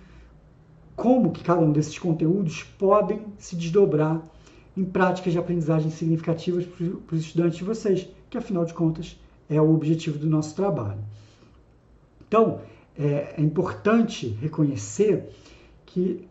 como 0.96 1.30
que 1.30 1.44
cada 1.44 1.60
um 1.60 1.72
desses 1.72 1.98
conteúdos 1.98 2.62
podem 2.78 3.20
se 3.36 3.54
desdobrar 3.54 4.20
em 4.74 4.84
práticas 4.84 5.34
de 5.34 5.38
aprendizagem 5.38 5.90
significativas 5.90 6.64
para 6.64 7.14
os 7.14 7.20
estudantes 7.20 7.58
de 7.58 7.64
vocês 7.64 8.08
que 8.30 8.38
afinal 8.38 8.64
de 8.64 8.72
contas 8.72 9.18
é 9.48 9.60
o 9.60 9.74
objetivo 9.74 10.18
do 10.18 10.26
nosso 10.26 10.54
trabalho. 10.54 11.00
Então, 12.26 12.60
é, 12.96 13.34
é 13.36 13.40
importante 13.40 14.28
reconhecer 14.40 15.28
que 15.84 16.28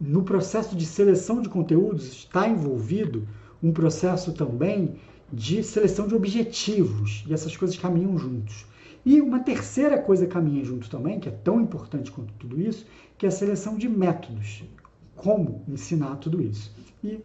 no 0.00 0.22
processo 0.22 0.76
de 0.76 0.86
seleção 0.86 1.42
de 1.42 1.48
conteúdos 1.48 2.06
está 2.08 2.48
envolvido 2.48 3.26
um 3.62 3.72
processo 3.72 4.32
também 4.32 4.96
de 5.32 5.62
seleção 5.62 6.06
de 6.06 6.14
objetivos, 6.14 7.24
e 7.26 7.32
essas 7.32 7.56
coisas 7.56 7.76
caminham 7.76 8.18
juntos. 8.18 8.66
E 9.04 9.20
uma 9.20 9.40
terceira 9.40 9.98
coisa 9.98 10.26
caminha 10.26 10.64
junto 10.64 10.88
também, 10.88 11.18
que 11.18 11.28
é 11.28 11.32
tão 11.32 11.60
importante 11.60 12.10
quanto 12.12 12.32
tudo 12.34 12.60
isso, 12.60 12.86
que 13.16 13.26
é 13.26 13.28
a 13.28 13.32
seleção 13.32 13.76
de 13.76 13.88
métodos, 13.88 14.62
como 15.16 15.62
ensinar 15.66 16.16
tudo 16.16 16.40
isso. 16.42 16.72
E 17.02 17.20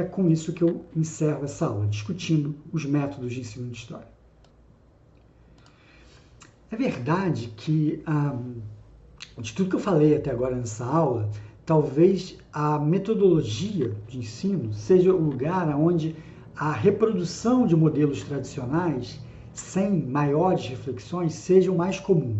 é 0.00 0.04
com 0.04 0.28
isso 0.28 0.52
que 0.52 0.62
eu 0.62 0.84
encerro 0.94 1.44
essa 1.44 1.66
aula, 1.66 1.86
discutindo 1.86 2.54
os 2.72 2.84
métodos 2.84 3.32
de 3.32 3.40
ensino 3.40 3.70
de 3.70 3.76
história. 3.78 4.08
É 6.70 6.76
verdade 6.76 7.52
que, 7.56 8.02
de 9.38 9.54
tudo 9.54 9.70
que 9.70 9.76
eu 9.76 9.80
falei 9.80 10.16
até 10.16 10.30
agora 10.30 10.56
nessa 10.56 10.84
aula, 10.84 11.30
talvez 11.64 12.36
a 12.52 12.78
metodologia 12.78 13.96
de 14.08 14.18
ensino 14.18 14.72
seja 14.72 15.14
o 15.14 15.20
lugar 15.20 15.68
onde 15.76 16.16
a 16.56 16.72
reprodução 16.72 17.66
de 17.66 17.76
modelos 17.76 18.22
tradicionais, 18.22 19.20
sem 19.52 20.02
maiores 20.02 20.66
reflexões, 20.66 21.34
seja 21.34 21.70
o 21.70 21.76
mais 21.76 22.00
comum. 22.00 22.36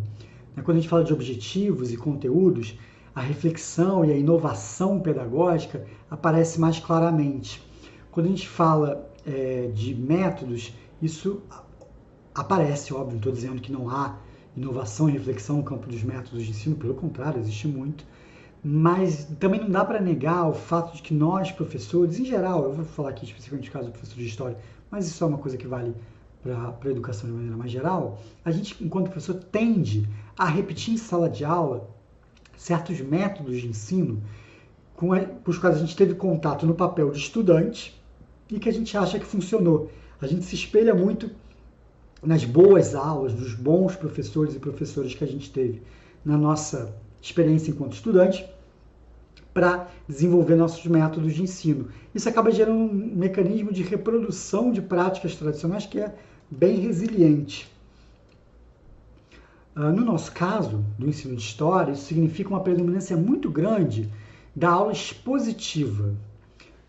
Quando 0.65 0.79
a 0.79 0.81
gente 0.81 0.89
fala 0.89 1.05
de 1.05 1.13
objetivos 1.13 1.93
e 1.93 1.97
conteúdos, 1.97 2.79
a 3.17 3.23
reflexão 3.23 4.05
e 4.05 4.13
a 4.13 4.17
inovação 4.17 5.01
pedagógica 5.01 5.87
aparece 6.11 6.61
mais 6.61 6.79
claramente. 6.79 7.67
Quando 8.11 8.27
a 8.27 8.29
gente 8.29 8.47
fala 8.47 9.11
é, 9.27 9.71
de 9.75 9.95
métodos, 9.95 10.75
isso 11.01 11.41
aparece, 12.35 12.93
óbvio, 12.93 13.17
estou 13.17 13.33
dizendo 13.33 13.63
que 13.63 13.73
não 13.73 13.89
há 13.89 14.19
inovação 14.55 15.09
e 15.09 15.13
reflexão 15.13 15.57
no 15.57 15.63
campo 15.63 15.89
dos 15.89 16.03
métodos 16.03 16.45
de 16.45 16.51
ensino, 16.51 16.77
pelo 16.77 16.93
contrário, 16.93 17.41
existe 17.41 17.67
muito. 17.67 18.05
Mas 18.63 19.25
também 19.41 19.61
não 19.61 19.71
dá 19.71 19.83
para 19.83 19.99
negar 19.99 20.47
o 20.47 20.53
fato 20.53 20.95
de 20.95 21.01
que 21.01 21.15
nós, 21.15 21.51
professores, 21.51 22.21
em 22.21 22.25
geral, 22.27 22.65
eu 22.65 22.73
vou 22.75 22.85
falar 22.85 23.11
aqui 23.11 23.25
especificamente 23.25 23.69
no 23.69 23.73
caso 23.73 23.87
do 23.87 23.93
professor 23.93 24.17
de 24.17 24.27
história, 24.27 24.59
mas 24.91 25.07
isso 25.07 25.25
é 25.25 25.27
uma 25.27 25.39
coisa 25.39 25.57
que 25.57 25.67
vale 25.67 25.95
para 26.43 26.75
a 26.85 26.91
educação 26.91 27.31
de 27.31 27.35
maneira 27.35 27.57
mais 27.57 27.71
geral, 27.71 28.19
a 28.45 28.51
gente, 28.51 28.85
enquanto 28.85 29.11
professor, 29.11 29.35
tende 29.37 30.07
a 30.37 30.45
repetir 30.45 30.93
em 30.93 30.97
sala 30.99 31.31
de 31.31 31.45
aula 31.45 31.96
certos 32.57 33.01
métodos 33.01 33.61
de 33.61 33.69
ensino 33.69 34.23
com, 34.95 35.11
os 35.47 35.59
quais 35.59 35.77
a 35.77 35.79
gente 35.79 35.95
teve 35.95 36.15
contato 36.15 36.67
no 36.67 36.75
papel 36.75 37.11
de 37.11 37.19
estudante 37.19 37.95
e 38.51 38.59
que 38.59 38.69
a 38.69 38.73
gente 38.73 38.97
acha 38.97 39.19
que 39.19 39.27
funcionou. 39.27 39.91
A 40.21 40.27
gente 40.27 40.45
se 40.45 40.55
espelha 40.55 40.95
muito 40.95 41.31
nas 42.23 42.45
boas 42.45 42.95
aulas, 42.95 43.33
dos 43.35 43.55
bons 43.55 43.95
professores 43.95 44.55
e 44.55 44.59
professoras 44.59 45.15
que 45.15 45.23
a 45.23 45.27
gente 45.27 45.51
teve 45.51 45.83
na 46.25 46.37
nossa 46.37 46.95
experiência 47.21 47.71
enquanto 47.71 47.93
estudante, 47.93 48.49
para 49.53 49.89
desenvolver 50.09 50.55
nossos 50.55 50.85
métodos 50.87 51.35
de 51.35 51.43
ensino. 51.43 51.89
Isso 52.15 52.29
acaba 52.29 52.51
gerando 52.51 52.79
um 52.79 52.93
mecanismo 52.93 53.73
de 53.73 53.83
reprodução 53.83 54.71
de 54.71 54.83
práticas 54.83 55.35
tradicionais 55.35 55.87
que 55.87 55.99
é 55.99 56.15
bem 56.51 56.79
resiliente. 56.79 57.71
Ah, 59.79 59.93
no 59.93 60.03
nosso 60.03 60.33
caso, 60.33 60.83
do 60.99 61.07
ensino 61.07 61.37
de 61.37 61.43
história, 61.43 61.93
isso 61.93 62.07
significa 62.07 62.49
uma 62.49 62.61
predominância 62.61 63.15
muito 63.15 63.51
grande 63.51 64.11
da 64.55 64.71
aula 64.71 64.91
expositiva, 64.91 66.15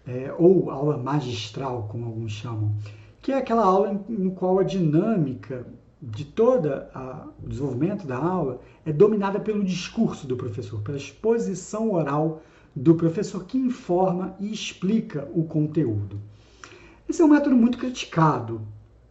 é, 0.07 0.33
ou 0.39 0.71
aula 0.71 0.97
magistral, 0.97 1.89
como 1.91 2.05
alguns 2.05 2.31
chamam, 2.31 2.73
que 3.21 3.33
é 3.33 3.37
aquela 3.39 3.65
aula 3.65 4.01
no 4.07 4.31
qual 4.31 4.57
a 4.59 4.63
dinâmica 4.63 5.67
de 6.01 6.23
todo 6.23 6.69
o 7.43 7.49
desenvolvimento 7.49 8.07
da 8.07 8.15
aula 8.17 8.61
é 8.85 8.93
dominada 8.93 9.37
pelo 9.37 9.65
discurso 9.65 10.25
do 10.25 10.37
professor, 10.37 10.81
pela 10.81 10.95
exposição 10.95 11.91
oral 11.91 12.41
do 12.73 12.95
professor 12.95 13.43
que 13.43 13.57
informa 13.57 14.33
e 14.39 14.49
explica 14.49 15.27
o 15.33 15.43
conteúdo. 15.43 16.21
Esse 17.09 17.21
é 17.21 17.25
um 17.25 17.29
método 17.29 17.57
muito 17.57 17.77
criticado 17.77 18.61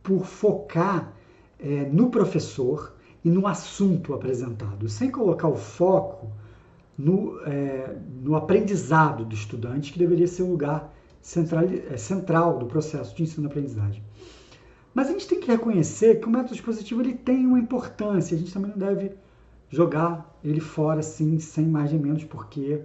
por 0.03 0.25
focar 0.25 1.13
é, 1.61 1.87
no 1.93 2.09
professor 2.09 2.96
e 3.27 3.29
no 3.29 3.45
assunto 3.49 4.15
apresentado, 4.15 4.89
sem 4.89 5.11
colocar 5.11 5.49
o 5.49 5.57
foco 5.57 6.31
no, 6.97 7.41
é, 7.41 7.97
no 8.23 8.37
aprendizado 8.37 9.25
do 9.25 9.35
estudante, 9.35 9.93
que 9.93 9.99
deveria 9.99 10.29
ser 10.29 10.45
o 10.45 10.51
lugar 10.53 10.95
central, 11.21 11.65
é, 11.65 11.97
central 11.97 12.57
do 12.57 12.67
processo 12.67 13.17
de 13.17 13.25
ensino-aprendizagem. 13.25 14.01
Mas 14.95 15.09
a 15.09 15.11
gente 15.11 15.27
tem 15.27 15.41
que 15.41 15.49
reconhecer 15.49 16.21
que 16.21 16.29
o 16.29 16.31
método 16.31 16.55
expositivo 16.55 17.01
ele 17.01 17.15
tem 17.15 17.45
uma 17.45 17.59
importância, 17.59 18.37
a 18.37 18.39
gente 18.39 18.53
também 18.53 18.71
não 18.71 18.79
deve 18.79 19.11
jogar 19.71 20.33
ele 20.45 20.61
fora 20.61 21.01
assim, 21.01 21.41
sem 21.41 21.67
mais 21.67 21.91
nem 21.91 22.01
menos, 22.01 22.23
porque 22.23 22.81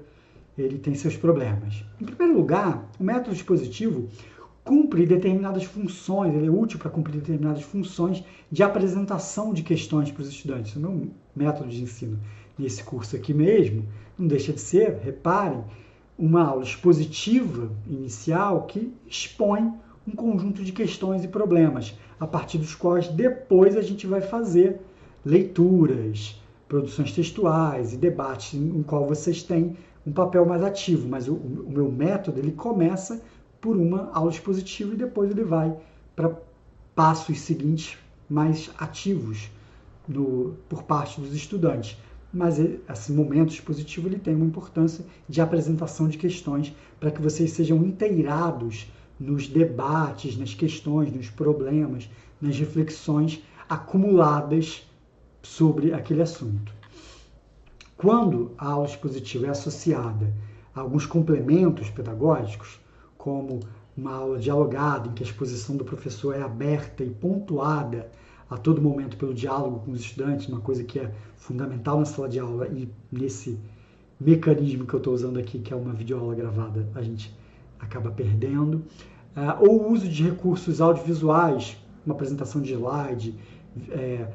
ele 0.58 0.80
tem 0.80 0.96
seus 0.96 1.16
problemas. 1.16 1.86
Em 2.02 2.06
primeiro 2.06 2.36
lugar, 2.36 2.90
o 3.00 3.04
método 3.04 3.36
expositivo 3.36 4.10
cumpre 4.72 5.06
determinadas 5.06 5.66
funções, 5.66 6.34
ele 6.34 6.48
é 6.48 6.50
útil 6.50 6.80
para 6.80 6.90
cumprir 6.90 7.20
determinadas 7.20 7.62
funções 7.62 8.24
de 8.50 8.64
apresentação 8.64 9.54
de 9.54 9.64
questões 9.64 10.10
para 10.10 10.22
os 10.22 10.30
estudantes. 10.30 10.74
O 10.78 10.80
meu 10.80 11.10
método 11.36 11.68
de 11.68 11.84
ensino 11.84 12.18
nesse 12.58 12.82
curso 12.82 13.18
aqui 13.18 13.34
mesmo 13.34 13.86
não 14.18 14.26
deixa 14.26 14.54
de 14.54 14.62
ser, 14.62 14.98
reparem, 15.04 15.62
uma 16.18 16.46
aula 16.46 16.64
expositiva 16.64 17.70
inicial 17.86 18.62
que 18.66 18.94
expõe 19.06 19.74
um 20.08 20.12
conjunto 20.16 20.64
de 20.64 20.72
questões 20.72 21.22
e 21.26 21.28
problemas, 21.28 21.94
a 22.18 22.26
partir 22.26 22.58
dos 22.58 22.74
quais 22.74 23.10
depois 23.10 23.76
a 23.76 23.82
gente 23.82 24.08
vai 24.08 24.22
fazer 24.22 24.80
leituras, 25.26 26.42
produções 26.70 27.12
textuais 27.12 27.92
e 27.92 27.98
debates 27.98 28.54
em 28.54 28.84
qual 28.84 29.06
vocês 29.06 29.44
têm 29.44 29.76
um 30.08 30.14
papel 30.14 30.46
mais 30.46 30.64
ativo, 30.64 31.10
mas 31.10 31.28
o, 31.28 31.34
o 31.34 31.70
meu 31.70 31.92
método 31.92 32.40
ele 32.40 32.54
começa 32.54 33.22
por 33.62 33.78
uma 33.78 34.10
aula 34.12 34.32
expositiva 34.32 34.94
e 34.94 34.98
depois 34.98 35.32
ele 35.32 35.44
vai 35.44 35.74
para 36.16 36.36
passos 36.96 37.40
seguintes 37.40 37.98
mais 38.28 38.72
ativos 38.78 39.50
por 40.68 40.84
parte 40.84 41.22
dos 41.22 41.34
estudantes. 41.34 41.98
Mas 42.34 42.58
esse 42.60 43.12
momento 43.12 43.54
expositivo 43.54 44.08
ele 44.08 44.18
tem 44.18 44.36
uma 44.36 44.46
importância 44.46 45.06
de 45.30 45.40
apresentação 45.40 46.08
de 46.08 46.18
questões 46.18 46.74
para 47.00 47.12
que 47.12 47.22
vocês 47.22 47.52
sejam 47.52 47.78
inteirados 47.84 48.88
nos 49.20 49.48
debates, 49.48 50.38
nas 50.38 50.54
questões, 50.54 51.14
nos 51.14 51.30
problemas, 51.30 52.10
nas 52.42 52.58
reflexões 52.58 53.44
acumuladas 53.70 54.90
sobre 55.44 55.94
aquele 55.94 56.22
assunto. 56.22 56.74
Quando 57.98 58.52
a 58.58 58.70
aula 58.70 58.88
expositiva 58.88 59.48
é 59.48 59.50
associada 59.50 60.34
a 60.74 60.80
alguns 60.80 61.06
complementos 61.06 61.90
pedagógicos, 61.90 62.80
como 63.22 63.60
uma 63.96 64.14
aula 64.16 64.40
dialogada, 64.40 65.08
em 65.08 65.12
que 65.12 65.22
a 65.22 65.26
exposição 65.28 65.78
do 65.78 65.86
professor 65.86 66.36
é 66.36 66.42
aberta 66.42 67.04
e 67.04 67.10
pontuada 67.12 68.10
a 68.50 68.58
todo 68.58 68.82
momento 68.82 69.16
pelo 69.16 69.32
diálogo 69.32 69.82
com 69.86 69.92
os 69.92 70.02
estudantes, 70.02 70.48
uma 70.48 70.60
coisa 70.60 70.84
que 70.84 70.98
é 70.98 71.12
fundamental 71.38 72.00
na 72.00 72.06
sala 72.06 72.28
de 72.28 72.40
aula 72.40 72.68
e 72.70 72.90
nesse 73.12 73.60
mecanismo 74.20 74.88
que 74.88 74.96
eu 74.96 74.98
estou 74.98 75.14
usando 75.14 75.38
aqui, 75.38 75.60
que 75.60 75.72
é 75.72 75.76
uma 75.76 75.94
videoaula 75.94 76.34
gravada, 76.34 76.90
a 76.96 77.02
gente 77.04 77.32
acaba 77.80 78.10
perdendo. 78.10 78.84
Uh, 79.38 79.70
ou 79.70 79.84
o 79.84 79.92
uso 79.92 80.10
de 80.10 80.24
recursos 80.24 80.82
audiovisuais, 80.82 81.78
uma 82.04 82.16
apresentação 82.16 82.60
de 82.60 82.74
slide, 82.74 83.36
é, 83.92 84.28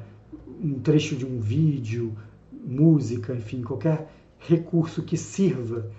um 0.63 0.79
trecho 0.79 1.13
de 1.17 1.25
um 1.25 1.39
vídeo, 1.39 2.15
música, 2.65 3.35
enfim, 3.35 3.61
qualquer 3.61 4.09
recurso 4.39 5.03
que 5.03 5.17
sirva 5.17 5.91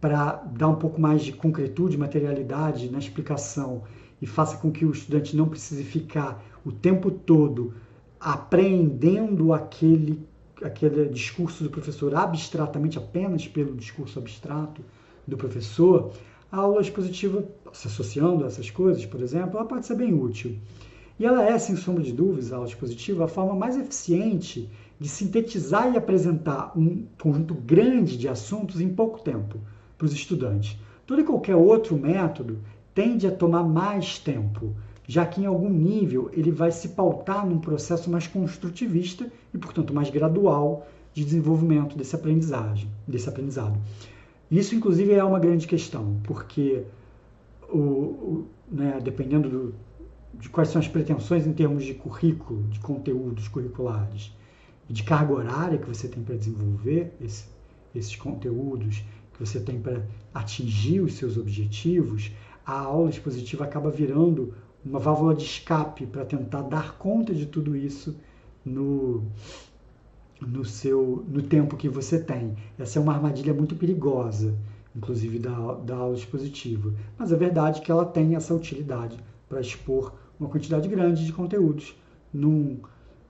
para 0.00 0.42
dar 0.52 0.68
um 0.68 0.74
pouco 0.76 1.00
mais 1.00 1.22
de 1.22 1.32
concretude, 1.32 1.96
materialidade 1.96 2.90
na 2.90 2.98
explicação 2.98 3.82
e 4.20 4.26
faça 4.26 4.56
com 4.56 4.70
que 4.70 4.84
o 4.84 4.92
estudante 4.92 5.36
não 5.36 5.48
precise 5.48 5.84
ficar 5.84 6.42
o 6.64 6.72
tempo 6.72 7.10
todo 7.10 7.74
apreendendo 8.20 9.52
aquele, 9.52 10.26
aquele 10.62 11.08
discurso 11.08 11.62
do 11.62 11.70
professor 11.70 12.14
abstratamente, 12.14 12.98
apenas 12.98 13.46
pelo 13.46 13.74
discurso 13.74 14.18
abstrato 14.18 14.82
do 15.26 15.36
professor, 15.36 16.12
a 16.50 16.58
aula 16.58 16.80
expositiva, 16.80 17.44
se 17.72 17.88
associando 17.88 18.44
a 18.44 18.46
essas 18.46 18.70
coisas, 18.70 19.04
por 19.04 19.20
exemplo, 19.20 19.58
ela 19.58 19.66
pode 19.66 19.86
ser 19.86 19.96
bem 19.96 20.14
útil. 20.14 20.56
E 21.18 21.24
ela 21.24 21.44
é, 21.44 21.58
sem 21.58 21.76
sombra 21.76 22.02
de 22.02 22.12
dúvidas, 22.12 22.52
a 22.52 22.56
aula 22.56 22.68
expositiva, 22.68 23.24
a 23.24 23.28
forma 23.28 23.54
mais 23.54 23.76
eficiente 23.76 24.68
de 24.98 25.08
sintetizar 25.08 25.92
e 25.92 25.96
apresentar 25.96 26.72
um 26.76 27.06
conjunto 27.20 27.54
grande 27.54 28.16
de 28.16 28.28
assuntos 28.28 28.80
em 28.80 28.88
pouco 28.88 29.20
tempo 29.20 29.58
para 29.96 30.04
os 30.04 30.12
estudantes. 30.12 30.78
Todo 31.06 31.20
e 31.20 31.24
qualquer 31.24 31.54
outro 31.54 31.96
método 31.96 32.58
tende 32.94 33.26
a 33.26 33.30
tomar 33.30 33.62
mais 33.62 34.18
tempo, 34.18 34.74
já 35.06 35.24
que 35.24 35.40
em 35.40 35.46
algum 35.46 35.68
nível 35.68 36.30
ele 36.32 36.50
vai 36.50 36.72
se 36.72 36.88
pautar 36.90 37.46
num 37.46 37.58
processo 37.58 38.10
mais 38.10 38.26
construtivista 38.26 39.30
e, 39.54 39.58
portanto, 39.58 39.94
mais 39.94 40.10
gradual 40.10 40.86
de 41.14 41.24
desenvolvimento 41.24 41.96
desse 41.96 42.14
aprendizagem, 42.14 42.90
desse 43.06 43.28
aprendizado. 43.28 43.78
Isso, 44.50 44.74
inclusive, 44.74 45.12
é 45.12 45.24
uma 45.24 45.38
grande 45.38 45.66
questão, 45.66 46.20
porque 46.24 46.82
o, 47.68 47.78
o 47.78 48.46
né, 48.70 49.00
dependendo 49.02 49.48
do, 49.48 49.74
de 50.34 50.48
quais 50.48 50.68
são 50.68 50.80
as 50.80 50.88
pretensões 50.88 51.46
em 51.46 51.52
termos 51.52 51.84
de 51.84 51.94
currículo, 51.94 52.62
de 52.64 52.78
conteúdos 52.80 53.48
curriculares, 53.48 54.32
de 54.88 55.02
carga 55.02 55.32
horária 55.32 55.78
que 55.78 55.88
você 55.88 56.06
tem 56.08 56.22
para 56.22 56.36
desenvolver 56.36 57.12
esse, 57.20 57.44
esses 57.94 58.14
conteúdos, 58.14 59.02
que 59.36 59.46
você 59.46 59.60
tem 59.60 59.80
para 59.80 60.02
atingir 60.34 61.00
os 61.00 61.14
seus 61.14 61.36
objetivos, 61.36 62.32
a 62.64 62.78
aula 62.80 63.10
expositiva 63.10 63.64
acaba 63.64 63.90
virando 63.90 64.54
uma 64.84 64.98
válvula 64.98 65.34
de 65.34 65.44
escape 65.44 66.06
para 66.06 66.24
tentar 66.24 66.62
dar 66.62 66.96
conta 66.96 67.34
de 67.34 67.46
tudo 67.46 67.76
isso 67.76 68.16
no, 68.64 69.24
no 70.40 70.64
seu 70.64 71.24
no 71.28 71.42
tempo 71.42 71.76
que 71.76 71.88
você 71.88 72.18
tem. 72.18 72.56
Essa 72.78 72.98
é 72.98 73.02
uma 73.02 73.12
armadilha 73.12 73.52
muito 73.52 73.74
perigosa 73.76 74.56
inclusive 74.96 75.38
da, 75.38 75.74
da 75.74 75.96
aula 75.96 76.16
expositiva. 76.16 76.92
Mas 77.18 77.30
é 77.30 77.36
verdade 77.36 77.82
que 77.82 77.90
ela 77.90 78.04
tem 78.04 78.34
essa 78.34 78.54
utilidade 78.54 79.18
para 79.48 79.60
expor 79.60 80.14
uma 80.40 80.48
quantidade 80.48 80.88
grande 80.88 81.24
de 81.24 81.32
conteúdos 81.32 81.94
num, 82.32 82.78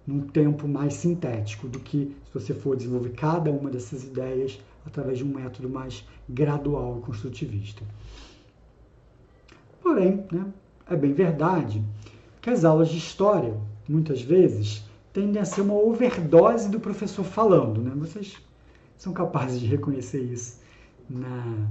num 0.07 0.20
tempo 0.20 0.69
mais 0.69 0.95
sintético 0.95 1.69
do 1.69 1.81
que 1.81 2.15
se 2.24 2.33
você 2.33 2.55
for 2.55 2.77
desenvolver 2.77 3.11
cada 3.11 3.51
uma 3.51 3.69
dessas 3.69 4.05
ideias 4.05 4.61
através 4.87 5.19
de 5.19 5.25
um 5.25 5.35
método 5.35 5.69
mais 5.69 6.07
gradual 6.29 6.99
e 6.99 7.03
construtivista. 7.03 7.83
Porém, 9.83 10.25
né, 10.33 10.47
é 10.89 10.97
bem 10.97 11.13
verdade 11.13 11.85
que 12.41 12.51
as 12.51 12.65
aulas 12.65 12.89
de 12.89 12.99
história, 12.99 13.57
muitas 13.89 14.23
vezes, 14.23 14.85
tendem 15.13 15.41
a 15.41 15.45
ser 15.45 15.63
uma 15.63 15.75
overdose 15.75 16.69
do 16.69 16.79
professor 16.79 17.25
falando. 17.25 17.81
Né? 17.83 17.93
Vocês 17.97 18.37
são 18.97 19.13
capazes 19.13 19.61
de 19.61 19.67
reconhecer 19.67 20.23
isso 20.23 20.61
na 21.09 21.69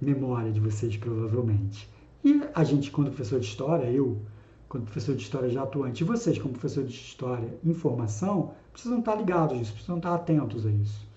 memória 0.00 0.50
de 0.50 0.60
vocês, 0.60 0.96
provavelmente. 0.96 1.88
E 2.24 2.42
a 2.54 2.64
gente, 2.64 2.90
quando 2.90 3.08
professor 3.08 3.40
de 3.40 3.46
história, 3.46 3.90
eu, 3.90 4.20
quando 4.68 4.84
professor 4.84 5.14
de 5.14 5.22
história 5.22 5.48
já 5.48 5.62
atuante, 5.62 6.02
e 6.02 6.06
vocês, 6.06 6.38
como 6.38 6.54
professor 6.54 6.84
de 6.84 6.92
história 6.92 7.58
em 7.64 7.74
formação, 7.74 8.52
precisam 8.72 9.00
estar 9.00 9.14
ligados 9.14 9.58
a 9.58 9.60
isso, 9.60 9.72
precisam 9.72 9.96
estar 9.96 10.14
atentos 10.14 10.66
a 10.66 10.70
isso. 10.70 11.09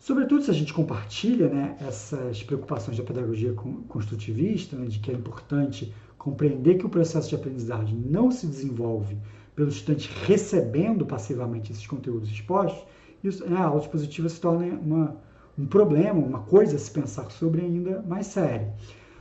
Sobretudo 0.00 0.42
se 0.42 0.50
a 0.50 0.54
gente 0.54 0.72
compartilha 0.72 1.50
né, 1.50 1.76
essas 1.78 2.42
preocupações 2.42 2.96
da 2.96 3.04
pedagogia 3.04 3.52
construtivista, 3.86 4.74
né, 4.74 4.86
de 4.86 4.98
que 4.98 5.10
é 5.10 5.14
importante 5.14 5.92
compreender 6.16 6.78
que 6.78 6.86
o 6.86 6.88
processo 6.88 7.28
de 7.28 7.34
aprendizagem 7.34 7.94
não 7.94 8.30
se 8.30 8.46
desenvolve 8.46 9.18
pelo 9.54 9.68
estudante 9.68 10.10
recebendo 10.26 11.04
passivamente 11.04 11.70
esses 11.70 11.86
conteúdos 11.86 12.30
expostos, 12.30 12.82
isso, 13.22 13.46
né, 13.46 13.58
a 13.58 13.64
aula 13.64 13.82
expositiva 13.82 14.26
se 14.30 14.40
torna 14.40 14.74
uma, 14.80 15.16
um 15.58 15.66
problema, 15.66 16.18
uma 16.18 16.40
coisa 16.40 16.76
a 16.76 16.78
se 16.78 16.90
pensar 16.90 17.30
sobre 17.30 17.60
ainda 17.60 18.00
mais 18.00 18.28
séria. 18.28 18.72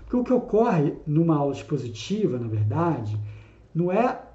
Porque 0.04 0.16
o 0.16 0.24
que 0.24 0.32
ocorre 0.32 0.94
numa 1.06 1.36
aula 1.36 1.52
expositiva, 1.52 2.40
na 2.40 2.48
verdade, 2.48 3.20
não 3.76 3.92
é 3.92 4.29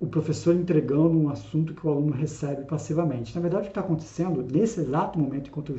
o 0.00 0.06
professor 0.06 0.54
entregando 0.54 1.18
um 1.18 1.28
assunto 1.28 1.74
que 1.74 1.86
o 1.86 1.90
aluno 1.90 2.12
recebe 2.12 2.64
passivamente. 2.64 3.34
Na 3.34 3.42
verdade, 3.42 3.64
o 3.64 3.66
que 3.66 3.70
está 3.70 3.82
acontecendo 3.82 4.42
nesse 4.42 4.80
exato 4.80 5.18
momento, 5.18 5.48
enquanto 5.48 5.72
eu 5.72 5.78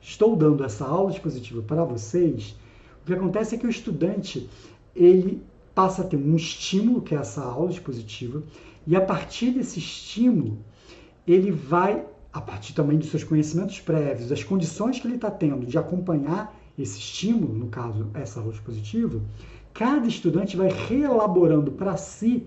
estou 0.00 0.36
dando 0.36 0.62
essa 0.62 0.86
aula 0.86 1.10
expositiva 1.10 1.60
para 1.62 1.84
vocês, 1.84 2.56
o 3.02 3.06
que 3.06 3.12
acontece 3.12 3.56
é 3.56 3.58
que 3.58 3.66
o 3.66 3.70
estudante 3.70 4.48
ele 4.94 5.42
passa 5.74 6.02
a 6.02 6.04
ter 6.04 6.16
um 6.16 6.36
estímulo, 6.36 7.02
que 7.02 7.14
é 7.14 7.18
essa 7.18 7.42
aula 7.42 7.70
expositiva, 7.72 8.40
e 8.86 8.94
a 8.94 9.00
partir 9.00 9.50
desse 9.50 9.80
estímulo, 9.80 10.58
ele 11.26 11.50
vai, 11.50 12.04
a 12.32 12.40
partir 12.40 12.72
também 12.72 12.96
dos 12.96 13.10
seus 13.10 13.24
conhecimentos 13.24 13.80
prévios, 13.80 14.28
das 14.28 14.44
condições 14.44 15.00
que 15.00 15.08
ele 15.08 15.16
está 15.16 15.30
tendo 15.30 15.66
de 15.66 15.76
acompanhar 15.76 16.56
esse 16.78 16.98
estímulo, 16.98 17.52
no 17.52 17.66
caso, 17.66 18.06
essa 18.14 18.38
aula 18.38 18.52
expositiva, 18.52 19.20
cada 19.74 20.06
estudante 20.06 20.56
vai 20.56 20.68
reelaborando 20.68 21.72
para 21.72 21.96
si 21.96 22.46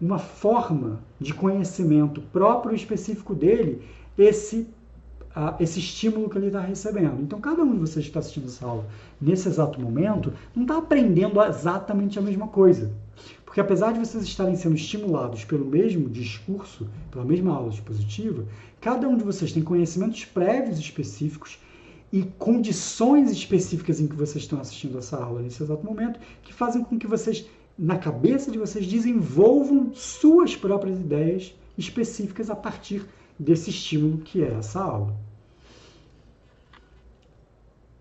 uma 0.00 0.18
forma 0.18 1.00
de 1.18 1.34
conhecimento 1.34 2.20
próprio 2.20 2.72
e 2.72 2.76
específico 2.76 3.34
dele 3.34 3.82
esse, 4.16 4.66
esse 5.58 5.78
estímulo 5.78 6.28
que 6.28 6.38
ele 6.38 6.46
está 6.46 6.60
recebendo. 6.60 7.20
Então, 7.20 7.40
cada 7.40 7.62
um 7.62 7.72
de 7.72 7.78
vocês 7.78 8.04
que 8.04 8.10
está 8.10 8.20
assistindo 8.20 8.46
essa 8.46 8.66
aula 8.66 8.86
nesse 9.20 9.48
exato 9.48 9.80
momento 9.80 10.32
não 10.54 10.62
está 10.62 10.78
aprendendo 10.78 11.42
exatamente 11.42 12.18
a 12.18 12.22
mesma 12.22 12.48
coisa. 12.48 12.92
Porque 13.44 13.60
apesar 13.60 13.92
de 13.92 13.98
vocês 13.98 14.24
estarem 14.24 14.56
sendo 14.56 14.76
estimulados 14.76 15.44
pelo 15.44 15.64
mesmo 15.64 16.08
discurso, 16.08 16.86
pela 17.10 17.24
mesma 17.24 17.54
aula 17.54 17.70
expositiva, 17.70 18.44
cada 18.80 19.08
um 19.08 19.16
de 19.16 19.24
vocês 19.24 19.52
tem 19.52 19.62
conhecimentos 19.62 20.24
prévios 20.24 20.78
específicos 20.78 21.58
e 22.12 22.22
condições 22.38 23.30
específicas 23.30 24.00
em 24.00 24.06
que 24.06 24.14
vocês 24.14 24.44
estão 24.44 24.60
assistindo 24.60 24.98
essa 24.98 25.16
aula 25.16 25.42
nesse 25.42 25.62
exato 25.62 25.84
momento 25.84 26.20
que 26.42 26.52
fazem 26.54 26.82
com 26.84 26.98
que 26.98 27.06
vocês 27.06 27.46
na 27.78 27.96
cabeça 27.96 28.50
de 28.50 28.58
vocês 28.58 28.86
desenvolvam 28.86 29.94
suas 29.94 30.56
próprias 30.56 30.98
ideias 30.98 31.54
específicas 31.76 32.50
a 32.50 32.56
partir 32.56 33.06
desse 33.38 33.70
estímulo 33.70 34.18
que 34.18 34.42
é 34.42 34.54
essa 34.54 34.80
aula. 34.80 35.14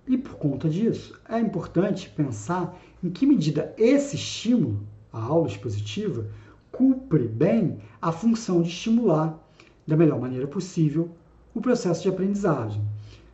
E 0.07 0.17
por 0.17 0.35
conta 0.35 0.67
disso, 0.67 1.19
é 1.29 1.39
importante 1.39 2.09
pensar 2.09 2.79
em 3.03 3.09
que 3.09 3.27
medida 3.27 3.75
esse 3.77 4.15
estímulo, 4.15 4.79
a 5.13 5.21
aula 5.21 5.47
expositiva, 5.47 6.25
cumpre 6.71 7.27
bem 7.27 7.77
a 8.01 8.11
função 8.11 8.61
de 8.61 8.69
estimular 8.69 9.37
da 9.85 9.95
melhor 9.95 10.19
maneira 10.19 10.47
possível 10.47 11.11
o 11.53 11.61
processo 11.61 12.01
de 12.01 12.09
aprendizagem. 12.09 12.81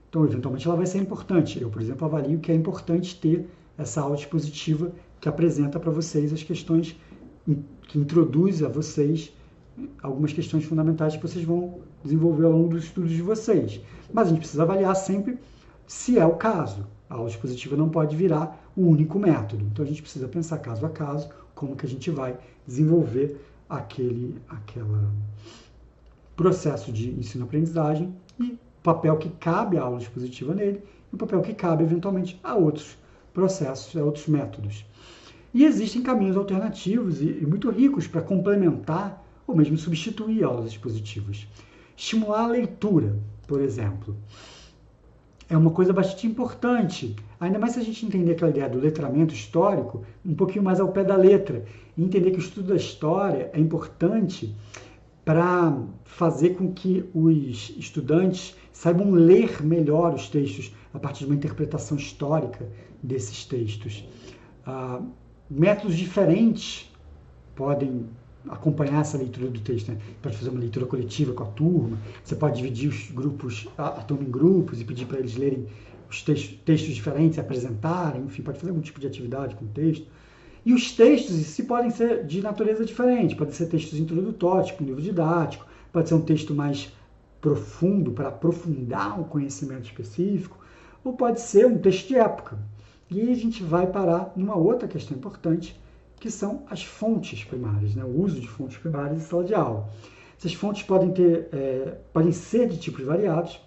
Então, 0.10 0.26
eventualmente, 0.26 0.68
ela 0.68 0.78
vai 0.78 0.86
ser 0.86 0.98
importante. 1.00 1.62
Eu, 1.62 1.70
por 1.70 1.82
exemplo, 1.82 2.06
avalio 2.06 2.40
que 2.40 2.52
é 2.52 2.56
importante 2.56 3.20
ter 3.20 3.48
essa 3.78 4.02
aula 4.02 4.16
expositiva 4.16 4.92
que 5.24 5.30
apresenta 5.30 5.80
para 5.80 5.90
vocês 5.90 6.34
as 6.34 6.44
questões, 6.44 6.98
que 7.88 7.98
introduz 7.98 8.62
a 8.62 8.68
vocês 8.68 9.32
algumas 10.02 10.34
questões 10.34 10.66
fundamentais 10.66 11.16
que 11.16 11.22
vocês 11.22 11.46
vão 11.46 11.80
desenvolver 12.04 12.44
ao 12.44 12.52
longo 12.52 12.68
dos 12.68 12.84
estudos 12.84 13.12
de 13.12 13.22
vocês. 13.22 13.80
Mas 14.12 14.28
a 14.28 14.32
gente 14.32 14.40
precisa 14.40 14.64
avaliar 14.64 14.94
sempre 14.98 15.40
se 15.88 16.20
é 16.20 16.26
o 16.26 16.36
caso. 16.36 16.86
A 17.10 17.16
aula 17.16 17.30
expositiva 17.30 17.78
não 17.78 17.88
pode 17.88 18.18
virar 18.18 18.70
o 18.76 18.82
único 18.82 19.18
método. 19.18 19.64
Então 19.72 19.86
a 19.86 19.88
gente 19.88 20.02
precisa 20.02 20.28
pensar 20.28 20.58
caso 20.58 20.86
a 20.86 20.90
caso 20.90 21.30
como 21.56 21.78
que 21.78 21.86
a 21.86 21.90
gente 21.90 22.12
vai 22.12 22.38
desenvolver 22.68 23.40
aquele 23.70 24.36
aquela 24.50 25.10
processo 26.36 26.92
de 26.92 27.12
ensino-aprendizagem 27.12 28.14
e 28.38 28.44
o 28.44 28.60
papel 28.84 29.16
que 29.16 29.30
cabe 29.30 29.78
à 29.78 29.84
aula 29.84 30.00
expositiva 30.00 30.54
nele 30.54 30.84
e 31.14 31.16
o 31.16 31.18
papel 31.18 31.42
que 31.42 31.54
cabe 31.54 31.82
eventualmente 31.82 32.38
a 32.44 32.56
outros 32.56 32.98
processos, 33.34 33.96
a 33.96 34.04
outros 34.04 34.28
métodos. 34.28 34.86
E 35.54 35.64
existem 35.64 36.02
caminhos 36.02 36.36
alternativos 36.36 37.22
e, 37.22 37.26
e 37.26 37.46
muito 37.46 37.70
ricos 37.70 38.08
para 38.08 38.22
complementar 38.22 39.24
ou 39.46 39.56
mesmo 39.56 39.78
substituir 39.78 40.44
aulas 40.44 40.70
expositivas. 40.70 41.48
Estimular 41.96 42.46
a 42.46 42.48
leitura, 42.48 43.16
por 43.48 43.62
exemplo, 43.62 44.16
é 45.50 45.56
uma 45.56 45.70
coisa 45.70 45.94
bastante 45.94 46.26
importante, 46.26 47.16
ainda 47.40 47.60
mais 47.60 47.74
se 47.74 47.80
a 47.80 47.84
gente 47.84 48.06
entender 48.06 48.32
aquela 48.32 48.50
ideia 48.50 48.68
do 48.68 48.80
letramento 48.80 49.34
histórico 49.34 50.04
um 50.26 50.34
pouquinho 50.34 50.64
mais 50.64 50.80
ao 50.80 50.92
pé 50.92 51.04
da 51.04 51.16
letra, 51.16 51.64
e 51.96 52.04
entender 52.04 52.32
que 52.32 52.38
o 52.38 52.40
estudo 52.40 52.70
da 52.70 52.76
história 52.76 53.52
é 53.54 53.60
importante 53.60 54.56
para 55.24 55.78
fazer 56.04 56.56
com 56.56 56.74
que 56.74 57.06
os 57.14 57.74
estudantes 57.78 58.56
saibam 58.72 59.12
ler 59.12 59.64
melhor 59.64 60.14
os 60.14 60.28
textos 60.28 60.74
a 60.94 61.00
partir 61.00 61.20
de 61.20 61.26
uma 61.28 61.36
interpretação 61.36 61.98
histórica 61.98 62.68
desses 63.02 63.46
textos. 63.46 64.04
Ah, 64.66 65.02
métodos 65.50 65.96
diferentes 65.96 66.92
podem 67.56 68.06
acompanhar 68.48 69.02
essa 69.02 69.18
leitura 69.18 69.50
do 69.50 69.60
texto. 69.60 69.92
Né? 69.92 69.98
Pode 70.22 70.38
fazer 70.38 70.50
uma 70.50 70.60
leitura 70.60 70.86
coletiva 70.86 71.34
com 71.34 71.44
a 71.44 71.48
turma, 71.48 71.98
você 72.24 72.36
pode 72.36 72.58
dividir 72.58 72.90
os 72.90 73.12
grupos, 73.12 73.68
a, 73.78 73.88
a 73.88 74.02
turma 74.02 74.24
em 74.24 74.32
grupos 74.32 74.82
e 74.82 74.86
pedir 74.86 75.06
para 75.06 75.20
eles 75.20 75.36
lerem 75.36 75.68
os 76.10 76.22
textos, 76.22 76.60
textos 76.66 76.94
diferentes, 76.94 77.40
apresentarem, 77.40 78.24
enfim, 78.24 78.42
pode 78.42 78.60
fazer 78.60 78.70
algum 78.70 78.82
tipo 78.82 79.00
de 79.00 79.08
atividade 79.08 79.56
com 79.56 79.66
o 79.66 79.70
texto. 79.70 80.06
E 80.66 80.74
os 80.74 80.92
textos 80.94 81.36
em 81.36 81.44
si 81.44 81.64
podem 81.64 81.90
ser 81.90 82.26
de 82.26 82.42
natureza 82.42 82.86
diferente, 82.86 83.36
podem 83.36 83.54
ser 83.54 83.66
textos 83.66 84.00
introdutórios, 84.00 84.68
tipo 84.68 84.84
um 84.84 84.88
livro 84.88 85.02
didático, 85.02 85.66
pode 85.92 86.08
ser 86.08 86.16
um 86.16 86.22
texto 86.22 86.54
mais 86.54 86.94
profundo 87.42 88.12
para 88.12 88.30
aprofundar 88.30 89.20
um 89.20 89.24
conhecimento 89.24 89.86
específico, 89.86 90.58
ou 91.04 91.14
pode 91.14 91.42
ser 91.42 91.66
um 91.66 91.78
texto 91.78 92.08
de 92.08 92.16
época, 92.16 92.58
e 93.14 93.32
a 93.32 93.36
gente 93.36 93.64
vai 93.64 93.88
parar 93.88 94.34
numa 94.36 94.56
outra 94.56 94.88
questão 94.88 95.16
importante, 95.16 95.80
que 96.20 96.32
são 96.32 96.64
as 96.70 96.84
fontes 96.84 97.44
primárias, 97.44 97.96
né? 97.96 98.04
o 98.04 98.22
uso 98.22 98.40
de 98.40 98.48
fontes 98.48 98.78
primárias 98.78 99.18
em 99.18 99.26
sala 99.26 99.44
de 99.44 99.54
aula. 99.54 99.90
Essas 100.38 100.54
fontes 100.54 100.84
podem, 100.84 101.12
ter, 101.12 101.48
é, 101.52 101.98
podem 102.12 102.32
ser 102.32 102.68
de 102.68 102.78
tipos 102.78 103.06
variados 103.06 103.60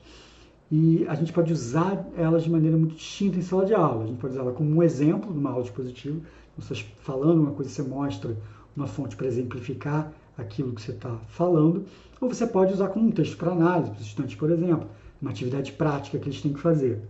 e 0.71 1.07
a 1.09 1.15
gente 1.15 1.33
pode 1.33 1.53
usar 1.53 2.05
elas 2.17 2.43
de 2.43 2.51
maneira 2.51 2.77
muito 2.77 2.97
distinta 2.97 3.39
em 3.39 3.43
sala 3.43 3.65
de 3.65 3.75
aula. 3.75 4.05
A 4.05 4.07
gente 4.07 4.19
pode 4.19 4.35
usar 4.35 4.43
ela 4.43 4.53
como 4.53 4.71
um 4.75 4.83
exemplo 4.83 5.33
numa 5.33 5.51
aula 5.51 5.63
dispositiva. 5.63 6.21
Você 6.59 6.75
falando 7.03 7.41
uma 7.41 7.53
coisa, 7.53 7.71
você 7.71 7.83
mostra 7.83 8.37
uma 8.75 8.87
fonte 8.87 9.15
para 9.17 9.27
exemplificar 9.27 10.13
aquilo 10.37 10.73
que 10.73 10.83
você 10.83 10.91
está 10.91 11.17
falando, 11.29 11.87
ou 12.21 12.29
você 12.29 12.47
pode 12.47 12.73
usar 12.73 12.89
como 12.89 13.09
um 13.09 13.11
texto 13.11 13.37
para 13.37 13.53
análise, 13.53 13.91
para 13.91 14.01
os 14.01 14.07
estudantes, 14.07 14.37
por 14.37 14.51
exemplo, 14.51 14.89
uma 15.21 15.31
atividade 15.31 15.73
prática 15.73 16.19
que 16.19 16.29
eles 16.29 16.43
têm 16.43 16.53
que 16.53 16.61
fazer. 16.61 17.01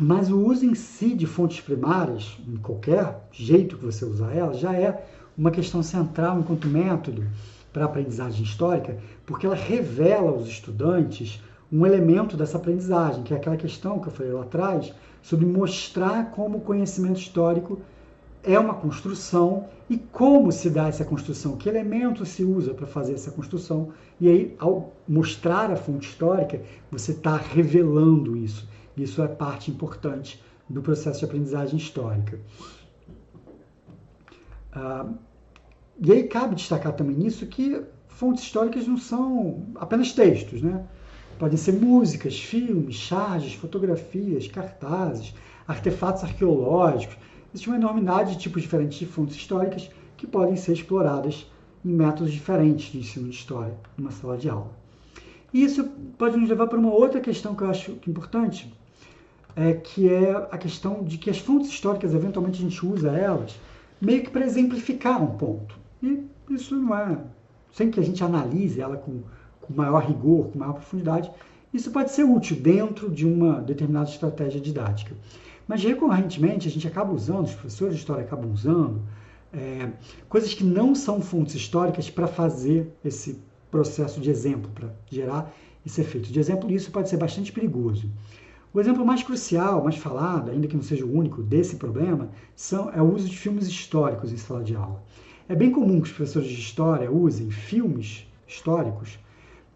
Mas 0.00 0.30
o 0.30 0.38
uso 0.38 0.64
em 0.64 0.76
si 0.76 1.12
de 1.12 1.26
fontes 1.26 1.60
primárias, 1.60 2.38
em 2.46 2.56
qualquer 2.56 3.20
jeito 3.32 3.76
que 3.76 3.84
você 3.84 4.04
usar 4.04 4.32
elas, 4.32 4.60
já 4.60 4.72
é 4.72 5.04
uma 5.36 5.50
questão 5.50 5.82
central 5.82 6.38
enquanto 6.38 6.68
método 6.68 7.26
para 7.72 7.82
a 7.82 7.86
aprendizagem 7.86 8.44
histórica, 8.44 8.96
porque 9.26 9.44
ela 9.44 9.56
revela 9.56 10.30
aos 10.30 10.46
estudantes 10.46 11.42
um 11.70 11.84
elemento 11.84 12.36
dessa 12.36 12.58
aprendizagem, 12.58 13.24
que 13.24 13.34
é 13.34 13.36
aquela 13.36 13.56
questão 13.56 13.98
que 13.98 14.06
eu 14.06 14.12
falei 14.12 14.32
lá 14.32 14.42
atrás, 14.42 14.94
sobre 15.20 15.44
mostrar 15.44 16.30
como 16.30 16.58
o 16.58 16.60
conhecimento 16.60 17.18
histórico 17.18 17.80
é 18.44 18.56
uma 18.56 18.74
construção 18.74 19.64
e 19.90 19.98
como 19.98 20.52
se 20.52 20.70
dá 20.70 20.86
essa 20.86 21.04
construção, 21.04 21.56
que 21.56 21.68
elemento 21.68 22.24
se 22.24 22.44
usa 22.44 22.72
para 22.72 22.86
fazer 22.86 23.14
essa 23.14 23.32
construção. 23.32 23.88
E 24.20 24.28
aí, 24.28 24.54
ao 24.60 24.92
mostrar 25.08 25.72
a 25.72 25.76
fonte 25.76 26.08
histórica, 26.08 26.60
você 26.88 27.10
está 27.10 27.36
revelando 27.36 28.36
isso 28.36 28.68
Isso 28.98 29.22
é 29.22 29.28
parte 29.28 29.70
importante 29.70 30.42
do 30.68 30.82
processo 30.82 31.20
de 31.20 31.24
aprendizagem 31.24 31.78
histórica. 31.78 32.38
Ah, 34.72 35.06
e 36.00 36.12
aí 36.12 36.24
cabe 36.24 36.54
destacar 36.54 36.92
também 36.92 37.16
nisso 37.16 37.46
que 37.46 37.82
fontes 38.08 38.44
históricas 38.44 38.86
não 38.86 38.96
são 38.96 39.66
apenas 39.76 40.12
textos, 40.12 40.62
né? 40.62 40.86
Podem 41.38 41.56
ser 41.56 41.72
músicas, 41.72 42.38
filmes, 42.38 42.96
charges, 42.96 43.54
fotografias, 43.54 44.48
cartazes, 44.48 45.34
artefatos 45.66 46.24
arqueológicos. 46.24 47.16
Existe 47.52 47.68
uma 47.68 47.76
enormidade 47.76 48.32
de 48.32 48.38
tipos 48.38 48.62
diferentes 48.62 48.98
de 48.98 49.06
fontes 49.06 49.36
históricas 49.36 49.90
que 50.16 50.26
podem 50.26 50.56
ser 50.56 50.72
exploradas 50.72 51.50
em 51.84 51.92
métodos 51.92 52.32
diferentes 52.32 52.90
de 52.90 52.98
ensino 52.98 53.28
de 53.28 53.36
história 53.36 53.78
numa 53.96 54.10
sala 54.10 54.36
de 54.36 54.48
aula. 54.48 54.76
E 55.52 55.62
isso 55.62 55.84
pode 56.18 56.36
nos 56.36 56.48
levar 56.48 56.66
para 56.66 56.78
uma 56.78 56.92
outra 56.92 57.20
questão 57.20 57.54
que 57.54 57.62
eu 57.62 57.70
acho 57.70 57.92
é 57.92 58.10
importante, 58.10 58.72
é, 59.58 59.72
que 59.72 60.08
é 60.08 60.30
a 60.52 60.56
questão 60.56 61.02
de 61.02 61.18
que 61.18 61.28
as 61.28 61.38
fontes 61.38 61.68
históricas, 61.68 62.14
eventualmente 62.14 62.60
a 62.60 62.68
gente 62.68 62.86
usa 62.86 63.10
elas 63.10 63.58
meio 64.00 64.22
que 64.22 64.30
para 64.30 64.46
exemplificar 64.46 65.20
um 65.20 65.36
ponto. 65.36 65.76
E 66.00 66.24
isso 66.48 66.76
não 66.76 66.96
é, 66.96 67.18
sem 67.72 67.90
que 67.90 67.98
a 67.98 68.02
gente 68.02 68.22
analise 68.22 68.80
ela 68.80 68.96
com, 68.96 69.20
com 69.60 69.74
maior 69.74 70.04
rigor, 70.04 70.50
com 70.52 70.60
maior 70.60 70.74
profundidade, 70.74 71.28
isso 71.74 71.90
pode 71.90 72.12
ser 72.12 72.22
útil 72.22 72.56
dentro 72.56 73.10
de 73.10 73.26
uma 73.26 73.60
determinada 73.60 74.08
estratégia 74.08 74.60
didática. 74.60 75.16
Mas 75.66 75.82
recorrentemente 75.82 76.68
a 76.68 76.70
gente 76.70 76.86
acaba 76.86 77.12
usando, 77.12 77.46
os 77.46 77.54
professores 77.54 77.94
de 77.94 78.00
história 78.00 78.22
acabam 78.22 78.52
usando, 78.52 79.02
é, 79.52 79.90
coisas 80.28 80.54
que 80.54 80.62
não 80.62 80.94
são 80.94 81.20
fontes 81.20 81.56
históricas 81.56 82.08
para 82.08 82.28
fazer 82.28 82.92
esse 83.04 83.40
processo 83.72 84.20
de 84.20 84.30
exemplo, 84.30 84.70
para 84.72 84.88
gerar 85.10 85.52
esse 85.84 86.00
efeito 86.00 86.32
de 86.32 86.38
exemplo, 86.38 86.70
e 86.70 86.76
isso 86.76 86.92
pode 86.92 87.08
ser 87.08 87.16
bastante 87.16 87.50
perigoso. 87.50 88.08
O 88.72 88.80
exemplo 88.80 89.04
mais 89.04 89.22
crucial, 89.22 89.82
mais 89.82 89.96
falado, 89.96 90.50
ainda 90.50 90.68
que 90.68 90.76
não 90.76 90.82
seja 90.82 91.04
o 91.04 91.16
único 91.16 91.42
desse 91.42 91.76
problema, 91.76 92.28
são, 92.54 92.90
é 92.90 93.00
o 93.00 93.14
uso 93.14 93.26
de 93.26 93.36
filmes 93.36 93.66
históricos 93.66 94.30
em 94.30 94.36
sala 94.36 94.62
de 94.62 94.76
aula. 94.76 95.02
É 95.48 95.54
bem 95.54 95.70
comum 95.70 96.00
que 96.00 96.08
os 96.08 96.12
professores 96.12 96.48
de 96.48 96.60
história 96.60 97.10
usem 97.10 97.50
filmes 97.50 98.26
históricos 98.46 99.18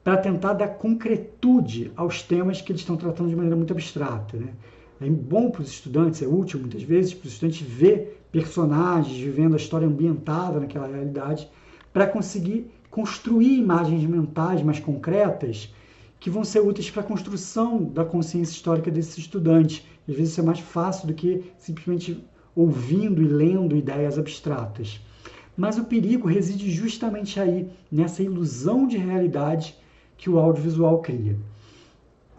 para 0.05 0.19
tentar 0.19 0.52
dar 0.52 0.69
concretude 0.69 1.90
aos 1.97 2.23
temas 2.23 2.60
que 2.60 2.70
eles 2.70 2.82
estão 2.82 2.97
tratando 2.97 3.31
de 3.31 3.36
maneira 3.36 3.56
muito 3.56 3.73
abstrata. 3.73 4.36
Né? 4.36 4.48
É 5.01 5.09
bom 5.09 5.51
para 5.51 5.62
os 5.62 5.70
estudantes, 5.70 6.20
é 6.20 6.27
útil 6.27 6.60
muitas 6.60 6.82
vezes 6.82 7.14
para 7.14 7.27
os 7.27 7.32
estudantes 7.32 7.62
ver 7.62 8.23
personagens 8.31 9.16
vivendo 9.16 9.55
a 9.55 9.56
história 9.56 9.86
ambientada 9.86 10.60
naquela 10.60 10.86
realidade 10.86 11.48
para 11.93 12.06
conseguir 12.06 12.70
construir 12.90 13.59
imagens 13.59 14.05
mentais 14.05 14.62
mais 14.62 14.78
concretas 14.78 15.73
que 16.23 16.31
vão 16.31 16.44
ser 16.44 16.61
úteis 16.61 16.89
para 16.89 17.03
a 17.03 17.05
construção 17.05 17.82
da 17.82 18.05
consciência 18.05 18.53
histórica 18.53 18.93
desses 18.93 19.19
estudantes. 19.19 19.85
Às 20.09 20.15
vezes 20.15 20.31
isso 20.31 20.40
é 20.40 20.44
mais 20.44 20.61
fácil 20.61 21.09
do 21.09 21.15
que 21.15 21.43
simplesmente 21.59 22.24
ouvindo 22.55 23.20
e 23.20 23.27
lendo 23.27 23.77
ideias 23.77 24.16
abstratas. 24.16 25.01
Mas 25.57 25.78
o 25.78 25.85
perigo 25.85 26.28
reside 26.28 26.70
justamente 26.70 27.40
aí, 27.40 27.69
nessa 27.90 28.23
ilusão 28.23 28.86
de 28.86 28.97
realidade 28.97 29.74
que 30.16 30.31
o 30.31 30.39
audiovisual 30.39 31.01
cria. 31.01 31.36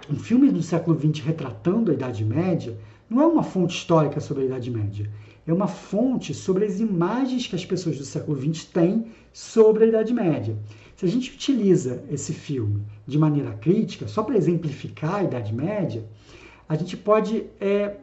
Um 0.10 0.16
filme 0.16 0.50
do 0.50 0.64
século 0.64 0.98
XX 0.98 1.22
retratando 1.26 1.92
a 1.92 1.94
Idade 1.94 2.24
Média 2.24 2.78
não 3.10 3.22
é 3.22 3.26
uma 3.28 3.44
fonte 3.44 3.76
histórica 3.76 4.22
sobre 4.22 4.44
a 4.44 4.46
Idade 4.46 4.72
Média, 4.72 5.10
é 5.46 5.52
uma 5.52 5.68
fonte 5.68 6.34
sobre 6.34 6.64
as 6.64 6.80
imagens 6.80 7.48
que 7.48 7.56
as 7.56 7.66
pessoas 7.66 7.98
do 7.98 8.06
século 8.06 8.40
XX 8.40 8.64
têm 8.64 9.08
sobre 9.34 9.84
a 9.84 9.88
Idade 9.88 10.14
Média. 10.14 10.58
Se 10.96 11.06
a 11.06 11.10
gente 11.10 11.32
utiliza 11.32 12.04
esse 12.10 12.34
filme 12.34 12.84
de 13.08 13.18
maneira 13.18 13.54
crítica, 13.54 14.08
só 14.08 14.24
para 14.24 14.38
exemplificar 14.38 15.16
a 15.16 15.24
Idade 15.24 15.54
Média, 15.54 16.06
a 16.70 16.76
gente 16.76 16.96
pode 16.96 17.46
é, 17.60 17.98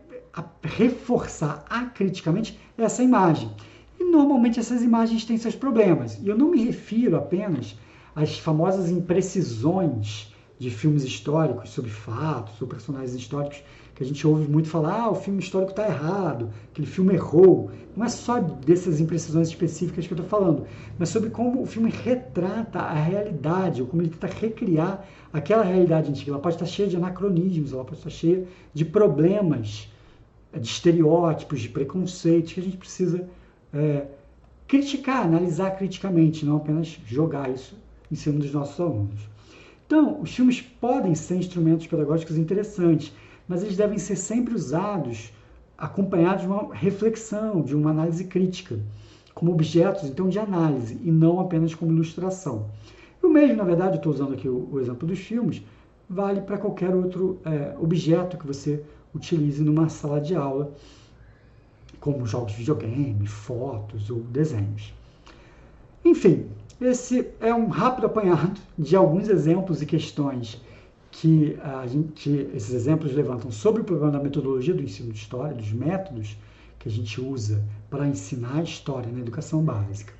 reforçar 0.62 1.64
acriticamente 1.68 2.58
essa 2.76 3.02
imagem. 3.02 3.50
E 3.98 4.04
normalmente 4.04 4.58
essas 4.58 4.82
imagens 4.82 5.24
têm 5.24 5.38
seus 5.38 5.54
problemas. 5.54 6.18
E 6.22 6.28
eu 6.28 6.36
não 6.36 6.50
me 6.50 6.64
refiro 6.64 7.16
apenas 7.16 7.76
às 8.14 8.38
famosas 8.38 8.90
imprecisões 8.90 10.32
de 10.58 10.70
filmes 10.70 11.04
históricos 11.04 11.70
sobre 11.70 11.90
fatos 11.90 12.60
ou 12.60 12.68
personagens 12.68 13.14
históricos 13.14 13.62
que 14.00 14.04
a 14.04 14.06
gente 14.06 14.26
ouve 14.26 14.50
muito 14.50 14.66
falar, 14.66 15.02
ah, 15.02 15.10
o 15.10 15.14
filme 15.14 15.40
histórico 15.40 15.72
está 15.72 15.86
errado, 15.86 16.48
aquele 16.72 16.86
filme 16.86 17.12
errou. 17.12 17.70
Não 17.94 18.06
é 18.06 18.08
só 18.08 18.40
dessas 18.40 18.98
imprecisões 18.98 19.48
específicas 19.48 20.06
que 20.06 20.14
eu 20.14 20.16
estou 20.16 20.26
falando, 20.26 20.64
mas 20.98 21.10
sobre 21.10 21.28
como 21.28 21.60
o 21.60 21.66
filme 21.66 21.90
retrata 21.90 22.78
a 22.78 22.94
realidade, 22.94 23.82
ou 23.82 23.86
como 23.86 24.00
ele 24.00 24.08
tenta 24.08 24.26
recriar 24.26 25.06
aquela 25.30 25.62
realidade 25.62 26.08
antiga. 26.08 26.30
Ela 26.30 26.40
pode 26.40 26.54
estar 26.54 26.64
cheia 26.64 26.88
de 26.88 26.96
anacronismos, 26.96 27.74
ela 27.74 27.84
pode 27.84 27.98
estar 27.98 28.08
cheia 28.08 28.46
de 28.72 28.86
problemas, 28.86 29.92
de 30.58 30.66
estereótipos, 30.66 31.60
de 31.60 31.68
preconceitos 31.68 32.54
que 32.54 32.60
a 32.60 32.62
gente 32.62 32.78
precisa 32.78 33.28
é, 33.74 34.06
criticar, 34.66 35.26
analisar 35.26 35.72
criticamente, 35.72 36.46
não 36.46 36.56
apenas 36.56 36.98
jogar 37.04 37.50
isso 37.50 37.76
em 38.10 38.14
cima 38.14 38.38
dos 38.38 38.50
nossos 38.50 38.80
alunos. 38.80 39.28
Então, 39.86 40.22
os 40.22 40.34
filmes 40.34 40.62
podem 40.62 41.14
ser 41.14 41.34
instrumentos 41.34 41.86
pedagógicos 41.86 42.38
interessantes, 42.38 43.12
mas 43.50 43.64
eles 43.64 43.76
devem 43.76 43.98
ser 43.98 44.14
sempre 44.14 44.54
usados 44.54 45.32
acompanhados 45.76 46.42
de 46.42 46.46
uma 46.46 46.72
reflexão, 46.72 47.62
de 47.62 47.74
uma 47.74 47.90
análise 47.90 48.22
crítica, 48.22 48.78
como 49.34 49.50
objetos, 49.50 50.04
então, 50.04 50.28
de 50.28 50.38
análise, 50.38 51.00
e 51.02 51.10
não 51.10 51.40
apenas 51.40 51.74
como 51.74 51.90
ilustração. 51.90 52.66
O 53.20 53.28
mesmo, 53.28 53.56
na 53.56 53.64
verdade, 53.64 53.96
estou 53.96 54.12
usando 54.12 54.34
aqui 54.34 54.48
o, 54.48 54.68
o, 54.70 54.78
exemplo 54.78 55.08
dos 55.08 55.18
filmes, 55.18 55.64
vale 56.08 56.42
para 56.42 56.58
qualquer 56.58 56.94
outro 56.94 57.40
é, 57.44 57.74
objeto 57.80 58.38
que 58.38 58.46
você 58.46 58.84
utilize 59.12 59.60
numa 59.60 59.88
sala 59.88 60.20
de 60.20 60.36
aula, 60.36 60.72
como 61.98 62.24
jogos 62.26 62.52
de 62.52 62.58
videogame, 62.58 63.26
fotos 63.26 64.10
ou 64.10 64.20
desenhos. 64.20 64.94
Enfim, 66.04 66.46
esse 66.80 67.26
é 67.40 67.52
um 67.52 67.66
rápido 67.66 68.06
apanhado 68.06 68.60
de 68.78 68.94
alguns 68.94 69.28
exemplos 69.28 69.82
e 69.82 69.86
questões 69.86 70.62
que 71.10 71.58
a 71.62 71.86
gente, 71.86 72.30
esses 72.54 72.72
exemplos 72.72 73.12
levantam 73.12 73.50
sobre 73.50 73.82
o 73.82 73.84
problema 73.84 74.12
da 74.12 74.22
metodologia 74.22 74.74
do 74.74 74.82
ensino 74.82 75.12
de 75.12 75.18
história, 75.18 75.54
dos 75.54 75.72
métodos 75.72 76.36
que 76.78 76.88
a 76.88 76.92
gente 76.92 77.20
usa 77.20 77.62
para 77.90 78.06
ensinar 78.06 78.62
história 78.62 79.10
na 79.12 79.20
educação 79.20 79.62
básica. 79.62 80.12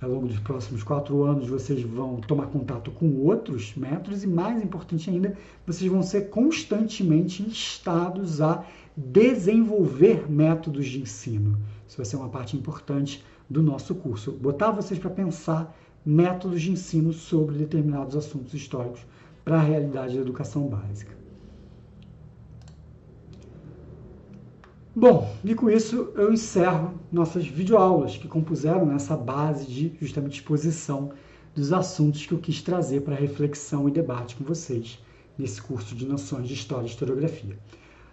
Ao 0.00 0.10
longo 0.10 0.26
dos 0.26 0.38
próximos 0.38 0.82
quatro 0.82 1.24
anos, 1.24 1.48
vocês 1.48 1.82
vão 1.82 2.16
tomar 2.16 2.46
contato 2.46 2.90
com 2.90 3.16
outros 3.20 3.74
métodos 3.74 4.22
e, 4.22 4.26
mais 4.26 4.62
importante 4.62 5.08
ainda, 5.08 5.36
vocês 5.66 5.90
vão 5.90 6.02
ser 6.02 6.28
constantemente 6.28 7.42
instados 7.42 8.40
a 8.40 8.64
desenvolver 8.96 10.30
métodos 10.30 10.86
de 10.86 11.00
ensino. 11.00 11.58
Isso 11.88 11.96
vai 11.96 12.06
ser 12.06 12.16
uma 12.16 12.28
parte 12.28 12.56
importante 12.56 13.24
do 13.48 13.62
nosso 13.62 13.94
curso. 13.94 14.32
Botar 14.32 14.70
vocês 14.70 14.98
para 14.98 15.10
pensar 15.10 15.74
métodos 16.04 16.60
de 16.60 16.70
ensino 16.70 17.12
sobre 17.12 17.56
determinados 17.56 18.14
assuntos 18.14 18.52
históricos 18.52 19.00
para 19.44 19.56
a 19.56 19.62
realidade 19.62 20.14
da 20.14 20.20
educação 20.22 20.66
básica. 20.66 21.14
Bom, 24.96 25.34
e 25.44 25.54
com 25.54 25.68
isso 25.68 26.12
eu 26.14 26.32
encerro 26.32 26.94
nossas 27.10 27.46
videoaulas 27.46 28.16
que 28.16 28.28
compuseram 28.28 28.86
nessa 28.86 29.16
base 29.16 29.66
de 29.66 29.92
justamente 30.00 30.34
exposição 30.34 31.10
dos 31.54 31.72
assuntos 31.72 32.24
que 32.24 32.32
eu 32.32 32.38
quis 32.38 32.62
trazer 32.62 33.00
para 33.00 33.14
reflexão 33.16 33.88
e 33.88 33.92
debate 33.92 34.36
com 34.36 34.44
vocês 34.44 35.00
nesse 35.36 35.60
curso 35.60 35.96
de 35.96 36.06
noções 36.06 36.46
de 36.46 36.54
História 36.54 36.86
e 36.86 36.90
Historiografia. 36.90 37.58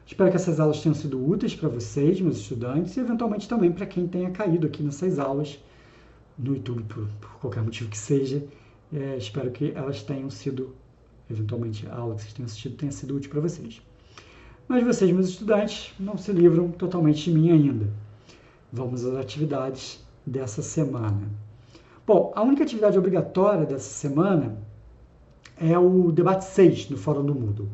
Espero 0.07 0.29
que 0.29 0.35
essas 0.35 0.59
aulas 0.59 0.81
tenham 0.81 0.95
sido 0.95 1.23
úteis 1.23 1.55
para 1.55 1.69
vocês, 1.69 2.19
meus 2.19 2.37
estudantes, 2.37 2.97
e 2.97 2.99
eventualmente 2.99 3.47
também 3.47 3.71
para 3.71 3.85
quem 3.85 4.07
tenha 4.07 4.31
caído 4.31 4.67
aqui 4.67 4.81
nessas 4.81 5.19
aulas 5.19 5.59
no 6.37 6.55
YouTube, 6.55 6.83
por, 6.83 7.07
por 7.19 7.29
qualquer 7.39 7.63
motivo 7.63 7.89
que 7.89 7.97
seja. 7.97 8.43
É, 8.91 9.15
espero 9.17 9.51
que 9.51 9.71
elas 9.75 10.01
tenham 10.01 10.29
sido 10.29 10.75
eventualmente 11.31 11.87
a 11.87 11.95
aula 11.95 12.15
que 12.15 12.21
vocês 12.21 12.33
tenham 12.33 12.45
assistido 12.45 12.77
tenha 12.77 12.91
sido 12.91 13.15
útil 13.15 13.29
para 13.29 13.41
vocês. 13.41 13.81
Mas 14.67 14.83
vocês, 14.83 15.11
meus 15.11 15.29
estudantes, 15.29 15.93
não 15.99 16.17
se 16.17 16.31
livram 16.31 16.71
totalmente 16.71 17.25
de 17.25 17.37
mim 17.37 17.51
ainda. 17.51 17.89
Vamos 18.71 19.05
às 19.05 19.15
atividades 19.15 20.01
dessa 20.25 20.61
semana. 20.61 21.29
Bom, 22.07 22.31
a 22.35 22.41
única 22.41 22.63
atividade 22.63 22.97
obrigatória 22.97 23.65
dessa 23.65 23.89
semana 23.89 24.57
é 25.57 25.77
o 25.77 26.11
debate 26.11 26.45
6 26.45 26.85
do 26.85 26.97
Fórum 26.97 27.25
do 27.25 27.35
Mundo. 27.35 27.69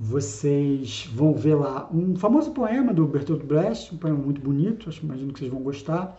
Vocês 0.00 1.08
vão 1.12 1.34
ver 1.34 1.56
lá 1.56 1.88
um 1.92 2.16
famoso 2.16 2.52
poema 2.52 2.94
do 2.94 3.04
Bertolt 3.06 3.42
Brecht, 3.44 3.94
um 3.94 3.98
poema 3.98 4.16
muito 4.16 4.40
bonito, 4.40 4.88
acho, 4.88 5.04
imagino 5.04 5.32
que 5.32 5.40
vocês 5.40 5.50
vão 5.50 5.60
gostar, 5.60 6.18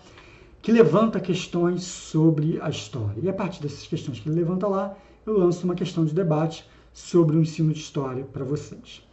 que 0.62 0.72
levanta 0.72 1.20
questões 1.20 1.84
sobre 1.84 2.60
a 2.62 2.70
história. 2.70 3.20
E 3.22 3.30
a 3.30 3.34
partir 3.34 3.62
dessas 3.62 3.88
questões 3.88 4.20
que 4.20 4.30
ele 4.30 4.36
levanta 4.36 4.68
lá, 4.68 4.96
eu 5.26 5.38
lanço 5.38 5.66
uma 5.66 5.76
questão 5.76 6.06
de 6.06 6.14
debate 6.14 6.68
sobre 6.94 7.38
o 7.38 7.42
ensino 7.42 7.72
de 7.74 7.80
história 7.80 8.24
para 8.26 8.44
vocês. 8.44 9.04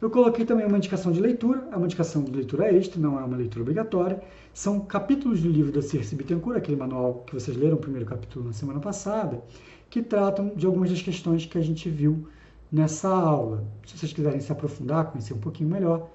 Eu 0.00 0.10
coloquei 0.10 0.44
também 0.44 0.64
uma 0.64 0.78
indicação 0.78 1.10
de 1.10 1.20
leitura, 1.20 1.68
é 1.72 1.76
uma 1.76 1.86
indicação 1.86 2.22
de 2.22 2.30
leitura 2.30 2.72
extra, 2.72 3.00
não 3.00 3.18
é 3.18 3.24
uma 3.24 3.36
leitura 3.36 3.62
obrigatória. 3.62 4.22
São 4.54 4.78
capítulos 4.80 5.42
do 5.42 5.48
livro 5.48 5.72
da 5.72 5.82
Circe 5.82 6.14
Bittencourt, 6.14 6.56
aquele 6.56 6.76
manual 6.76 7.24
que 7.26 7.34
vocês 7.34 7.56
leram 7.56 7.76
o 7.76 7.80
primeiro 7.80 8.06
capítulo 8.06 8.44
na 8.44 8.52
semana 8.52 8.78
passada, 8.78 9.42
que 9.90 10.00
tratam 10.00 10.52
de 10.54 10.66
algumas 10.66 10.90
das 10.90 11.02
questões 11.02 11.46
que 11.46 11.58
a 11.58 11.60
gente 11.60 11.90
viu 11.90 12.28
nessa 12.70 13.08
aula. 13.08 13.64
Se 13.84 13.98
vocês 13.98 14.12
quiserem 14.12 14.40
se 14.40 14.52
aprofundar, 14.52 15.10
conhecer 15.10 15.34
um 15.34 15.38
pouquinho 15.38 15.70
melhor, 15.70 16.08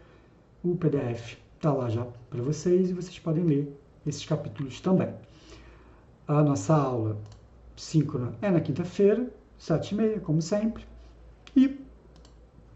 o 0.64 0.78
PDF 0.78 1.38
está 1.58 1.74
lá 1.74 1.90
já 1.90 2.06
para 2.30 2.42
vocês 2.42 2.90
e 2.90 2.94
vocês 2.94 3.20
podem 3.20 3.44
ler 3.44 3.78
esses 4.08 4.26
capítulos 4.26 4.80
também. 4.80 5.10
A 6.26 6.42
nossa 6.42 6.74
aula 6.74 7.18
síncrona 7.76 8.34
é 8.42 8.50
na 8.50 8.60
quinta-feira, 8.60 9.32
sete 9.58 9.94
e 9.94 9.96
meia, 9.96 10.20
como 10.20 10.42
sempre. 10.42 10.86
E 11.56 11.80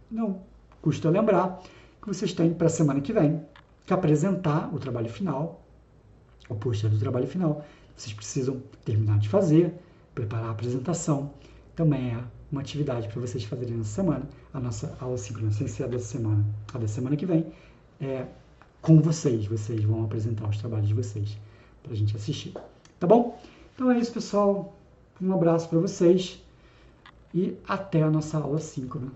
não 0.10 0.41
custa 0.82 1.10
lembrar 1.10 1.61
que 2.02 2.07
vocês 2.07 2.34
têm 2.34 2.53
para 2.53 2.68
a 2.68 2.69
semana 2.69 3.02
que 3.02 3.11
vem 3.11 3.41
que 3.86 3.94
apresentar 3.94 4.74
o 4.74 4.80
trabalho 4.80 5.10
final, 5.10 5.65
o 6.49 6.56
pôster 6.56 6.90
do 6.90 6.99
trabalho 6.99 7.28
final. 7.28 7.65
Vocês 7.95 8.14
precisam 8.14 8.61
terminar 8.86 9.18
de 9.18 9.30
fazer, 9.30 9.74
preparar 10.14 10.48
a 10.48 10.52
apresentação. 10.52 11.32
Também 11.76 12.11
é 12.11 12.24
uma 12.52 12.61
atividade 12.61 13.07
para 13.07 13.19
vocês 13.22 13.44
fazerem 13.44 13.76
nessa 13.76 13.95
semana. 14.02 14.28
A 14.53 14.60
nossa 14.60 14.95
aula 14.99 15.18
síncrona, 15.18 15.52
sem 15.52 15.68
ser 15.68 15.94
a 15.94 15.99
semana, 15.99 16.45
a 16.74 16.78
da 16.78 16.88
semana 16.88 17.15
que 17.15 17.26
vem, 17.26 17.48
é 17.99 18.26
com 18.82 19.02
vocês. 19.02 19.45
Vocês 19.48 19.84
vão 19.84 20.03
apresentar 20.03 20.48
os 20.48 20.57
trabalhos 20.57 20.88
de 20.88 20.94
vocês 20.94 21.38
para 21.82 21.94
a 21.94 21.95
gente 21.95 22.15
assistir. 22.15 22.53
Tá 22.99 23.07
bom? 23.07 23.40
Então 23.74 23.90
é 23.91 23.99
isso, 23.99 24.11
pessoal. 24.11 24.77
Um 25.22 25.34
abraço 25.34 25.69
para 25.69 25.80
vocês 25.80 26.44
e 27.34 27.57
até 27.68 28.03
a 28.03 28.10
nossa 28.10 28.38
aula 28.38 28.60
síncrona 28.60 29.11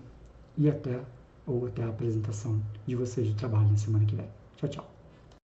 e 0.58 0.68
até 0.68 1.00
ou 1.46 1.66
até 1.66 1.82
a 1.82 1.88
apresentação 1.88 2.60
de 2.86 2.94
vocês 2.94 3.28
do 3.28 3.34
trabalho 3.34 3.68
na 3.68 3.76
semana 3.76 4.04
que 4.04 4.14
vem. 4.14 4.28
Tchau, 4.56 4.68
tchau. 4.68 4.91